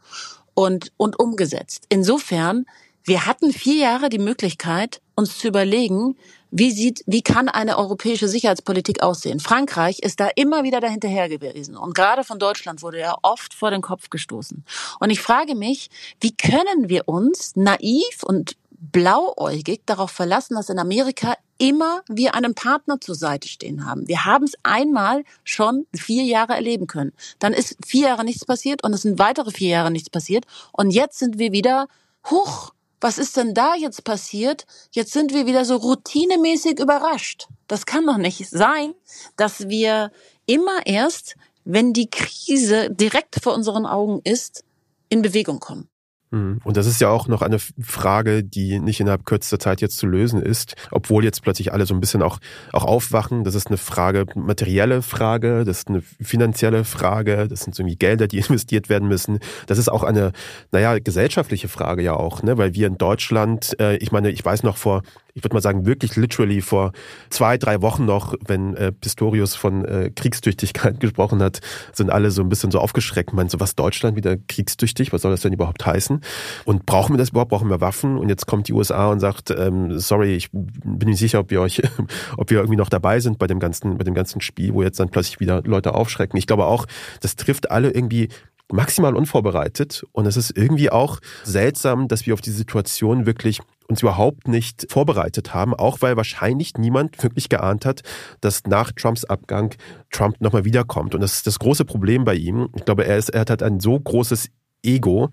und, 0.54 0.92
und 0.98 1.20
umgesetzt. 1.20 1.86
Insofern, 1.90 2.66
wir 3.04 3.26
hatten 3.26 3.54
vier 3.54 3.76
Jahre 3.76 4.10
die 4.10 4.20
Möglichkeit, 4.20 5.02
uns 5.16 5.38
zu 5.38 5.48
überlegen, 5.48 6.16
wie 6.50 6.72
sieht, 6.72 7.04
wie 7.06 7.22
kann 7.22 7.50
eine 7.50 7.78
europäische 7.78 8.28
Sicherheitspolitik 8.28 9.04
aussehen? 9.04 9.40
Frankreich 9.40 10.00
ist 10.00 10.20
da 10.20 10.30
immer 10.36 10.64
wieder 10.64 10.80
dahinterher 10.80 11.28
gewesen. 11.28 11.76
Und 11.76 11.94
gerade 11.94 12.24
von 12.24 12.40
Deutschland 12.40 12.82
wurde 12.82 13.00
ja 13.00 13.16
oft 13.22 13.54
vor 13.54 13.70
den 13.70 13.82
Kopf 13.82 14.10
gestoßen. 14.10 14.64
Und 15.00 15.10
ich 15.10 15.20
frage 15.20 15.56
mich, 15.56 15.90
wie 16.22 16.36
können 16.36 16.88
wir 16.88 17.08
uns 17.08 17.56
naiv 17.56 18.24
und 18.24 18.56
blauäugig 18.72 19.82
darauf 19.86 20.12
verlassen, 20.12 20.56
dass 20.56 20.70
in 20.70 20.80
Amerika 20.80 21.36
immer 21.58 22.02
wir 22.08 22.36
einen 22.36 22.54
Partner 22.54 23.00
zur 23.00 23.16
Seite 23.16 23.48
stehen 23.48 23.86
haben. 23.86 24.08
Wir 24.08 24.26
haben 24.26 24.46
es 24.46 24.54
einmal 24.64 25.24
schon 25.44 25.86
vier 25.94 26.24
Jahre 26.24 26.54
erleben 26.54 26.88
können. 26.88 27.14
Dann 27.40 27.54
ist 27.54 27.78
vier 27.86 28.08
Jahre 28.08 28.24
nichts 28.24 28.46
passiert 28.46 28.84
und 28.84 28.94
es 28.94 29.02
sind 29.02 29.20
weitere 29.20 29.52
vier 29.52 29.70
Jahre 29.70 29.92
nichts 29.92 30.10
passiert. 30.10 30.46
Und 30.72 30.92
jetzt 30.92 31.20
sind 31.20 31.38
wir 31.40 31.52
wieder 31.52 31.88
hoch. 32.26 32.74
Was 33.00 33.18
ist 33.18 33.38
denn 33.38 33.54
da 33.54 33.76
jetzt 33.76 34.04
passiert? 34.04 34.66
Jetzt 34.92 35.14
sind 35.14 35.34
wir 35.34 35.46
wieder 35.46 35.66
so 35.66 35.76
routinemäßig 35.76 36.80
überrascht. 36.80 37.48
Das 37.68 37.86
kann 37.86 38.06
doch 38.06 38.18
nicht 38.18 38.50
sein, 38.50 38.94
dass 39.36 39.68
wir 39.68 40.12
immer 40.48 40.86
erst, 40.86 41.36
wenn 41.64 41.94
die 41.94 42.10
Krise 42.10 42.90
direkt 42.90 43.44
vor 43.44 43.54
unseren 43.54 43.86
Augen 43.86 44.22
ist, 44.24 44.64
in 45.10 45.22
Bewegung 45.22 45.60
kommen. 45.60 45.90
Mhm. 46.32 46.60
Und 46.64 46.78
das 46.78 46.88
ist 46.88 47.00
ja 47.00 47.10
auch 47.10 47.28
noch 47.28 47.42
eine 47.42 47.58
Frage, 47.60 48.44
die 48.44 48.80
nicht 48.80 49.00
innerhalb 49.00 49.26
kürzester 49.26 49.60
Zeit 49.60 49.82
jetzt 49.82 49.98
zu 49.98 50.08
lösen 50.08 50.42
ist, 50.42 50.76
obwohl 50.92 51.24
jetzt 51.24 51.42
plötzlich 51.42 51.72
alle 51.72 51.86
so 51.86 51.94
ein 51.94 52.00
bisschen 52.00 52.22
auch, 52.22 52.40
auch 52.74 52.86
aufwachen. 52.86 53.44
Das 53.44 53.56
ist 53.56 53.68
eine 53.68 53.78
Frage, 53.78 54.26
materielle 54.36 55.02
Frage, 55.02 55.64
das 55.64 55.80
ist 55.80 55.88
eine 55.90 56.02
finanzielle 56.02 56.84
Frage, 56.84 57.48
das 57.48 57.62
sind 57.62 57.78
irgendwie 57.78 57.96
Gelder, 57.96 58.28
die 58.28 58.38
investiert 58.48 58.90
werden 58.90 59.08
müssen. 59.08 59.40
Das 59.68 59.78
ist 59.78 59.90
auch 59.90 60.04
eine, 60.04 60.32
naja, 60.72 61.00
gesellschaftliche 61.00 61.68
Frage 61.68 62.04
ja 62.04 62.14
auch, 62.14 62.44
ne? 62.44 62.58
weil 62.58 62.74
wir 62.74 62.88
in 62.88 62.98
Deutschland, 62.98 63.80
äh, 63.80 63.98
ich 63.98 64.12
meine, 64.12 64.30
ich 64.30 64.44
weiß 64.44 64.64
noch 64.64 64.78
vor 64.78 65.04
ich 65.38 65.44
würde 65.44 65.54
mal 65.54 65.62
sagen, 65.62 65.86
wirklich 65.86 66.16
literally 66.16 66.62
vor 66.62 66.94
zwei, 67.30 67.60
drei 67.60 67.84
Wochen 67.84 68.06
noch, 68.06 68.34
wenn 68.48 68.76
äh, 68.76 68.92
Pistorius 68.92 69.54
von 69.54 69.86
äh, 69.86 70.10
Kriegstüchtigkeit 70.10 71.00
gesprochen 71.00 71.44
hat, 71.44 71.60
sind 71.94 72.10
alle 72.10 72.32
so 72.32 72.42
ein 72.42 72.50
bisschen 72.50 72.72
so 72.72 72.80
aufgeschreckt, 72.80 73.34
meinen 73.34 73.48
so, 73.48 73.60
was 73.60 73.76
Deutschland 73.76 74.18
wieder 74.18 74.36
kriegstüchtig, 74.36 75.14
was 75.14 75.22
soll 75.22 75.32
das 75.32 75.42
denn 75.42 75.54
überhaupt 75.54 75.86
heißen? 75.86 76.17
Und 76.66 76.86
brauchen 76.86 77.14
wir 77.14 77.18
das 77.18 77.30
überhaupt? 77.30 77.52
Brauchen 77.52 77.70
wir 77.70 77.82
Waffen? 77.82 78.18
Und 78.18 78.30
jetzt 78.30 78.48
kommt 78.48 78.68
die 78.68 78.74
USA 78.74 79.08
und 79.08 79.20
sagt, 79.20 79.52
ähm, 79.52 80.00
sorry, 80.00 80.36
ich 80.36 80.50
bin 80.52 81.10
nicht 81.10 81.20
sicher, 81.20 81.40
ob 81.40 81.52
wir 81.52 81.62
euch, 81.62 81.82
ob 82.38 82.50
wir 82.50 82.60
irgendwie 82.60 82.78
noch 82.78 82.90
dabei 82.90 83.20
sind 83.20 83.40
bei 83.40 83.48
dem 83.48 83.60
ganzen, 83.60 83.98
bei 83.98 84.04
dem 84.04 84.14
ganzen 84.14 84.42
Spiel, 84.42 84.74
wo 84.74 84.84
jetzt 84.84 85.00
dann 85.00 85.10
plötzlich 85.10 85.40
wieder 85.40 85.62
Leute 85.64 85.94
aufschrecken. 85.94 86.38
Ich 86.38 86.48
glaube 86.48 86.66
auch, 86.66 86.86
das 87.22 87.36
trifft 87.36 87.72
alle 87.72 87.92
irgendwie 87.92 88.30
maximal 88.72 89.16
unvorbereitet 89.16 90.06
und 90.12 90.26
es 90.26 90.36
ist 90.36 90.56
irgendwie 90.58 90.90
auch 90.90 91.20
seltsam, 91.44 92.08
dass 92.08 92.26
wir 92.26 92.34
auf 92.34 92.42
die 92.42 92.52
Situation 92.52 93.26
wirklich 93.26 93.62
uns 93.88 94.02
überhaupt 94.02 94.48
nicht 94.48 94.88
vorbereitet 94.92 95.54
haben, 95.54 95.74
auch 95.74 96.02
weil 96.02 96.18
wahrscheinlich 96.18 96.74
niemand 96.78 97.24
wirklich 97.24 97.48
geahnt 97.48 97.86
hat, 97.86 98.02
dass 98.42 98.66
nach 98.66 98.92
Trumps 98.92 99.24
Abgang 99.24 99.74
Trump 100.12 100.42
nochmal 100.42 100.66
wiederkommt. 100.66 101.16
Und 101.16 101.22
das 101.22 101.36
ist 101.36 101.48
das 101.48 101.60
große 101.60 101.86
Problem 101.86 102.26
bei 102.26 102.36
ihm. 102.36 102.68
Ich 102.76 102.84
glaube, 102.84 103.06
er, 103.06 103.18
ist, 103.18 103.30
er 103.30 103.42
hat 103.42 103.64
ein 103.64 103.80
so 103.80 103.98
großes 103.98 104.50
Ego, 104.84 105.30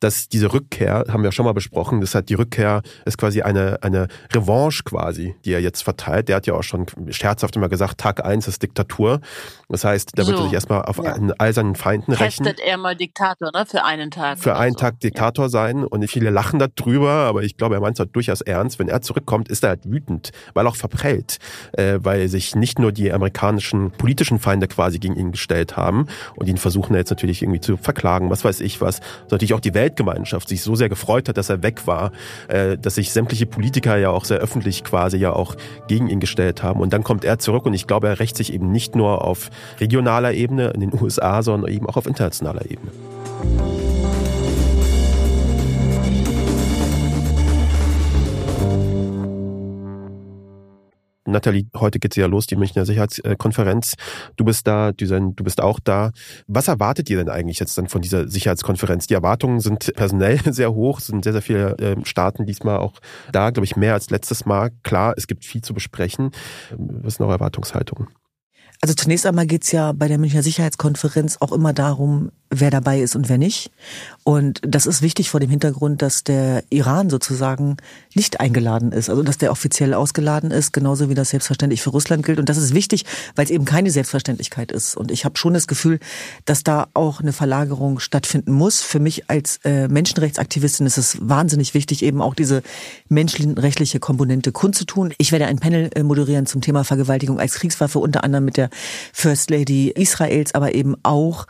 dass 0.00 0.28
diese 0.28 0.52
Rückkehr, 0.52 1.04
haben 1.08 1.22
wir 1.22 1.32
schon 1.32 1.44
mal 1.44 1.52
besprochen, 1.52 2.00
das 2.00 2.14
hat 2.14 2.28
die 2.28 2.34
Rückkehr 2.34 2.82
ist 3.04 3.18
quasi 3.18 3.42
eine, 3.42 3.78
eine 3.82 4.08
Revanche 4.32 4.82
quasi, 4.84 5.34
die 5.44 5.52
er 5.52 5.60
jetzt 5.60 5.82
verteilt. 5.82 6.28
Der 6.28 6.36
hat 6.36 6.46
ja 6.46 6.54
auch 6.54 6.62
schon 6.62 6.86
scherzhaft 7.08 7.56
immer 7.56 7.68
gesagt, 7.68 7.98
Tag 7.98 8.24
eins 8.24 8.48
ist 8.48 8.62
Diktatur. 8.62 9.20
Das 9.68 9.84
heißt, 9.84 10.12
da 10.14 10.24
so, 10.24 10.30
wird 10.30 10.40
er 10.40 10.44
sich 10.44 10.52
erstmal 10.52 10.82
auf 10.82 10.98
ja. 10.98 11.14
einen, 11.14 11.32
all 11.38 11.52
seinen 11.52 11.74
Feinden 11.74 12.12
rechnen. 12.12 12.46
Testet 12.46 12.66
er 12.66 12.76
mal 12.76 12.96
Diktator, 12.96 13.50
ne? 13.52 13.64
Für 13.66 13.84
einen 13.84 14.10
Tag. 14.10 14.38
Für 14.38 14.56
einen 14.56 14.72
so. 14.72 14.80
Tag 14.80 15.00
Diktator 15.00 15.46
ja. 15.46 15.48
sein 15.50 15.84
und 15.84 16.08
viele 16.08 16.30
lachen 16.30 16.58
darüber, 16.58 17.10
aber 17.10 17.42
ich 17.42 17.56
glaube, 17.56 17.74
er 17.74 17.80
meint 17.80 17.96
es 17.96 18.00
halt 18.00 18.14
durchaus 18.14 18.40
ernst. 18.40 18.78
Wenn 18.78 18.88
er 18.88 19.02
zurückkommt, 19.02 19.48
ist 19.48 19.62
er 19.62 19.70
halt 19.70 19.90
wütend, 19.90 20.30
weil 20.54 20.66
auch 20.66 20.76
verprellt, 20.76 21.38
äh, 21.72 21.98
weil 22.02 22.28
sich 22.28 22.54
nicht 22.54 22.78
nur 22.78 22.92
die 22.92 23.12
amerikanischen 23.12 23.90
politischen 23.92 24.38
Feinde 24.38 24.68
quasi 24.68 24.98
gegen 24.98 25.16
ihn 25.16 25.32
gestellt 25.32 25.76
haben 25.76 26.06
und 26.34 26.48
ihn 26.48 26.56
versuchen 26.56 26.94
jetzt 26.94 27.10
natürlich 27.10 27.42
irgendwie 27.42 27.60
zu 27.60 27.76
verklagen, 27.76 28.30
was 28.30 28.44
weiß 28.44 28.60
ich 28.60 28.80
was, 28.80 28.95
sondern 28.96 29.32
natürlich 29.32 29.54
auch 29.54 29.60
die 29.60 29.74
Weltgemeinschaft 29.74 30.48
sich 30.48 30.62
so 30.62 30.74
sehr 30.74 30.88
gefreut 30.88 31.28
hat, 31.28 31.36
dass 31.36 31.48
er 31.48 31.62
weg 31.62 31.86
war, 31.86 32.12
äh, 32.48 32.76
dass 32.78 32.96
sich 32.96 33.12
sämtliche 33.12 33.46
Politiker 33.46 33.96
ja 33.96 34.10
auch 34.10 34.24
sehr 34.24 34.38
öffentlich 34.38 34.84
quasi 34.84 35.16
ja 35.18 35.32
auch 35.32 35.56
gegen 35.88 36.08
ihn 36.08 36.20
gestellt 36.20 36.62
haben. 36.62 36.80
Und 36.80 36.92
dann 36.92 37.04
kommt 37.04 37.24
er 37.24 37.38
zurück 37.38 37.66
und 37.66 37.74
ich 37.74 37.86
glaube, 37.86 38.08
er 38.08 38.20
rächt 38.20 38.36
sich 38.36 38.52
eben 38.52 38.70
nicht 38.70 38.96
nur 38.96 39.24
auf 39.24 39.50
regionaler 39.80 40.32
Ebene 40.32 40.70
in 40.70 40.80
den 40.80 40.92
USA, 40.92 41.42
sondern 41.42 41.70
eben 41.70 41.86
auch 41.86 41.96
auf 41.96 42.06
internationaler 42.06 42.64
Ebene. 42.70 43.85
Nathalie, 51.26 51.66
heute 51.74 51.98
geht's 51.98 52.16
ja 52.16 52.26
los, 52.26 52.46
die 52.46 52.56
Münchner 52.56 52.84
Sicherheitskonferenz. 52.86 53.94
Du 54.36 54.44
bist 54.44 54.66
da, 54.66 54.92
du 54.92 55.32
bist 55.44 55.60
auch 55.60 55.80
da. 55.80 56.12
Was 56.46 56.68
erwartet 56.68 57.10
ihr 57.10 57.16
denn 57.16 57.28
eigentlich 57.28 57.58
jetzt 57.58 57.76
dann 57.76 57.88
von 57.88 58.00
dieser 58.00 58.28
Sicherheitskonferenz? 58.28 59.06
Die 59.06 59.14
Erwartungen 59.14 59.60
sind 59.60 59.92
personell 59.94 60.40
sehr 60.52 60.72
hoch, 60.72 61.00
sind 61.00 61.24
sehr, 61.24 61.32
sehr 61.32 61.42
viele 61.42 61.76
ähm, 61.80 62.04
Staaten 62.04 62.46
diesmal 62.46 62.78
auch 62.78 62.94
da, 63.32 63.50
glaube 63.50 63.64
ich, 63.64 63.76
mehr 63.76 63.94
als 63.94 64.10
letztes 64.10 64.46
Mal. 64.46 64.70
Klar, 64.82 65.14
es 65.16 65.26
gibt 65.26 65.44
viel 65.44 65.62
zu 65.62 65.74
besprechen. 65.74 66.30
Was 66.76 67.14
sind 67.14 67.24
eure 67.24 67.34
Erwartungshaltungen? 67.34 68.08
Also 68.80 68.94
zunächst 68.94 69.26
einmal 69.26 69.46
geht's 69.46 69.72
ja 69.72 69.92
bei 69.92 70.08
der 70.08 70.18
Münchner 70.18 70.42
Sicherheitskonferenz 70.42 71.38
auch 71.40 71.52
immer 71.52 71.72
darum, 71.72 72.30
wer 72.50 72.70
dabei 72.70 73.00
ist 73.00 73.16
und 73.16 73.28
wer 73.28 73.38
nicht. 73.38 73.70
Und 74.22 74.60
das 74.62 74.86
ist 74.86 75.02
wichtig 75.02 75.30
vor 75.30 75.40
dem 75.40 75.50
Hintergrund, 75.50 76.02
dass 76.02 76.24
der 76.24 76.62
Iran 76.70 77.10
sozusagen 77.10 77.76
nicht 78.14 78.40
eingeladen 78.40 78.92
ist, 78.92 79.10
also 79.10 79.22
dass 79.22 79.38
der 79.38 79.50
offiziell 79.50 79.94
ausgeladen 79.94 80.50
ist, 80.50 80.72
genauso 80.72 81.08
wie 81.08 81.14
das 81.14 81.30
selbstverständlich 81.30 81.82
für 81.82 81.90
Russland 81.90 82.24
gilt. 82.24 82.38
Und 82.38 82.48
das 82.48 82.56
ist 82.56 82.74
wichtig, 82.74 83.04
weil 83.34 83.44
es 83.44 83.50
eben 83.50 83.64
keine 83.64 83.90
Selbstverständlichkeit 83.90 84.72
ist. 84.72 84.96
Und 84.96 85.10
ich 85.10 85.24
habe 85.24 85.36
schon 85.38 85.54
das 85.54 85.66
Gefühl, 85.66 85.98
dass 86.44 86.62
da 86.62 86.88
auch 86.94 87.20
eine 87.20 87.32
Verlagerung 87.32 87.98
stattfinden 87.98 88.52
muss. 88.52 88.80
Für 88.80 89.00
mich 89.00 89.28
als 89.28 89.58
äh, 89.64 89.88
Menschenrechtsaktivistin 89.88 90.86
ist 90.86 90.98
es 90.98 91.18
wahnsinnig 91.20 91.74
wichtig, 91.74 92.02
eben 92.02 92.22
auch 92.22 92.34
diese 92.34 92.62
menschenrechtliche 93.08 94.00
Komponente 94.00 94.52
kundzutun. 94.52 95.12
Ich 95.18 95.32
werde 95.32 95.46
ein 95.46 95.58
Panel 95.58 95.90
äh, 95.94 96.02
moderieren 96.02 96.46
zum 96.46 96.60
Thema 96.60 96.84
Vergewaltigung 96.84 97.40
als 97.40 97.54
Kriegswaffe, 97.54 97.98
unter 97.98 98.24
anderem 98.24 98.44
mit 98.44 98.56
der 98.56 98.65
First 99.12 99.50
Lady 99.50 99.88
Israels, 99.88 100.54
aber 100.54 100.74
eben 100.74 100.94
auch 101.02 101.46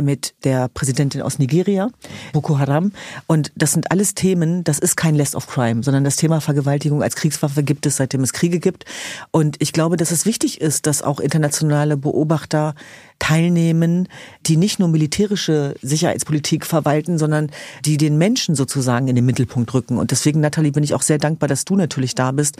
mit 0.00 0.34
der 0.44 0.68
Präsidentin 0.68 1.22
aus 1.22 1.38
Nigeria, 1.38 1.90
Boko 2.32 2.58
Haram. 2.58 2.92
Und 3.26 3.52
das 3.54 3.72
sind 3.72 3.90
alles 3.90 4.14
Themen, 4.14 4.64
das 4.64 4.78
ist 4.78 4.96
kein 4.96 5.14
Less 5.14 5.34
of 5.34 5.46
Crime, 5.46 5.82
sondern 5.82 6.04
das 6.04 6.16
Thema 6.16 6.40
Vergewaltigung 6.40 7.02
als 7.02 7.16
Kriegswaffe 7.16 7.62
gibt 7.62 7.86
es, 7.86 7.96
seitdem 7.96 8.22
es 8.22 8.32
Kriege 8.32 8.60
gibt. 8.60 8.84
Und 9.30 9.56
ich 9.60 9.72
glaube, 9.72 9.96
dass 9.96 10.10
es 10.10 10.26
wichtig 10.26 10.60
ist, 10.60 10.86
dass 10.86 11.02
auch 11.02 11.20
internationale 11.20 11.96
Beobachter 11.96 12.74
teilnehmen, 13.20 14.08
die 14.46 14.56
nicht 14.56 14.80
nur 14.80 14.88
militärische 14.88 15.76
Sicherheitspolitik 15.80 16.66
verwalten, 16.66 17.18
sondern 17.18 17.50
die 17.84 17.96
den 17.96 18.18
Menschen 18.18 18.56
sozusagen 18.56 19.06
in 19.06 19.14
den 19.14 19.24
Mittelpunkt 19.24 19.72
rücken. 19.72 19.98
Und 19.98 20.10
deswegen, 20.10 20.40
Nathalie, 20.40 20.72
bin 20.72 20.82
ich 20.82 20.94
auch 20.94 21.02
sehr 21.02 21.18
dankbar, 21.18 21.48
dass 21.48 21.64
du 21.64 21.76
natürlich 21.76 22.16
da 22.16 22.32
bist. 22.32 22.56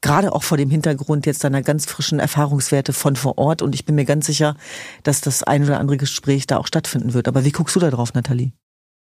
Gerade 0.00 0.32
auch 0.32 0.42
vor 0.42 0.56
dem 0.56 0.70
Hintergrund 0.70 1.26
jetzt 1.26 1.44
deiner 1.44 1.60
ganz 1.60 1.84
frischen 1.84 2.20
Erfahrungswerte 2.20 2.94
von 2.94 3.16
vor 3.16 3.36
Ort. 3.36 3.60
Und 3.60 3.74
ich 3.74 3.84
bin 3.84 3.96
mir 3.96 4.06
ganz 4.06 4.24
sicher, 4.24 4.56
dass 5.02 5.20
das 5.20 5.42
ein 5.42 5.64
oder 5.64 5.78
andere 5.78 5.98
Gespräch 5.98 6.46
da 6.46 6.56
auch 6.56 6.66
stattfinden 6.66 7.12
wird. 7.12 7.28
Aber 7.28 7.44
wie 7.44 7.52
guckst 7.52 7.76
du 7.76 7.80
da 7.80 7.90
drauf, 7.90 8.14
Nathalie? 8.14 8.52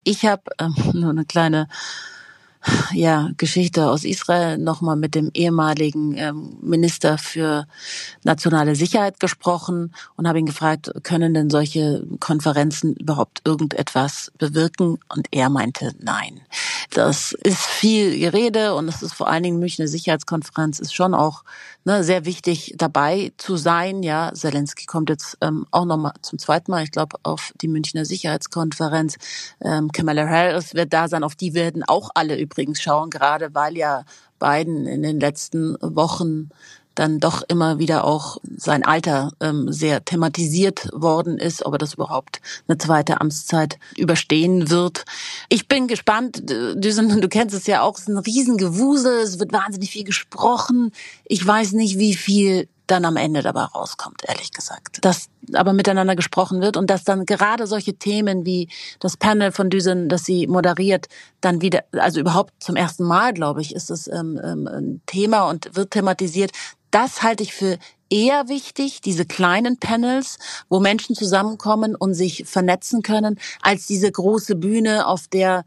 Ich 0.04 0.26
habe 0.26 0.44
ähm, 0.60 0.74
nur 0.94 1.12
eine 1.12 1.26
kleine 1.26 1.68
ja, 2.94 3.30
Geschichte 3.38 3.90
aus 3.90 4.04
Israel 4.04 4.58
nochmal 4.58 4.96
mit 4.96 5.16
dem 5.16 5.32
ehemaligen 5.34 6.18
ähm, 6.18 6.58
Minister 6.62 7.18
für 7.18 7.68
nationale 8.24 8.76
Sicherheit 8.76 9.20
gesprochen 9.20 9.94
und 10.16 10.28
habe 10.28 10.40
ihn 10.40 10.46
gefragt, 10.46 10.92
können 11.04 11.34
denn 11.34 11.50
solche 11.50 12.06
Konferenzen 12.20 12.96
überhaupt 12.96 13.42
irgendetwas 13.46 14.32
bewirken? 14.38 15.00
Und 15.10 15.28
er 15.32 15.50
meinte, 15.50 15.94
nein. 16.00 16.42
Das 16.92 17.32
ist 17.32 17.66
viel 17.66 18.20
Gerede 18.20 18.76
und 18.76 18.88
es 18.88 19.02
ist 19.02 19.14
vor 19.14 19.28
allen 19.28 19.44
Dingen 19.44 19.60
Münchner 19.60 19.88
Sicherheitskonferenz 19.88 20.80
ist 20.80 20.94
schon 20.94 21.14
auch 21.14 21.44
ne, 21.84 22.04
sehr 22.04 22.26
wichtig 22.26 22.74
dabei 22.78 23.32
zu 23.38 23.58
sein. 23.58 24.04
Ja, 24.04 24.32
Zelensky 24.34 24.86
kommt 24.86 25.10
jetzt 25.10 25.38
ähm, 25.42 25.66
auch 25.72 25.86
nochmal 25.86 26.14
zum 26.22 26.40
zweiten 26.40 26.72
Mal, 26.72 26.84
ich 26.84 26.92
glaube, 26.92 27.18
auf 27.24 27.54
die 27.62 27.68
Münchner 27.68 28.06
Sicherheitskonferenz. 28.06 29.18
Ähm, 29.62 29.92
Kamala 29.92 30.28
Harris 30.28 30.74
wird 30.74 30.94
da 30.94 31.08
sein, 31.08 31.24
auf 31.24 31.36
die 31.36 31.54
werden 31.54 31.84
auch 31.84 32.10
alle 32.16 32.40
übrigens 32.40 32.82
schauen, 32.82 33.10
gerade 33.10 33.54
weil 33.54 33.78
ja 33.78 34.04
Biden 34.40 34.88
in 34.88 35.04
den 35.04 35.20
letzten 35.20 35.78
Wochen 35.82 36.50
dann 36.96 37.20
doch 37.20 37.42
immer 37.48 37.80
wieder 37.80 38.04
auch 38.04 38.38
sein 38.58 38.84
Alter 38.84 39.32
ähm, 39.40 39.72
sehr 39.72 40.04
thematisiert 40.04 40.90
worden 40.94 41.38
ist, 41.38 41.66
ob 41.66 41.74
er 41.74 41.78
das 41.78 41.94
überhaupt 41.94 42.42
eine 42.68 42.78
zweite 42.78 43.22
Amtszeit 43.22 43.80
überstehen 43.98 44.70
wird. 44.70 45.06
Ich 45.50 45.68
bin 45.68 45.88
gespannt. 45.88 46.44
Du, 46.46 47.28
kennst 47.30 47.56
es 47.56 47.68
ja 47.68 47.82
auch, 47.82 47.96
es 47.96 48.02
ist 48.02 48.10
ein 48.10 48.18
Riesengewusel, 48.18 49.20
es 49.22 49.40
wird 49.40 49.54
wahnsinnig 49.54 49.92
viel 49.92 50.04
gesprochen. 50.04 50.92
Ich 51.26 51.46
weiß 51.46 51.74
nicht, 51.74 51.98
wie 51.98 52.16
viel 52.16 52.68
dann 52.92 53.06
am 53.06 53.16
Ende 53.16 53.42
dabei 53.42 53.64
rauskommt, 53.64 54.24
ehrlich 54.28 54.52
gesagt. 54.52 55.04
Dass 55.06 55.30
aber 55.54 55.72
miteinander 55.74 56.16
gesprochen 56.16 56.62
wird 56.62 56.76
und 56.76 56.90
dass 56.90 57.04
dann 57.04 57.26
gerade 57.26 57.66
solche 57.66 57.94
Themen 57.94 58.46
wie 58.46 58.68
das 59.00 59.16
Panel 59.18 59.52
von 59.52 59.70
Düsen, 59.70 60.10
das 60.10 60.26
sie 60.26 60.48
moderiert, 60.48 61.08
dann 61.40 61.62
wieder, 61.62 61.84
also 61.94 62.20
überhaupt 62.20 62.54
zum 62.62 62.76
ersten 62.76 63.06
Mal, 63.06 63.34
glaube 63.34 63.62
ich, 63.62 63.74
ist 63.74 63.90
es 63.90 64.08
ähm, 64.08 64.40
ähm, 64.44 64.68
ein 64.68 65.02
Thema 65.06 65.50
und 65.50 65.76
wird 65.76 65.92
thematisiert, 65.92 66.52
das 66.92 67.24
halte 67.24 67.44
ich 67.44 67.54
für 67.54 67.78
eher 68.10 68.50
wichtig, 68.50 69.02
diese 69.02 69.26
kleinen 69.26 69.78
Panels, 69.78 70.38
wo 70.70 70.80
Menschen 70.80 71.16
zusammenkommen 71.16 71.96
und 71.96 72.14
sich 72.14 72.44
vernetzen 72.46 73.02
können, 73.02 73.40
als 73.62 73.88
diese 73.88 74.12
große 74.12 74.56
Bühne, 74.56 75.08
auf 75.08 75.28
der 75.28 75.64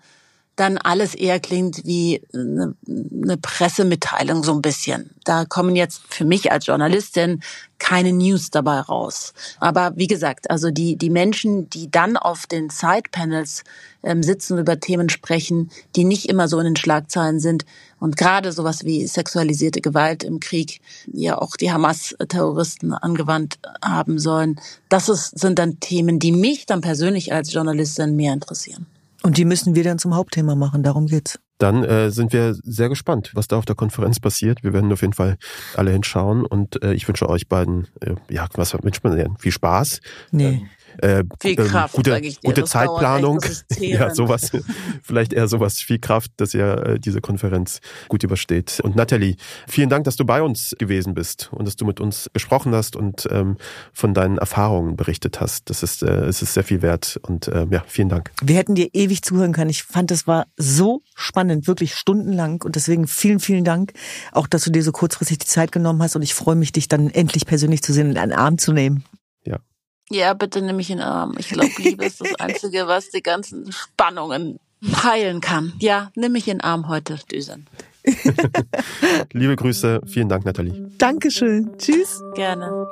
dann 0.56 0.78
alles 0.78 1.14
eher 1.14 1.40
klingt 1.40 1.84
wie 1.84 2.22
eine, 2.32 2.74
eine 2.86 3.36
Pressemitteilung 3.36 4.44
so 4.44 4.52
ein 4.52 4.62
bisschen. 4.62 5.10
Da 5.24 5.44
kommen 5.44 5.74
jetzt 5.74 6.02
für 6.08 6.24
mich 6.24 6.52
als 6.52 6.66
Journalistin 6.66 7.40
keine 7.78 8.12
News 8.12 8.50
dabei 8.50 8.80
raus. 8.80 9.34
Aber 9.58 9.92
wie 9.96 10.06
gesagt, 10.06 10.50
also 10.50 10.70
die, 10.70 10.96
die 10.96 11.10
Menschen, 11.10 11.68
die 11.70 11.90
dann 11.90 12.16
auf 12.16 12.46
den 12.46 12.70
Side-Panels 12.70 13.64
ähm, 14.04 14.22
sitzen 14.22 14.54
und 14.54 14.60
über 14.60 14.78
Themen 14.78 15.08
sprechen, 15.08 15.70
die 15.96 16.04
nicht 16.04 16.28
immer 16.28 16.46
so 16.46 16.58
in 16.58 16.66
den 16.66 16.76
Schlagzeilen 16.76 17.40
sind 17.40 17.66
und 17.98 18.16
gerade 18.16 18.52
sowas 18.52 18.84
wie 18.84 19.06
sexualisierte 19.06 19.80
Gewalt 19.80 20.22
im 20.22 20.38
Krieg, 20.38 20.80
ja 21.12 21.36
auch 21.36 21.56
die 21.56 21.72
Hamas-Terroristen 21.72 22.92
angewandt 22.94 23.58
haben 23.84 24.18
sollen, 24.18 24.60
das 24.88 25.08
ist, 25.08 25.38
sind 25.38 25.58
dann 25.58 25.80
Themen, 25.80 26.18
die 26.20 26.32
mich 26.32 26.66
dann 26.66 26.80
persönlich 26.80 27.32
als 27.32 27.52
Journalistin 27.52 28.14
mehr 28.14 28.32
interessieren. 28.32 28.86
Und 29.24 29.38
die 29.38 29.46
müssen 29.46 29.74
wir 29.74 29.82
dann 29.84 29.98
zum 29.98 30.14
Hauptthema 30.14 30.54
machen, 30.54 30.82
darum 30.82 31.06
geht's. 31.06 31.38
Dann 31.58 31.84
äh, 31.84 32.10
sind 32.10 32.32
wir 32.32 32.54
sehr 32.62 32.88
gespannt, 32.88 33.30
was 33.34 33.48
da 33.48 33.56
auf 33.56 33.64
der 33.64 33.76
Konferenz 33.76 34.20
passiert. 34.20 34.62
Wir 34.62 34.72
werden 34.72 34.92
auf 34.92 35.02
jeden 35.02 35.12
Fall 35.12 35.36
alle 35.76 35.92
hinschauen 35.92 36.44
und 36.44 36.82
äh, 36.82 36.94
ich 36.94 37.06
wünsche 37.06 37.28
euch 37.28 37.48
beiden, 37.48 37.88
äh, 38.00 38.14
ja, 38.28 38.46
was 38.54 38.74
wünscht 38.82 39.04
man 39.04 39.16
denn? 39.16 39.36
Viel 39.38 39.52
Spaß. 39.52 40.00
Nee. 40.32 40.46
Ähm, 40.46 40.68
äh, 40.98 41.24
viel 41.40 41.58
ähm, 41.58 41.66
Kraft, 41.66 41.94
gute, 41.94 42.10
sag 42.10 42.24
ich 42.24 42.40
dir. 42.40 42.48
gute 42.48 42.62
das 42.62 42.70
Zeitplanung. 42.70 43.40
ja, 43.78 44.14
sowas, 44.14 44.52
vielleicht 45.02 45.32
eher 45.32 45.48
sowas, 45.48 45.80
viel 45.80 45.98
Kraft, 45.98 46.32
dass 46.36 46.54
ihr 46.54 46.86
äh, 46.86 47.00
diese 47.00 47.20
Konferenz 47.20 47.80
gut 48.08 48.22
übersteht. 48.22 48.80
Und 48.82 48.96
Nathalie, 48.96 49.36
vielen 49.66 49.88
Dank, 49.88 50.04
dass 50.04 50.16
du 50.16 50.24
bei 50.24 50.42
uns 50.42 50.74
gewesen 50.78 51.14
bist 51.14 51.50
und 51.52 51.66
dass 51.66 51.76
du 51.76 51.84
mit 51.84 52.00
uns 52.00 52.30
gesprochen 52.32 52.74
hast 52.74 52.96
und 52.96 53.26
ähm, 53.30 53.56
von 53.92 54.14
deinen 54.14 54.38
Erfahrungen 54.38 54.96
berichtet 54.96 55.40
hast. 55.40 55.70
Das 55.70 55.82
ist, 55.82 56.02
äh, 56.02 56.26
es 56.26 56.42
ist 56.42 56.54
sehr 56.54 56.64
viel 56.64 56.82
wert 56.82 57.18
und 57.22 57.48
äh, 57.48 57.66
ja, 57.70 57.82
vielen 57.86 58.08
Dank. 58.08 58.30
Wir 58.42 58.56
hätten 58.56 58.74
dir 58.74 58.88
ewig 58.92 59.22
zuhören 59.22 59.52
können. 59.52 59.70
Ich 59.70 59.82
fand, 59.82 60.10
es 60.10 60.26
war 60.26 60.46
so 60.56 61.02
spannend, 61.14 61.43
wirklich 61.48 61.94
stundenlang 61.94 62.62
und 62.62 62.76
deswegen 62.76 63.06
vielen, 63.06 63.40
vielen 63.40 63.64
Dank, 63.64 63.92
auch 64.32 64.46
dass 64.46 64.64
du 64.64 64.70
dir 64.70 64.82
so 64.82 64.92
kurzfristig 64.92 65.38
die 65.38 65.46
Zeit 65.46 65.72
genommen 65.72 66.02
hast 66.02 66.16
und 66.16 66.22
ich 66.22 66.34
freue 66.34 66.56
mich, 66.56 66.72
dich 66.72 66.88
dann 66.88 67.10
endlich 67.10 67.46
persönlich 67.46 67.82
zu 67.82 67.92
sehen 67.92 68.10
und 68.10 68.16
einen 68.16 68.32
Arm 68.32 68.58
zu 68.58 68.72
nehmen. 68.72 69.04
Ja, 70.10 70.34
bitte 70.34 70.60
nimm 70.60 70.76
mich 70.76 70.90
in 70.90 70.98
den 70.98 71.06
Arm. 71.06 71.34
Ich 71.38 71.48
glaube, 71.48 71.70
Liebe 71.78 72.04
ist 72.04 72.20
das 72.20 72.34
Einzige, 72.38 72.86
was 72.86 73.10
die 73.10 73.22
ganzen 73.22 73.72
Spannungen 73.72 74.58
heilen 75.02 75.40
kann. 75.40 75.72
Ja, 75.78 76.10
nimm 76.14 76.32
mich 76.32 76.46
in 76.46 76.58
den 76.58 76.60
Arm 76.60 76.88
heute, 76.88 77.18
Düsen. 77.32 77.66
Liebe 79.32 79.56
Grüße, 79.56 80.02
vielen 80.06 80.28
Dank, 80.28 80.44
Nathalie. 80.44 80.90
Dankeschön. 80.98 81.70
Tschüss. 81.78 82.20
Gerne. 82.34 82.86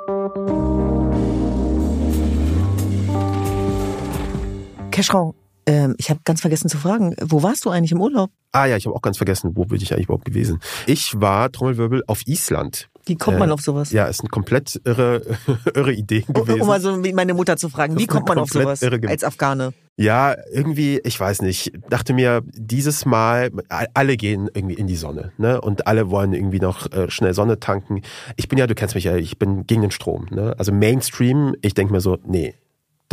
Keschrau, 4.89 5.35
Ähm, 5.65 5.95
ich 5.97 6.09
habe 6.09 6.19
ganz 6.25 6.41
vergessen 6.41 6.69
zu 6.69 6.77
fragen, 6.77 7.15
wo 7.21 7.41
warst 7.43 7.65
du 7.65 7.69
eigentlich 7.69 7.91
im 7.91 8.01
Urlaub? 8.01 8.29
Ah 8.51 8.65
ja, 8.65 8.77
ich 8.77 8.85
habe 8.85 8.95
auch 8.95 9.01
ganz 9.01 9.17
vergessen, 9.17 9.51
wo 9.55 9.65
bin 9.65 9.81
ich 9.81 9.93
eigentlich 9.93 10.05
überhaupt 10.05 10.25
gewesen? 10.25 10.59
Ich 10.85 11.19
war, 11.19 11.51
Trommelwirbel, 11.51 12.03
auf 12.07 12.27
Island. 12.27 12.89
Wie 13.05 13.15
kommt 13.15 13.39
man 13.39 13.49
Äh, 13.49 13.53
auf 13.53 13.61
sowas? 13.61 13.91
Ja, 13.91 14.05
ist 14.05 14.21
eine 14.21 14.29
komplett 14.29 14.79
irre, 14.85 15.21
irre 15.75 15.91
Idee 15.93 16.23
Um, 16.27 16.33
gewesen. 16.33 16.61
um 16.61 16.67
mal 16.67 16.79
so 16.79 17.03
wie 17.03 17.11
meine 17.13 17.33
Mutter 17.33 17.57
zu 17.57 17.67
fragen, 17.69 17.97
wie 17.97 18.07
kommt 18.07 18.27
man 18.27 18.37
auf 18.37 18.49
sowas 18.49 18.81
als 18.83 19.23
Afghane? 19.23 19.73
Ja, 19.95 20.35
irgendwie, 20.51 20.99
ich 21.03 21.19
weiß 21.19 21.41
nicht, 21.43 21.71
dachte 21.89 22.13
mir, 22.13 22.41
dieses 22.53 23.05
Mal, 23.05 23.51
alle 23.93 24.17
gehen 24.17 24.49
irgendwie 24.53 24.73
in 24.75 24.87
die 24.87 24.95
Sonne, 24.95 25.33
ne? 25.37 25.61
Und 25.61 25.85
alle 25.85 26.09
wollen 26.09 26.33
irgendwie 26.33 26.59
noch 26.59 26.91
äh, 26.91 27.11
schnell 27.11 27.33
Sonne 27.35 27.59
tanken. 27.59 28.01
Ich 28.35 28.47
bin 28.47 28.57
ja, 28.57 28.65
du 28.65 28.73
kennst 28.73 28.95
mich 28.95 29.03
ja, 29.03 29.15
ich 29.17 29.37
bin 29.37 29.67
gegen 29.67 29.81
den 29.81 29.91
Strom, 29.91 30.25
ne? 30.31 30.55
Also 30.57 30.71
Mainstream, 30.71 31.55
ich 31.61 31.75
denke 31.75 31.93
mir 31.93 32.01
so, 32.01 32.17
nee, 32.25 32.55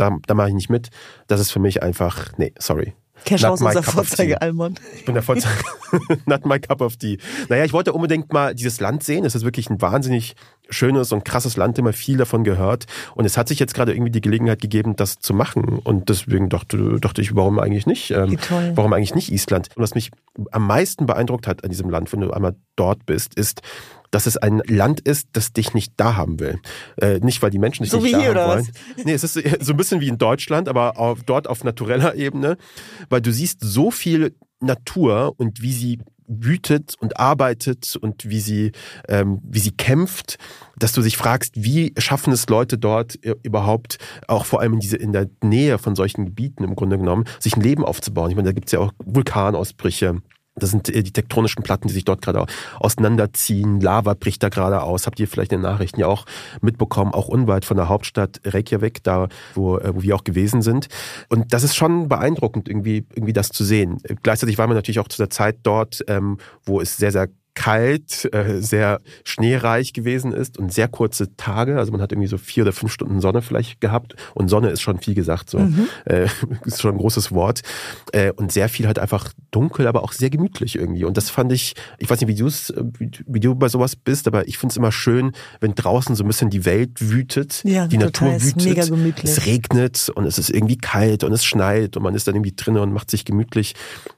da, 0.01 0.17
da 0.25 0.33
mache 0.33 0.49
ich 0.49 0.55
nicht 0.55 0.69
mit. 0.69 0.89
Das 1.27 1.39
ist 1.39 1.51
für 1.51 1.59
mich 1.59 1.83
einfach, 1.83 2.37
nee, 2.37 2.53
sorry. 2.57 2.93
Kershaw 3.23 3.49
Not 3.49 3.59
my 3.59 3.67
unser 3.67 3.81
tea. 3.81 3.91
Vorzeige-Almon. 3.91 4.75
Ich 4.95 5.05
bin 5.05 5.13
der 5.13 5.23
Vorzeige. 5.23 5.63
Not 6.25 6.45
my 6.45 6.59
cup 6.59 6.81
of 6.81 6.97
tea. 6.97 7.19
Naja, 7.49 7.65
ich 7.65 7.73
wollte 7.73 7.93
unbedingt 7.93 8.33
mal 8.33 8.55
dieses 8.55 8.79
Land 8.79 9.03
sehen. 9.03 9.25
Es 9.25 9.35
ist 9.35 9.43
wirklich 9.43 9.69
ein 9.69 9.79
wahnsinnig 9.79 10.35
schönes 10.69 11.11
und 11.11 11.23
krasses 11.23 11.57
Land, 11.57 11.77
immer 11.77 11.93
viel 11.93 12.17
davon 12.17 12.43
gehört. 12.43 12.85
Und 13.13 13.25
es 13.25 13.37
hat 13.37 13.47
sich 13.47 13.59
jetzt 13.59 13.73
gerade 13.73 13.93
irgendwie 13.93 14.11
die 14.11 14.21
Gelegenheit 14.21 14.61
gegeben, 14.61 14.95
das 14.95 15.19
zu 15.19 15.33
machen. 15.33 15.79
Und 15.83 16.09
deswegen 16.09 16.49
dachte, 16.49 16.99
dachte 16.99 17.21
ich, 17.21 17.35
warum 17.35 17.59
eigentlich 17.59 17.85
nicht? 17.85 18.11
Ähm. 18.11 18.37
Warum 18.75 18.93
eigentlich 18.93 19.13
nicht 19.15 19.31
Island? 19.31 19.69
Und 19.75 19.83
was 19.83 19.93
mich 19.93 20.09
am 20.51 20.65
meisten 20.65 21.05
beeindruckt 21.05 21.45
hat 21.45 21.63
an 21.63 21.69
diesem 21.69 21.89
Land, 21.89 22.11
wenn 22.11 22.21
du 22.21 22.31
einmal 22.31 22.55
dort 22.75 23.05
bist, 23.05 23.35
ist, 23.35 23.61
dass 24.11 24.27
es 24.27 24.37
ein 24.37 24.61
Land 24.67 24.99
ist, 24.99 25.29
das 25.33 25.53
dich 25.53 25.73
nicht 25.73 25.93
da 25.97 26.15
haben 26.15 26.39
will. 26.39 26.59
Äh, 26.97 27.19
nicht, 27.19 27.41
weil 27.41 27.49
die 27.49 27.59
Menschen 27.59 27.83
dich 27.83 27.91
So 27.91 27.97
nicht 27.97 28.07
wie 28.07 28.11
da 28.11 28.19
hier, 28.19 28.29
haben 28.29 28.37
oder 28.37 28.47
wollen. 28.47 28.67
Nee, 29.05 29.13
es 29.13 29.23
ist 29.23 29.33
so 29.63 29.73
ein 29.73 29.77
bisschen 29.77 30.01
wie 30.01 30.09
in 30.09 30.17
Deutschland, 30.17 30.67
aber 30.67 30.97
auf, 30.97 31.23
dort 31.23 31.47
auf 31.47 31.63
natureller 31.63 32.15
Ebene, 32.15 32.57
weil 33.09 33.21
du 33.21 33.31
siehst 33.31 33.59
so 33.61 33.89
viel 33.89 34.35
Natur 34.59 35.33
und 35.37 35.61
wie 35.61 35.73
sie 35.73 35.99
wütet 36.31 36.95
und 36.99 37.19
arbeitet 37.19 37.97
und 37.99 38.29
wie 38.29 38.39
sie, 38.39 38.71
ähm, 39.09 39.41
wie 39.43 39.59
sie 39.59 39.71
kämpft, 39.71 40.37
dass 40.77 40.93
du 40.93 41.01
dich 41.01 41.17
fragst, 41.17 41.53
wie 41.55 41.93
schaffen 41.97 42.31
es 42.31 42.47
Leute 42.47 42.77
dort 42.77 43.23
äh, 43.25 43.35
überhaupt, 43.43 43.97
auch 44.27 44.45
vor 44.45 44.61
allem 44.61 44.73
in, 44.73 44.79
diese, 44.79 44.97
in 44.97 45.11
der 45.11 45.29
Nähe 45.43 45.77
von 45.77 45.95
solchen 45.95 46.25
Gebieten 46.25 46.63
im 46.63 46.75
Grunde 46.75 46.97
genommen, 46.97 47.25
sich 47.39 47.55
ein 47.57 47.61
Leben 47.61 47.83
aufzubauen. 47.83 48.29
Ich 48.29 48.35
meine, 48.35 48.49
da 48.49 48.53
gibt's 48.53 48.71
ja 48.71 48.79
auch 48.79 48.93
Vulkanausbrüche. 49.03 50.21
Das 50.55 50.71
sind 50.71 50.89
äh, 50.89 51.01
die 51.01 51.13
tektonischen 51.13 51.63
Platten, 51.63 51.87
die 51.87 51.93
sich 51.93 52.05
dort 52.05 52.21
gerade 52.21 52.45
auseinanderziehen. 52.79 53.79
Lava 53.79 54.13
bricht 54.13 54.43
da 54.43 54.49
gerade 54.49 54.81
aus. 54.81 55.07
Habt 55.07 55.19
ihr 55.19 55.27
vielleicht 55.27 55.53
in 55.53 55.59
den 55.59 55.69
Nachrichten 55.71 55.99
ja 55.99 56.07
auch 56.07 56.25
mitbekommen, 56.61 57.13
auch 57.13 57.27
unweit 57.27 57.63
von 57.63 57.77
der 57.77 57.87
Hauptstadt 57.87 58.41
Reykjavik, 58.45 59.03
da 59.03 59.29
wo, 59.53 59.77
äh, 59.77 59.95
wo 59.95 60.01
wir 60.01 60.15
auch 60.15 60.23
gewesen 60.23 60.61
sind. 60.61 60.87
Und 61.29 61.53
das 61.53 61.63
ist 61.63 61.75
schon 61.75 62.09
beeindruckend, 62.09 62.67
irgendwie, 62.67 63.05
irgendwie 63.13 63.33
das 63.33 63.49
zu 63.49 63.63
sehen. 63.63 63.99
Gleichzeitig 64.23 64.57
waren 64.57 64.69
wir 64.69 64.75
natürlich 64.75 64.99
auch 64.99 65.07
zu 65.07 65.17
der 65.17 65.29
Zeit 65.29 65.59
dort, 65.63 66.03
ähm, 66.07 66.37
wo 66.63 66.81
es 66.81 66.97
sehr, 66.97 67.11
sehr 67.11 67.29
kalt, 67.53 68.33
äh, 68.33 68.61
sehr 68.61 69.01
schneereich 69.23 69.93
gewesen 69.93 70.31
ist 70.31 70.57
und 70.57 70.73
sehr 70.73 70.87
kurze 70.87 71.35
Tage. 71.35 71.77
Also 71.77 71.91
man 71.91 72.01
hat 72.01 72.11
irgendwie 72.11 72.27
so 72.27 72.37
vier 72.37 72.63
oder 72.63 72.71
fünf 72.71 72.91
Stunden 72.93 73.19
Sonne 73.19 73.41
vielleicht 73.41 73.81
gehabt. 73.81 74.15
Und 74.33 74.47
Sonne 74.47 74.69
ist 74.69 74.81
schon 74.81 74.99
viel 74.99 75.15
gesagt, 75.15 75.49
so 75.49 75.59
äh, 76.05 76.27
ist 76.65 76.81
schon 76.81 76.95
ein 76.95 76.97
großes 76.97 77.31
Wort. 77.31 77.61
Äh, 78.13 78.31
und 78.31 78.51
sehr 78.51 78.69
viel 78.69 78.87
halt 78.87 78.99
einfach 78.99 79.31
dunkel, 79.51 79.87
aber 79.87 80.03
auch 80.03 80.13
sehr 80.13 80.29
gemütlich 80.29 80.75
irgendwie. 80.77 81.03
Und 81.03 81.17
das 81.17 81.29
fand 81.29 81.51
ich, 81.51 81.73
ich 81.97 82.09
weiß 82.09 82.21
nicht, 82.21 82.29
wie 82.29 82.35
du 82.35 82.47
es, 82.47 82.73
wie, 82.97 83.39
du 83.39 83.55
bei 83.55 83.67
sowas 83.67 83.95
bist, 83.95 84.27
aber 84.27 84.47
ich 84.47 84.57
finde 84.57 84.71
es 84.71 84.77
immer 84.77 84.91
schön, 84.91 85.33
wenn 85.59 85.75
draußen 85.75 86.15
so 86.15 86.23
ein 86.23 86.27
bisschen 86.27 86.49
die 86.49 86.65
Welt 86.65 87.01
wütet, 87.01 87.63
Ja, 87.65 87.87
die 87.87 87.97
Natur 87.97 88.41
wütet. 88.41 88.63
mega 88.63 88.85
gemütlich. 88.85 89.29
Es 89.29 89.45
regnet 89.45 90.09
und 90.15 90.25
es 90.25 90.37
ist 90.37 90.49
irgendwie 90.49 90.77
kalt 90.77 91.23
und 91.23 91.33
es 91.33 91.43
schneit 91.43 91.97
und 91.97 92.03
man 92.03 92.15
ist 92.15 92.27
dann 92.27 92.35
irgendwie 92.35 92.53
drinnen 92.55 92.81
und 92.81 92.93
macht 92.93 93.11
sich 93.11 93.25
gemütlich. 93.25 93.75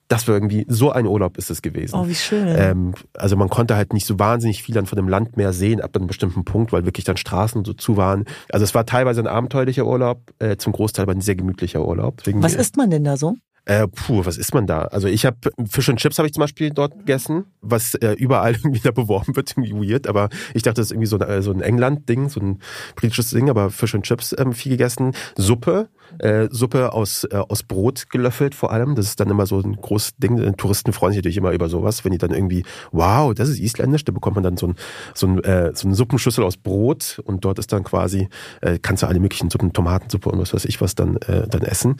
Das 0.07 0.27
war 0.27 0.35
irgendwie, 0.35 0.65
so 0.67 0.91
ein 0.91 1.07
Urlaub 1.07 1.37
ist 1.37 1.49
es 1.49 1.61
gewesen. 1.61 1.95
Oh, 1.95 2.07
wie 2.07 2.15
schön. 2.15 2.47
Ähm, 2.47 2.93
also 3.17 3.35
man 3.35 3.49
konnte 3.49 3.75
halt 3.75 3.93
nicht 3.93 4.05
so 4.05 4.19
wahnsinnig 4.19 4.61
viel 4.61 4.75
dann 4.75 4.85
von 4.85 4.97
dem 4.97 5.07
Land 5.07 5.37
mehr 5.37 5.53
sehen 5.53 5.81
ab 5.81 5.95
einem 5.95 6.07
bestimmten 6.07 6.43
Punkt, 6.43 6.73
weil 6.73 6.85
wirklich 6.85 7.05
dann 7.05 7.17
Straßen 7.17 7.63
so 7.63 7.73
zu 7.73 7.97
waren. 7.97 8.25
Also 8.51 8.63
es 8.63 8.75
war 8.75 8.85
teilweise 8.85 9.21
ein 9.21 9.27
abenteuerlicher 9.27 9.85
Urlaub, 9.85 10.33
äh, 10.39 10.57
zum 10.57 10.73
Großteil 10.73 11.03
aber 11.03 11.13
ein 11.13 11.21
sehr 11.21 11.35
gemütlicher 11.35 11.85
Urlaub. 11.85 12.17
Deswegen, 12.17 12.43
Was 12.43 12.53
isst 12.53 12.77
man 12.77 12.89
denn 12.89 13.03
da 13.03 13.17
so? 13.17 13.35
Äh, 13.65 13.87
puh, 13.87 14.25
was 14.25 14.37
isst 14.37 14.53
man 14.53 14.67
da? 14.67 14.83
Also 14.83 15.07
ich 15.07 15.25
habe 15.25 15.37
Fish 15.69 15.87
and 15.87 15.97
Chips 15.97 16.17
habe 16.17 16.27
ich 16.27 16.33
zum 16.33 16.41
Beispiel 16.41 16.71
dort 16.71 16.97
gegessen, 16.97 17.45
was 17.61 17.95
äh, 17.95 18.11
überall 18.11 18.53
irgendwie 18.55 18.81
da 18.81 18.91
beworben 18.91 19.35
wird, 19.37 19.51
irgendwie 19.51 19.91
weird. 19.91 20.07
Aber 20.07 20.29
ich 20.53 20.63
dachte, 20.63 20.81
das 20.81 20.87
ist 20.87 20.91
irgendwie 20.91 21.07
so 21.07 21.17
ein, 21.17 21.29
äh, 21.29 21.41
so 21.41 21.51
ein 21.51 21.61
England-Ding, 21.61 22.27
so 22.27 22.41
ein 22.41 22.59
britisches 22.95 23.29
Ding. 23.29 23.49
Aber 23.49 23.69
Fish 23.69 23.95
and 23.95 24.03
Chips 24.03 24.35
ähm, 24.37 24.51
viel 24.51 24.73
gegessen. 24.73 25.13
Suppe, 25.37 25.87
äh, 26.19 26.47
Suppe 26.51 26.91
aus 26.91 27.23
äh, 27.31 27.37
aus 27.37 27.63
Brot 27.63 28.09
gelöffelt 28.09 28.53
vor 28.53 28.71
allem. 28.71 28.95
Das 28.95 29.05
ist 29.05 29.19
dann 29.21 29.29
immer 29.29 29.45
so 29.45 29.61
ein 29.61 29.77
großes 29.77 30.17
Ding. 30.17 30.39
Äh, 30.39 30.51
Touristen 30.53 30.91
freuen 30.91 31.13
sich 31.13 31.19
natürlich 31.19 31.37
immer 31.37 31.51
über 31.51 31.69
sowas, 31.69 32.03
wenn 32.03 32.11
die 32.11 32.17
dann 32.17 32.31
irgendwie, 32.31 32.65
wow, 32.91 33.33
das 33.33 33.47
ist 33.47 33.59
isländisch. 33.59 34.03
Da 34.03 34.11
bekommt 34.11 34.35
man 34.35 34.43
dann 34.43 34.57
so 34.57 34.67
ein 34.67 34.75
so 35.13 35.27
ein 35.27 35.41
äh, 35.41 35.71
so 35.73 35.87
eine 35.87 35.95
Suppenschüssel 35.95 36.43
aus 36.43 36.57
Brot 36.57 37.21
und 37.23 37.45
dort 37.45 37.59
ist 37.59 37.71
dann 37.71 37.85
quasi 37.85 38.27
äh, 38.59 38.77
kannst 38.77 39.03
du 39.03 39.07
alle 39.07 39.21
möglichen 39.21 39.49
Suppen, 39.49 39.71
Tomatensuppe 39.71 40.29
und 40.29 40.39
was 40.39 40.53
weiß 40.53 40.65
ich 40.65 40.81
was 40.81 40.95
dann 40.95 41.15
äh, 41.17 41.47
dann 41.47 41.61
essen. 41.61 41.95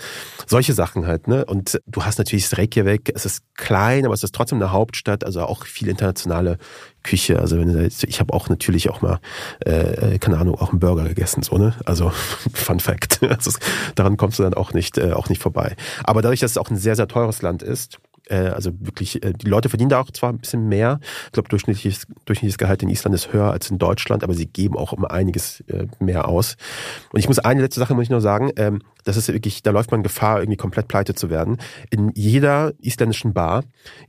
Solche 0.46 0.74
Sachen 0.74 1.08
halt, 1.08 1.30
ne? 1.30 1.46
Und 1.54 1.80
du 1.86 2.04
hast 2.04 2.18
natürlich 2.18 2.58
Reykjavik, 2.58 3.12
es 3.14 3.28
ist 3.28 3.44
klein, 3.54 4.06
aber 4.06 4.16
es 4.16 4.24
ist 4.24 4.34
trotzdem 4.34 4.60
eine 4.60 4.72
Hauptstadt, 4.72 5.24
also 5.24 5.44
auch 5.44 5.68
viel 5.68 5.88
internationale 5.88 6.58
Küche. 7.04 7.38
Also 7.38 7.60
wenn 7.60 7.72
du 7.72 7.86
ich 7.86 8.20
habe 8.20 8.34
auch 8.34 8.50
natürlich 8.50 8.90
auch 8.90 9.04
mal, 9.04 9.20
äh, 9.60 10.18
keine 10.18 10.40
Ahnung, 10.40 10.56
auch 10.56 10.72
einen 10.72 10.80
Burger 10.80 11.04
gegessen, 11.04 11.44
so, 11.44 11.60
ne? 11.60 11.76
Also 11.86 12.10
Fun 12.54 12.80
Fact. 12.80 13.20
Also, 13.34 13.52
daran 13.96 14.18
kommst 14.18 14.40
du 14.40 14.44
dann 14.44 14.54
auch 14.54 14.74
nicht, 14.74 14.98
äh, 14.98 15.14
auch 15.14 15.28
nicht 15.30 15.42
vorbei. 15.42 15.76
Aber 16.04 16.22
dadurch, 16.22 16.40
dass 16.40 16.52
es 16.52 16.58
auch 16.58 16.70
ein 16.70 16.78
sehr, 16.78 16.96
sehr 16.96 17.08
teures 17.08 17.42
Land 17.42 17.64
ist, 17.64 18.00
äh, 18.30 18.36
also 18.36 18.72
wirklich, 18.80 19.24
äh, 19.24 19.34
die 19.34 19.48
Leute 19.48 19.70
verdienen 19.70 19.90
da 19.90 20.00
auch 20.00 20.12
zwar 20.12 20.32
ein 20.32 20.40
bisschen 20.40 20.68
mehr. 20.68 21.00
Ich 21.26 21.32
glaube, 21.34 21.50
durchschnittliches, 21.50 22.08
durchschnittliches 22.26 22.58
Gehalt 22.58 22.84
in 22.84 22.90
Island 22.90 23.16
ist 23.16 23.34
höher 23.34 23.52
als 23.52 23.70
in 23.70 23.78
Deutschland, 23.78 24.24
aber 24.24 24.34
sie 24.34 24.48
geben 24.48 24.78
auch 24.78 24.94
um 24.94 25.06
einiges 25.06 25.62
äh, 25.62 25.88
mehr 26.00 26.28
aus. 26.28 26.56
Und 27.12 27.20
ich 27.20 27.28
muss 27.28 27.40
eine 27.40 27.62
letzte 27.62 27.80
Sache 27.80 27.94
muss 27.94 28.04
ich 28.04 28.10
nur 28.10 28.22
sagen, 28.22 28.52
ähm, 28.56 28.82
das 29.04 29.18
ist 29.18 29.28
wirklich, 29.28 29.64
da 29.64 29.72
läuft 29.72 29.92
man 29.92 30.04
Gefahr, 30.04 30.40
irgendwie 30.40 30.58
komplett 30.58 30.88
pleite 30.88 31.14
zu 31.16 31.30
werden. 31.30 31.58
In 31.90 32.12
jeder 32.16 32.74
isländischen 32.80 33.34
Bar 33.34 33.64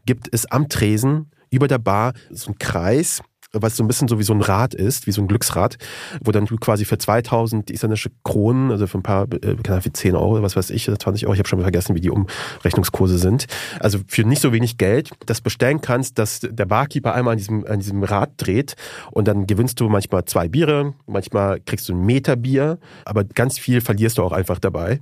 gibt 0.07 0.29
es 0.33 0.47
am 0.47 0.69
Tresen 0.69 1.31
über 1.51 1.69
der 1.69 1.79
Bar 1.79 2.15
so 2.31 2.49
einen 2.49 2.59
Kreis, 2.59 3.23
was 3.63 3.77
so 3.77 3.85
ein 3.85 3.87
bisschen 3.87 4.09
so 4.09 4.19
wie 4.19 4.25
so 4.25 4.33
ein 4.33 4.41
Rad 4.41 4.75
ist, 4.75 5.07
wie 5.07 5.13
so 5.13 5.23
ein 5.23 5.29
Glücksrad, 5.29 5.79
wo 6.23 6.33
dann 6.33 6.47
du 6.47 6.57
quasi 6.57 6.85
für 6.85 6.99
2000 6.99 7.71
isländische 7.71 8.11
Kronen, 8.25 8.71
also 8.71 8.87
für 8.87 8.99
ein 8.99 9.03
paar, 9.03 9.25
äh, 9.25 9.57
keine 9.57 9.69
Ahnung, 9.69 9.83
für 9.83 9.93
10 9.93 10.17
Euro, 10.17 10.43
was 10.43 10.57
weiß 10.57 10.71
ich, 10.71 10.89
oder 10.89 10.99
20 10.99 11.27
Euro, 11.27 11.35
ich 11.35 11.39
habe 11.39 11.49
schon 11.49 11.59
mal 11.59 11.65
vergessen, 11.65 11.95
wie 11.95 12.01
die 12.01 12.11
Umrechnungskurse 12.11 13.19
sind, 13.19 13.47
also 13.81 13.99
für 14.07 14.25
nicht 14.25 14.43
so 14.43 14.53
wenig 14.53 14.79
Geld, 14.79 15.11
das 15.27 15.41
bestellen 15.41 15.81
kannst, 15.81 16.19
dass 16.19 16.41
der 16.41 16.67
Barkeeper 16.67 17.15
einmal 17.15 17.33
an 17.33 17.39
diesem, 17.39 17.67
an 17.67 17.81
diesem 17.81 18.03
Rad 18.03 18.33
dreht 18.37 18.75
und 19.11 19.29
dann 19.29 19.47
gewinnst 19.47 19.81
du 19.81 19.89
manchmal 19.89 20.25
zwei 20.25 20.49
Biere, 20.49 20.95
manchmal 21.07 21.61
kriegst 21.61 21.89
du 21.89 21.95
ein 21.95 22.05
Meter 22.05 22.37
Bier, 22.37 22.79
aber 23.05 23.25
ganz 23.25 23.59
viel 23.59 23.81
verlierst 23.81 24.19
du 24.19 24.23
auch 24.23 24.33
einfach 24.33 24.59
dabei. 24.59 25.01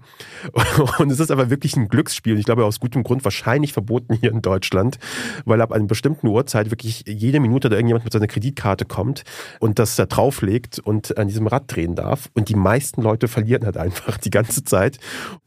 Und 0.98 1.10
es 1.10 1.20
ist 1.20 1.30
aber 1.30 1.50
wirklich 1.50 1.76
ein 1.76 1.88
Glücksspiel 1.88 2.34
und 2.34 2.38
ich 2.38 2.44
glaube 2.44 2.64
aus 2.64 2.80
gutem 2.80 3.02
Grund 3.02 3.24
wahrscheinlich 3.24 3.72
verboten 3.72 4.14
hier 4.14 4.30
in 4.30 4.42
Deutschland, 4.42 4.98
weil 5.44 5.60
ab 5.60 5.72
einer 5.72 5.86
bestimmten 5.86 6.26
Uhrzeit 6.26 6.70
wirklich 6.70 7.04
jede 7.06 7.40
Minute 7.40 7.68
da 7.68 7.76
irgendjemand 7.76 8.04
mit 8.04 8.12
seiner 8.12 8.26
Kreditkarte 8.42 8.84
kommt 8.84 9.22
und 9.60 9.78
das 9.78 9.94
da 9.96 10.06
drauflegt 10.06 10.80
und 10.80 11.16
an 11.16 11.28
diesem 11.28 11.46
Rad 11.46 11.64
drehen 11.74 11.94
darf. 11.94 12.28
Und 12.34 12.48
die 12.48 12.56
meisten 12.56 13.02
Leute 13.02 13.28
verlieren 13.28 13.64
halt 13.64 13.76
einfach 13.76 14.18
die 14.18 14.30
ganze 14.30 14.64
Zeit. 14.64 14.98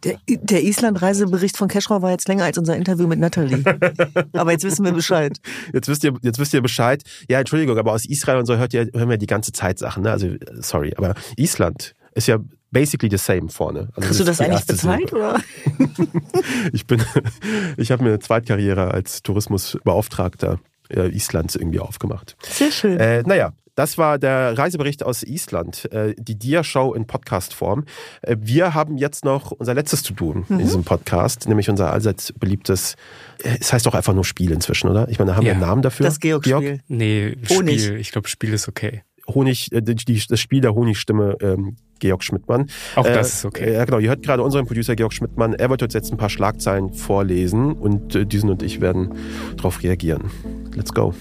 Der, 0.03 0.17
der 0.27 0.63
Island-Reisebericht 0.63 1.57
von 1.57 1.67
Keschrau 1.67 2.01
war 2.01 2.11
jetzt 2.11 2.27
länger 2.27 2.45
als 2.45 2.57
unser 2.57 2.75
Interview 2.77 3.07
mit 3.07 3.19
Natalie. 3.19 3.63
Aber 4.33 4.51
jetzt 4.51 4.63
wissen 4.63 4.85
wir 4.85 4.93
Bescheid. 4.93 5.37
Jetzt 5.73 5.89
wisst 5.89 6.03
ihr, 6.05 6.13
jetzt 6.21 6.39
wisst 6.39 6.53
ihr 6.53 6.61
Bescheid. 6.61 7.03
Ja, 7.29 7.39
Entschuldigung, 7.39 7.77
aber 7.77 7.91
aus 7.91 8.05
Israel 8.05 8.37
und 8.37 8.45
so 8.45 8.57
hört 8.57 8.73
ihr, 8.73 8.89
hören 8.93 9.09
wir 9.09 9.17
die 9.17 9.25
ganze 9.25 9.51
Zeit 9.51 9.79
Sachen. 9.79 10.03
Ne? 10.03 10.11
Also, 10.11 10.29
sorry, 10.59 10.93
aber 10.95 11.15
Island 11.35 11.93
ist 12.13 12.27
ja 12.27 12.37
basically 12.71 13.09
the 13.09 13.17
same 13.17 13.49
vorne. 13.49 13.89
Also 13.95 14.07
Kriegst 14.07 14.19
du 14.19 14.23
das 14.23 14.41
eigentlich 14.41 14.65
bezahlt, 14.65 15.09
Silbe. 15.09 15.15
oder? 15.15 15.41
Ich 16.73 16.85
bin, 16.85 17.01
ich 17.77 17.91
habe 17.91 18.03
mir 18.03 18.09
eine 18.09 18.19
Zweitkarriere 18.19 18.91
als 18.91 19.21
Tourismusbeauftragter 19.23 20.59
äh, 20.95 21.07
Islands 21.09 21.55
irgendwie 21.55 21.79
aufgemacht. 21.79 22.35
Sehr 22.43 22.71
schön. 22.71 22.99
Äh, 22.99 23.23
naja, 23.25 23.51
das 23.75 23.97
war 23.97 24.17
der 24.17 24.57
Reisebericht 24.57 25.03
aus 25.03 25.21
Island, 25.21 25.91
äh, 25.91 26.15
die 26.17 26.35
Dia-Show 26.39 26.93
in 26.93 27.07
Podcast-Form. 27.07 27.83
Äh, 28.21 28.37
wir 28.39 28.73
haben 28.73 28.97
jetzt 28.97 29.25
noch 29.25 29.51
unser 29.51 29.73
letztes 29.73 30.01
zu 30.01 30.13
tun 30.13 30.45
in 30.47 30.59
diesem 30.59 30.83
Podcast, 30.85 31.47
nämlich 31.49 31.69
unser 31.69 31.91
allseits 31.91 32.31
beliebtes, 32.31 32.95
äh, 33.43 33.57
es 33.59 33.73
heißt 33.73 33.85
doch 33.85 33.93
einfach 33.93 34.13
nur 34.13 34.23
Spiel 34.23 34.51
inzwischen, 34.51 34.89
oder? 34.89 35.09
Ich 35.09 35.19
meine, 35.19 35.31
da 35.31 35.37
haben 35.37 35.43
wir 35.43 35.49
Ja. 35.51 35.57
einen 35.57 35.61
Namen 35.67 35.81
dafür. 35.81 36.05
das 36.05 36.19
Georg-Spiel. 36.21 36.79
Nee, 36.87 37.35
Honig. 37.49 37.83
Spiel. 37.83 37.97
Ich 37.99 38.11
glaube, 38.11 38.29
Spiel 38.29 38.53
ist 38.53 38.69
okay. 38.69 39.03
Honig, 39.27 39.71
die, 39.73 40.23
das 40.29 40.39
Spiel 40.39 40.61
der 40.61 40.73
Honigstimme 40.75 41.35
ähm, 41.41 41.75
Georg 41.99 42.23
Schmidtmann. 42.23 42.67
Auch 42.95 43.03
das 43.05 43.33
ist 43.35 43.45
okay. 43.45 43.73
Ja, 43.73 43.83
genau. 43.83 43.97
Ihr 43.99 44.09
hört 44.09 44.21
gerade 44.23 44.43
unseren 44.43 44.67
Producer 44.67 44.95
Georg 44.95 45.13
Schmidtmann. 45.13 45.53
Er 45.53 45.69
wird 45.69 45.81
uns 45.81 45.93
jetzt 45.93 46.11
ein 46.11 46.17
paar 46.17 46.29
Schlagzeilen 46.29 46.93
vorlesen 46.93 47.73
und 47.73 48.15
äh, 48.15 48.25
Diesen 48.25 48.49
und 48.51 48.61
ich 48.61 48.81
werden 48.81 49.15
darauf 49.57 49.81
reagieren. 49.81 50.29
Let's 50.75 50.93
go. 50.93 51.13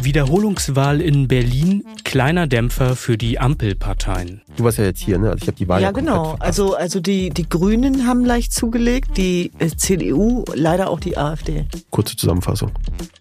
Wiederholungswahl 0.00 1.00
in 1.00 1.28
Berlin, 1.28 1.84
kleiner 2.04 2.46
Dämpfer 2.46 2.96
für 2.96 3.16
die 3.16 3.38
Ampelparteien. 3.38 4.42
Du 4.56 4.64
warst 4.64 4.78
ja 4.78 4.84
jetzt 4.84 5.00
hier, 5.00 5.18
ne? 5.18 5.30
Also 5.30 5.42
ich 5.42 5.48
habe 5.48 5.56
die 5.56 5.68
Wahl 5.68 5.80
Ja, 5.80 5.88
ja 5.88 5.92
genau. 5.92 6.24
verpasst. 6.30 6.42
Also, 6.42 6.74
also 6.74 7.00
die, 7.00 7.30
die 7.30 7.48
Grünen 7.48 8.06
haben 8.06 8.24
leicht 8.24 8.52
zugelegt, 8.52 9.16
die 9.16 9.52
äh, 9.58 9.68
CDU, 9.68 10.44
leider 10.54 10.90
auch 10.90 11.00
die 11.00 11.16
AfD. 11.16 11.66
Kurze 11.90 12.16
Zusammenfassung. 12.16 12.70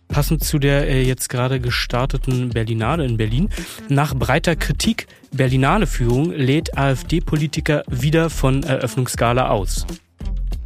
Passend 0.08 0.44
zu 0.44 0.60
der 0.60 0.88
äh, 0.88 1.04
jetzt 1.04 1.30
gerade 1.30 1.60
gestarteten 1.60 2.50
Berlinale 2.50 3.06
in 3.06 3.18
Berlin. 3.18 3.50
Nach 3.90 4.16
breiter 4.16 4.56
Kritik 4.56 5.08
Berlinale-Führung 5.32 6.32
lädt 6.32 6.78
AfD-Politiker 6.78 7.84
wieder 7.88 8.30
von 8.30 8.64
Eröffnungsgala 8.64 9.50
aus. 9.50 9.86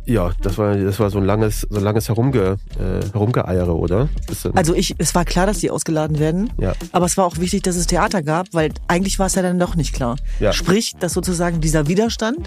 Ja, 0.08 0.32
das 0.42 0.58
war, 0.58 0.76
das 0.78 1.00
war 1.02 1.10
so 1.10 1.18
ein 1.18 1.26
langes, 1.26 1.68
so 1.70 1.78
ein 1.78 1.84
langes 1.84 2.08
Herumge, 2.08 2.58
äh, 2.80 3.06
Herumgeeiere, 3.12 3.76
oder? 3.76 4.08
Also 4.54 4.74
ich, 4.74 4.96
es 5.00 5.14
war 5.14 5.26
klar, 5.26 5.46
dass 5.48 5.60
die 5.60 5.70
ausgeladen 5.70 6.18
werden, 6.18 6.50
Ja. 6.58 6.74
aber 6.94 7.06
es 7.06 7.18
war 7.18 7.26
auch 7.26 7.38
wichtig, 7.40 7.64
dass 7.64 7.76
es 7.76 7.88
Theater 7.88 8.24
gab, 8.24 8.48
weil 8.54 8.72
eigentlich 8.88 9.20
war 9.20 9.26
es 9.28 9.36
ja 9.36 9.42
dann 9.42 9.60
doch 9.60 9.76
nicht 9.76 9.94
klar. 9.94 10.16
Ja. 10.40 10.54
Sprich, 10.54 10.94
dass 11.00 11.12
sozusagen 11.12 11.60
dieser 11.60 11.88
Widerstand 11.90 12.38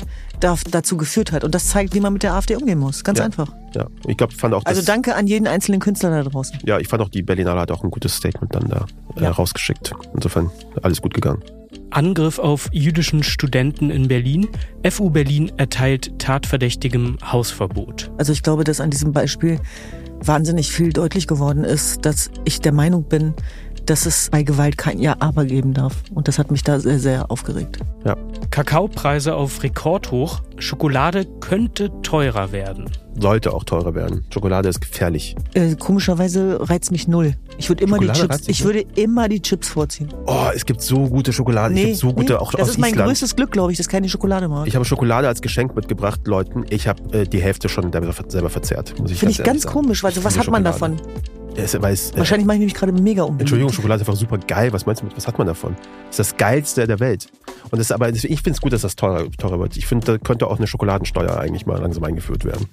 da, 0.40 0.56
dazu 0.70 0.96
geführt 0.96 1.32
hat. 1.32 1.44
Und 1.44 1.54
das 1.54 1.68
zeigt, 1.68 1.94
wie 1.94 2.00
man 2.00 2.14
mit 2.14 2.22
der 2.22 2.32
AfD 2.32 2.56
umgehen 2.56 2.78
muss. 2.78 3.04
Ganz 3.04 3.18
Ja. 3.18 3.26
einfach. 3.26 3.52
ja, 3.74 3.86
ich 4.06 4.16
glaube, 4.16 4.32
fand 4.34 4.54
auch, 4.54 4.64
Also 4.64 4.80
danke 4.82 5.14
an 5.14 5.26
jeden 5.26 5.46
einzelnen 5.46 5.80
Künstler 5.80 6.10
da 6.10 6.22
draußen. 6.28 6.58
ja, 6.64 6.78
ich 6.78 6.88
fand 6.88 7.02
auch 7.02 7.10
die 7.10 7.22
Berlinale 7.22 7.60
hat 7.60 7.70
auch 7.70 7.84
ein 7.84 7.90
gutes 7.90 8.16
Statement 8.16 8.54
dann 8.54 8.68
da 8.68 8.86
äh, 9.16 9.24
Ja. 9.24 9.30
rausgeschickt. 9.32 9.92
Insofern 10.14 10.50
alles 10.82 11.02
gut 11.02 11.12
gegangen. 11.12 11.42
Angriff 11.90 12.38
auf 12.38 12.68
jüdischen 12.72 13.22
Studenten 13.22 13.90
in 13.90 14.08
Berlin. 14.08 14.48
FU 14.88 15.10
Berlin 15.10 15.52
erteilt 15.56 16.18
Tatverdächtigem 16.18 17.18
Hausverbot. 17.22 18.10
Also 18.18 18.32
ich 18.32 18.42
glaube, 18.42 18.64
dass 18.64 18.80
an 18.80 18.90
diesem 18.90 19.12
Beispiel 19.12 19.60
wahnsinnig 20.22 20.72
viel 20.72 20.92
deutlich 20.92 21.26
geworden 21.26 21.64
ist, 21.64 22.04
dass 22.04 22.30
ich 22.44 22.60
der 22.60 22.72
Meinung 22.72 23.04
bin, 23.04 23.34
dass 23.86 24.06
es 24.06 24.28
bei 24.30 24.42
Gewalt 24.42 24.78
kein 24.78 25.00
Ja-Aber 25.00 25.44
geben 25.44 25.74
darf. 25.74 26.02
Und 26.14 26.28
das 26.28 26.38
hat 26.38 26.50
mich 26.50 26.62
da 26.62 26.78
sehr, 26.78 26.98
sehr 26.98 27.30
aufgeregt. 27.30 27.78
Ja, 28.04 28.16
Kakaopreise 28.50 29.34
auf 29.34 29.62
Rekordhoch. 29.62 30.42
Schokolade 30.58 31.26
könnte 31.40 31.90
teurer 32.02 32.52
werden. 32.52 32.90
Sollte 33.20 33.52
auch 33.52 33.64
teurer 33.64 33.94
werden. 33.94 34.24
Schokolade 34.32 34.68
ist 34.68 34.80
gefährlich. 34.80 35.36
Äh, 35.54 35.76
komischerweise 35.76 36.58
reizt 36.68 36.92
mich 36.92 37.08
null. 37.08 37.34
Ich 37.58 37.68
würde 37.68 37.84
immer 37.84 37.98
die 37.98 38.08
Chips, 38.08 38.48
ich 38.48 38.64
würde 38.64 38.84
immer 38.94 39.28
die 39.28 39.40
Chips 39.42 39.68
vorziehen. 39.68 40.08
Oh, 40.26 40.48
es 40.54 40.64
gibt 40.64 40.80
so 40.80 41.08
gute 41.08 41.32
Schokolade. 41.32 41.74
es 41.74 41.80
gibt 41.80 41.96
so 41.96 42.12
gute 42.12 42.32
nee, 42.32 42.38
auch 42.38 42.52
das 42.52 42.62
aus 42.62 42.68
ist 42.70 42.78
mein 42.78 42.92
Island. 42.92 43.08
größtes 43.08 43.36
Glück, 43.36 43.52
glaube 43.52 43.72
ich, 43.72 43.78
dass 43.78 43.88
keine 43.88 44.08
Schokolade 44.08 44.48
mag. 44.48 44.66
Ich 44.66 44.74
habe 44.74 44.84
Schokolade 44.84 45.28
als 45.28 45.42
Geschenk 45.42 45.76
mitgebracht, 45.76 46.20
Leuten. 46.26 46.64
Ich 46.70 46.88
habe 46.88 47.02
äh, 47.12 47.26
die 47.26 47.40
Hälfte 47.40 47.68
schon 47.68 47.92
selber 47.92 48.50
verzehrt. 48.50 48.98
Muss 48.98 49.10
ich 49.10 49.18
Finde 49.18 49.32
ich 49.32 49.42
ganz 49.42 49.62
sagen. 49.62 49.74
komisch. 49.74 50.04
Also 50.04 50.24
was 50.24 50.38
hat 50.38 50.48
man 50.50 50.64
davon? 50.64 50.96
Es- 51.64 51.80
weil 51.80 51.94
es, 51.94 52.10
äh, 52.12 52.18
Wahrscheinlich 52.18 52.46
mache 52.46 52.56
ich 52.58 52.64
mich 52.64 52.74
gerade 52.74 52.92
mega 52.92 53.22
um. 53.22 53.38
Entschuldigung, 53.38 53.72
Schokolade 53.72 54.02
ist 54.02 54.08
einfach 54.08 54.18
super 54.18 54.38
geil. 54.38 54.72
Was 54.72 54.86
meinst 54.86 55.02
du 55.02 55.06
mit, 55.06 55.16
was 55.16 55.26
hat 55.26 55.38
man 55.38 55.46
davon? 55.46 55.76
Das 56.08 56.18
ist 56.18 56.32
das 56.32 56.36
Geilste 56.36 56.86
der 56.86 57.00
Welt. 57.00 57.26
Und 57.70 57.78
das, 57.78 57.92
aber 57.92 58.08
ich 58.10 58.20
finde 58.22 58.50
es 58.50 58.60
gut, 58.60 58.72
dass 58.72 58.82
das 58.82 58.96
teurer, 58.96 59.30
teurer 59.32 59.58
wird. 59.60 59.76
Ich 59.76 59.86
finde, 59.86 60.06
da 60.06 60.18
könnte 60.18 60.46
auch 60.46 60.58
eine 60.58 60.66
Schokoladensteuer 60.66 61.36
eigentlich 61.38 61.66
mal 61.66 61.78
langsam 61.80 62.04
eingeführt 62.04 62.44
werden. 62.44 62.66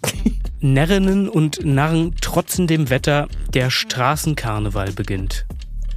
Närrinnen 0.59 1.29
und 1.29 1.63
Narren 1.65 2.15
trotzen 2.21 2.67
dem 2.67 2.89
Wetter. 2.89 3.27
Der 3.53 3.69
Straßenkarneval 3.69 4.91
beginnt. 4.93 5.45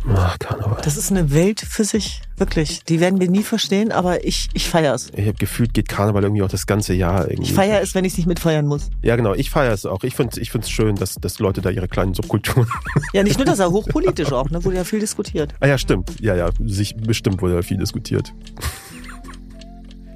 Ach, 0.09 0.39
Karneval. 0.39 0.79
Das 0.83 0.97
ist 0.97 1.11
eine 1.11 1.33
Welt 1.33 1.61
für 1.61 1.85
sich, 1.85 2.23
wirklich. 2.39 2.85
Die 2.85 3.01
werden 3.01 3.21
wir 3.21 3.29
nie 3.31 3.43
verstehen, 3.43 3.93
aber 3.93 4.25
ich, 4.25 4.49
ich 4.55 4.69
feiere 4.69 4.95
es. 4.95 5.11
Ich 5.15 5.27
habe 5.27 5.37
gefühlt, 5.37 5.75
geht 5.75 5.89
Karneval 5.89 6.23
irgendwie 6.23 6.43
auch 6.43 6.49
das 6.49 6.67
ganze 6.67 6.95
Jahr 6.95 7.29
irgendwie. 7.29 7.51
Ich 7.51 7.55
feiere 7.55 7.83
es, 7.83 7.95
wenn 7.95 8.05
ich 8.05 8.13
es 8.13 8.19
nicht 8.19 8.27
mitfeiern 8.27 8.67
muss. 8.67 8.89
Ja, 9.03 9.17
genau. 9.17 9.35
Ich 9.35 9.51
feiere 9.51 9.73
es 9.75 9.85
auch. 9.85 10.03
Ich 10.03 10.15
finde 10.15 10.33
es 10.33 10.39
ich 10.39 10.51
find's 10.51 10.71
schön, 10.71 10.97
dass, 10.97 11.17
dass 11.17 11.39
Leute 11.39 11.61
da 11.61 11.71
ihre 11.71 11.89
kleinen 11.89 12.15
Subkulturen. 12.15 12.67
Ja, 13.13 13.23
nicht 13.25 13.39
nur 13.39 13.45
das, 13.45 13.61
aber 13.61 13.73
hochpolitisch 13.73 14.33
auch, 14.33 14.51
ne? 14.51 14.65
Wurde 14.65 14.77
ja 14.77 14.85
viel 14.85 15.01
diskutiert. 15.01 15.53
ah 15.61 15.67
ja, 15.67 15.79
stimmt. 15.79 16.21
Ja, 16.21 16.37
ja. 16.37 16.51
Sich, 16.61 16.97
bestimmt 16.97 17.43
wurde 17.43 17.57
da 17.57 17.63
viel 17.63 17.77
diskutiert. 17.79 18.33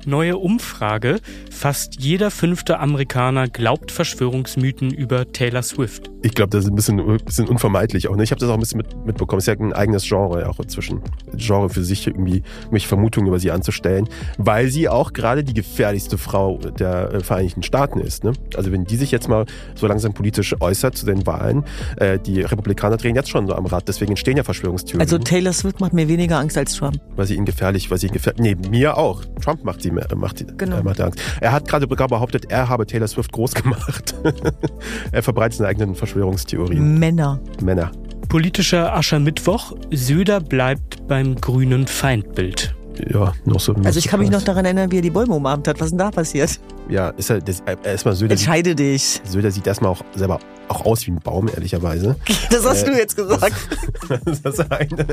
Neue 0.06 0.36
Umfrage. 0.36 1.20
Fast 1.64 1.96
jeder 1.98 2.30
fünfte 2.30 2.78
Amerikaner 2.78 3.48
glaubt 3.48 3.90
Verschwörungsmythen 3.90 4.90
über 4.90 5.32
Taylor 5.32 5.62
Swift. 5.62 6.10
Ich 6.20 6.34
glaube, 6.34 6.50
das 6.50 6.64
ist 6.64 6.70
ein 6.70 6.74
bisschen, 6.76 7.00
ein 7.00 7.16
bisschen 7.24 7.48
unvermeidlich 7.48 8.06
auch. 8.08 8.16
Ne? 8.16 8.22
Ich 8.22 8.32
habe 8.32 8.38
das 8.38 8.50
auch 8.50 8.54
ein 8.54 8.60
bisschen 8.60 8.76
mit, 8.76 9.06
mitbekommen. 9.06 9.38
Es 9.38 9.48
ist 9.48 9.58
ja 9.58 9.64
ein 9.64 9.72
eigenes 9.72 10.06
Genre 10.06 10.46
auch 10.46 10.60
inzwischen. 10.60 11.00
Genre 11.34 11.70
für 11.70 11.82
sich 11.82 12.06
irgendwie 12.06 12.42
mich 12.70 12.86
Vermutungen 12.86 13.28
über 13.28 13.38
sie 13.38 13.50
anzustellen, 13.50 14.10
weil 14.36 14.68
sie 14.68 14.90
auch 14.90 15.14
gerade 15.14 15.42
die 15.42 15.54
gefährlichste 15.54 16.18
Frau 16.18 16.58
der 16.58 17.14
äh, 17.14 17.20
Vereinigten 17.20 17.62
Staaten 17.62 18.00
ist. 18.00 18.24
Ne? 18.24 18.34
Also 18.58 18.70
wenn 18.70 18.84
die 18.84 18.96
sich 18.96 19.10
jetzt 19.10 19.30
mal 19.30 19.46
so 19.74 19.86
langsam 19.86 20.12
politisch 20.12 20.54
äußert 20.60 20.98
zu 20.98 21.06
den 21.06 21.26
Wahlen, 21.26 21.64
äh, 21.96 22.18
die 22.18 22.42
Republikaner 22.42 22.98
drehen 22.98 23.14
jetzt 23.14 23.30
schon 23.30 23.46
so 23.46 23.54
am 23.54 23.64
Rad. 23.64 23.88
Deswegen 23.88 24.10
entstehen 24.12 24.36
ja 24.36 24.44
Verschwörungstheorien. 24.44 25.00
Also 25.00 25.16
Taylor 25.16 25.54
Swift 25.54 25.80
macht 25.80 25.94
mir 25.94 26.08
weniger 26.08 26.38
Angst 26.40 26.58
als 26.58 26.74
Trump. 26.74 26.98
weil 27.16 27.24
sie 27.24 27.36
ihn 27.36 27.46
gefährlich, 27.46 27.90
weil 27.90 27.96
sie 27.96 28.08
ihn 28.08 28.12
gefährlich. 28.12 28.42
Nee, 28.42 28.68
mir 28.68 28.98
auch. 28.98 29.24
Trump 29.42 29.64
macht 29.64 29.80
sie 29.80 29.90
mehr- 29.90 30.08
macht, 30.14 30.44
Genau. 30.58 30.76
äh, 30.80 30.82
macht 30.82 31.00
Angst. 31.00 31.18
Er 31.40 31.53
hat 31.54 31.68
gerade 31.68 31.86
sogar 31.88 32.08
behauptet, 32.08 32.50
er 32.50 32.68
habe 32.68 32.86
Taylor 32.86 33.08
Swift 33.08 33.32
groß 33.32 33.54
gemacht. 33.54 34.14
er 35.12 35.22
verbreitet 35.22 35.58
seine 35.58 35.68
eigenen 35.68 35.94
Verschwörungstheorien. 35.94 36.98
Männer. 36.98 37.40
Männer. 37.62 37.90
Politischer 38.28 38.94
Aschermittwoch. 38.94 39.74
Söder 39.90 40.40
bleibt 40.40 41.06
beim 41.06 41.36
grünen 41.36 41.86
Feindbild. 41.86 42.74
Ja, 43.12 43.32
noch 43.44 43.60
so. 43.60 43.74
Also 43.84 43.98
ich 43.98 44.08
kann 44.08 44.20
mich 44.20 44.30
noch 44.30 44.40
da. 44.40 44.46
daran 44.46 44.64
erinnern, 44.64 44.90
wie 44.92 44.96
er 44.96 45.02
die 45.02 45.10
Bäume 45.10 45.34
umarmt 45.34 45.66
hat. 45.68 45.78
Was 45.80 45.86
ist 45.86 45.90
denn 45.92 45.98
da 45.98 46.10
passiert? 46.10 46.58
Ja, 46.88 47.08
ist 47.10 47.30
er, 47.30 47.40
das, 47.40 47.60
er 47.66 47.82
erstmal 47.84 48.14
Söder, 48.14 48.36
sieht, 48.36 48.46
Entscheide 48.46 48.74
dich. 48.74 49.20
Söder 49.24 49.50
sieht 49.50 49.66
erstmal 49.66 49.90
auch 49.92 50.02
selber 50.14 50.38
auch 50.68 50.84
aus 50.86 51.06
wie 51.06 51.10
ein 51.10 51.18
Baum, 51.20 51.48
ehrlicherweise. 51.48 52.16
Das 52.50 52.64
hast 52.64 52.84
Äh, 52.84 52.90
du 52.92 52.96
jetzt 52.98 53.16
gesagt. 53.16 53.54
das 54.26 54.54
ist, 54.58 54.72
eine, 54.72 55.06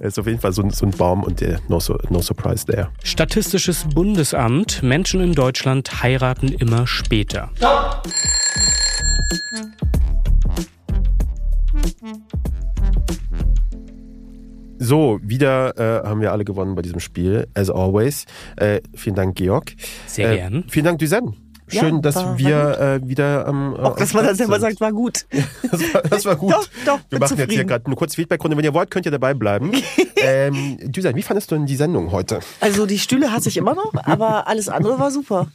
er 0.00 0.06
ist 0.06 0.18
auf 0.18 0.26
jeden 0.26 0.40
Fall 0.40 0.52
so, 0.52 0.62
ein- 0.62 0.70
so 0.70 0.84
ein 0.86 0.90
Baum 0.92 1.22
und 1.22 1.40
der, 1.40 1.58
no, 1.68 1.80
so, 1.80 1.96
no 2.10 2.20
surprise 2.20 2.66
there. 2.66 2.88
Statistisches 3.02 3.84
Bundesamt. 3.94 4.82
Menschen 4.82 5.20
in 5.20 5.32
Deutschland 5.34 6.02
heiraten 6.02 6.48
immer 6.48 6.86
später. 6.86 7.50
So, 14.82 15.20
wieder 15.22 15.78
äh, 15.78 16.08
haben 16.08 16.20
wir 16.20 16.32
alle 16.32 16.44
gewonnen 16.44 16.74
bei 16.74 16.82
diesem 16.82 16.98
Spiel, 16.98 17.46
as 17.54 17.70
always. 17.70 18.26
Äh, 18.56 18.80
vielen 18.94 19.14
Dank, 19.14 19.36
Georg. 19.36 19.74
Sehr 20.06 20.32
äh, 20.32 20.36
gern. 20.36 20.64
Vielen 20.68 20.86
Dank, 20.86 20.98
Düsen. 20.98 21.41
Ja, 21.70 21.80
Schön, 21.82 22.02
dass 22.02 22.16
war- 22.16 22.26
war 22.26 22.38
wir 22.38 22.78
äh, 22.80 23.08
wieder 23.08 23.46
am. 23.46 23.74
Äh, 23.74 23.78
Auch, 23.78 23.96
dass 23.96 24.12
man 24.12 24.24
das 24.26 24.36
selber 24.38 24.58
sagt, 24.60 24.80
war 24.80 24.92
gut. 24.92 25.26
Das 25.70 25.80
war, 25.94 26.02
das 26.02 26.24
war 26.26 26.36
gut. 26.42 26.52
Doch, 26.52 26.68
doch, 26.84 26.98
wir 27.08 27.18
machen 27.18 27.30
jetzt 27.30 27.36
hier 27.38 27.46
zufrieden. 27.48 27.68
gerade 27.68 27.86
eine 27.86 27.94
kurze 27.94 28.16
Feedbackrunde. 28.16 28.56
Wenn 28.56 28.64
ihr 28.64 28.74
wollt, 28.74 28.90
könnt 28.90 29.06
ihr 29.06 29.12
dabei 29.12 29.32
bleiben. 29.32 29.72
ähm, 30.16 30.76
Düsen, 30.82 31.14
wie 31.16 31.22
fandest 31.22 31.50
du 31.50 31.54
denn 31.54 31.64
die 31.66 31.76
Sendung 31.76 32.10
heute? 32.12 32.40
Also 32.60 32.84
die 32.84 32.98
Stühle 32.98 33.32
hasse 33.32 33.48
ich 33.48 33.56
immer 33.56 33.74
noch, 33.74 33.92
aber 34.04 34.48
alles 34.48 34.68
andere 34.68 34.98
war 34.98 35.10
super. 35.10 35.50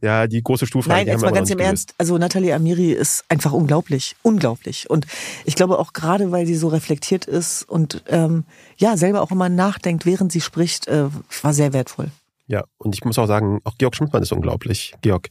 Ja, 0.00 0.26
die 0.28 0.42
große 0.42 0.66
Stuhlfrage. 0.66 0.96
Nein, 0.98 1.06
jetzt 1.08 1.22
mal 1.22 1.32
ganz 1.32 1.50
im 1.50 1.58
Ernst. 1.58 1.94
Also 1.98 2.18
Nathalie 2.18 2.54
Amiri 2.54 2.92
ist 2.92 3.24
einfach 3.28 3.52
unglaublich, 3.52 4.14
unglaublich. 4.22 4.88
Und 4.88 5.06
ich 5.44 5.56
glaube 5.56 5.78
auch 5.78 5.92
gerade, 5.92 6.30
weil 6.30 6.46
sie 6.46 6.54
so 6.54 6.68
reflektiert 6.68 7.24
ist 7.24 7.62
und 7.68 8.04
ähm, 8.08 8.44
ja 8.76 8.96
selber 8.96 9.22
auch 9.22 9.30
immer 9.32 9.48
nachdenkt, 9.48 10.06
während 10.06 10.30
sie 10.30 10.40
spricht, 10.40 10.86
äh, 10.86 11.06
war 11.42 11.52
sehr 11.52 11.72
wertvoll. 11.72 12.08
Ja, 12.48 12.64
und 12.78 12.94
ich 12.94 13.04
muss 13.04 13.18
auch 13.18 13.26
sagen, 13.26 13.60
auch 13.64 13.74
Georg 13.76 13.94
Schmidtmann 13.94 14.22
ist 14.22 14.32
unglaublich. 14.32 14.94
Georg, 15.02 15.28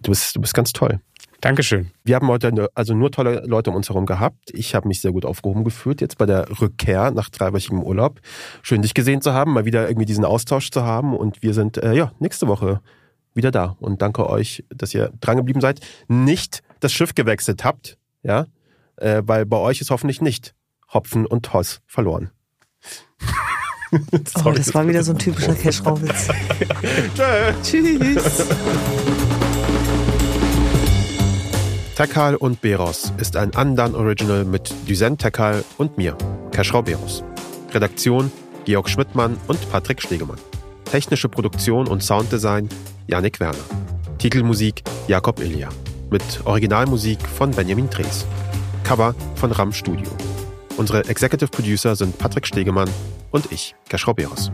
du 0.00 0.10
bist, 0.10 0.36
du 0.36 0.40
bist 0.40 0.54
ganz 0.54 0.72
toll. 0.72 1.00
Dankeschön. 1.40 1.90
Wir 2.04 2.14
haben 2.14 2.28
heute 2.28 2.68
also 2.74 2.94
nur 2.94 3.10
tolle 3.10 3.42
Leute 3.44 3.68
um 3.68 3.76
uns 3.76 3.90
herum 3.90 4.06
gehabt. 4.06 4.50
Ich 4.54 4.74
habe 4.74 4.88
mich 4.88 5.02
sehr 5.02 5.12
gut 5.12 5.26
aufgehoben 5.26 5.64
gefühlt 5.64 6.00
jetzt 6.00 6.16
bei 6.16 6.24
der 6.24 6.48
Rückkehr 6.60 7.10
nach 7.10 7.28
dreiwöchigem 7.28 7.82
Urlaub. 7.82 8.20
Schön 8.62 8.80
dich 8.80 8.94
gesehen 8.94 9.20
zu 9.20 9.34
haben, 9.34 9.52
mal 9.52 9.66
wieder 9.66 9.86
irgendwie 9.88 10.06
diesen 10.06 10.24
Austausch 10.24 10.70
zu 10.70 10.84
haben 10.84 11.14
und 11.14 11.42
wir 11.42 11.52
sind 11.52 11.76
äh, 11.76 11.92
ja 11.92 12.12
nächste 12.18 12.46
Woche 12.46 12.80
wieder 13.34 13.50
da 13.50 13.76
und 13.80 14.00
danke 14.00 14.26
euch, 14.30 14.64
dass 14.70 14.94
ihr 14.94 15.12
drangeblieben 15.20 15.60
seid, 15.60 15.80
nicht 16.08 16.62
das 16.80 16.92
Schiff 16.92 17.14
gewechselt 17.14 17.64
habt, 17.64 17.98
ja, 18.22 18.46
äh, 18.96 19.22
weil 19.26 19.44
bei 19.44 19.58
euch 19.58 19.80
ist 19.80 19.90
hoffentlich 19.90 20.22
nicht 20.22 20.54
Hopfen 20.94 21.26
und 21.26 21.44
Toss 21.44 21.82
verloren. 21.86 22.30
Oh, 24.44 24.50
das 24.50 24.74
war 24.74 24.86
wieder 24.86 25.02
so 25.02 25.12
ein 25.12 25.18
typischer 25.18 25.54
Cash-Raubitz. 25.54 26.28
Tschüss. 27.62 28.44
Tekal 31.96 32.34
und 32.34 32.60
Beros 32.60 33.12
ist 33.18 33.36
ein 33.36 33.54
Andan 33.54 33.94
Original 33.94 34.44
mit 34.44 34.74
Düsen 34.88 35.16
Tekal 35.16 35.64
und 35.78 35.96
mir, 35.96 36.16
Keschrau 36.50 36.82
Beros. 36.82 37.22
Redaktion 37.72 38.32
Georg 38.64 38.88
Schmidtmann 38.88 39.36
und 39.46 39.70
Patrick 39.70 40.02
Stegemann. 40.02 40.38
Technische 40.86 41.28
Produktion 41.28 41.86
und 41.86 42.02
Sounddesign 42.02 42.68
Yannick 43.06 43.40
Werner. 43.40 43.58
Titelmusik 44.18 44.82
Jakob 45.06 45.40
Ilja. 45.40 45.68
Mit 46.10 46.22
Originalmusik 46.44 47.20
von 47.26 47.50
Benjamin 47.50 47.88
Drees. 47.90 48.24
Cover 48.84 49.14
von 49.36 49.52
Ram 49.52 49.72
Studio. 49.72 50.08
Unsere 50.76 51.04
Executive 51.08 51.50
Producer 51.50 51.94
sind 51.94 52.18
Patrick 52.18 52.46
Stegemann 52.46 52.90
und 53.30 53.52
ich, 53.52 53.76
Keschrau 53.88 54.12
Beros. 54.12 54.50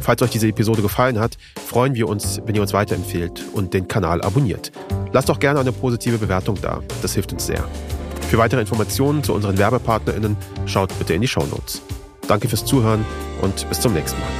Falls 0.00 0.22
euch 0.22 0.30
diese 0.30 0.48
Episode 0.48 0.82
gefallen 0.82 1.18
hat, 1.18 1.36
freuen 1.66 1.94
wir 1.94 2.08
uns, 2.08 2.40
wenn 2.44 2.54
ihr 2.54 2.62
uns 2.62 2.72
weiterempfehlt 2.72 3.42
und 3.52 3.74
den 3.74 3.86
Kanal 3.88 4.22
abonniert. 4.22 4.72
Lasst 5.12 5.28
doch 5.28 5.38
gerne 5.38 5.60
eine 5.60 5.72
positive 5.72 6.18
Bewertung 6.18 6.58
da, 6.60 6.82
das 7.02 7.14
hilft 7.14 7.32
uns 7.32 7.46
sehr. 7.46 7.64
Für 8.30 8.38
weitere 8.38 8.60
Informationen 8.60 9.22
zu 9.22 9.34
unseren 9.34 9.58
WerbepartnerInnen 9.58 10.36
schaut 10.66 10.98
bitte 10.98 11.14
in 11.14 11.20
die 11.20 11.28
Shownotes. 11.28 11.82
Danke 12.26 12.48
fürs 12.48 12.64
Zuhören 12.64 13.04
und 13.42 13.68
bis 13.68 13.80
zum 13.80 13.92
nächsten 13.92 14.18
Mal. 14.18 14.30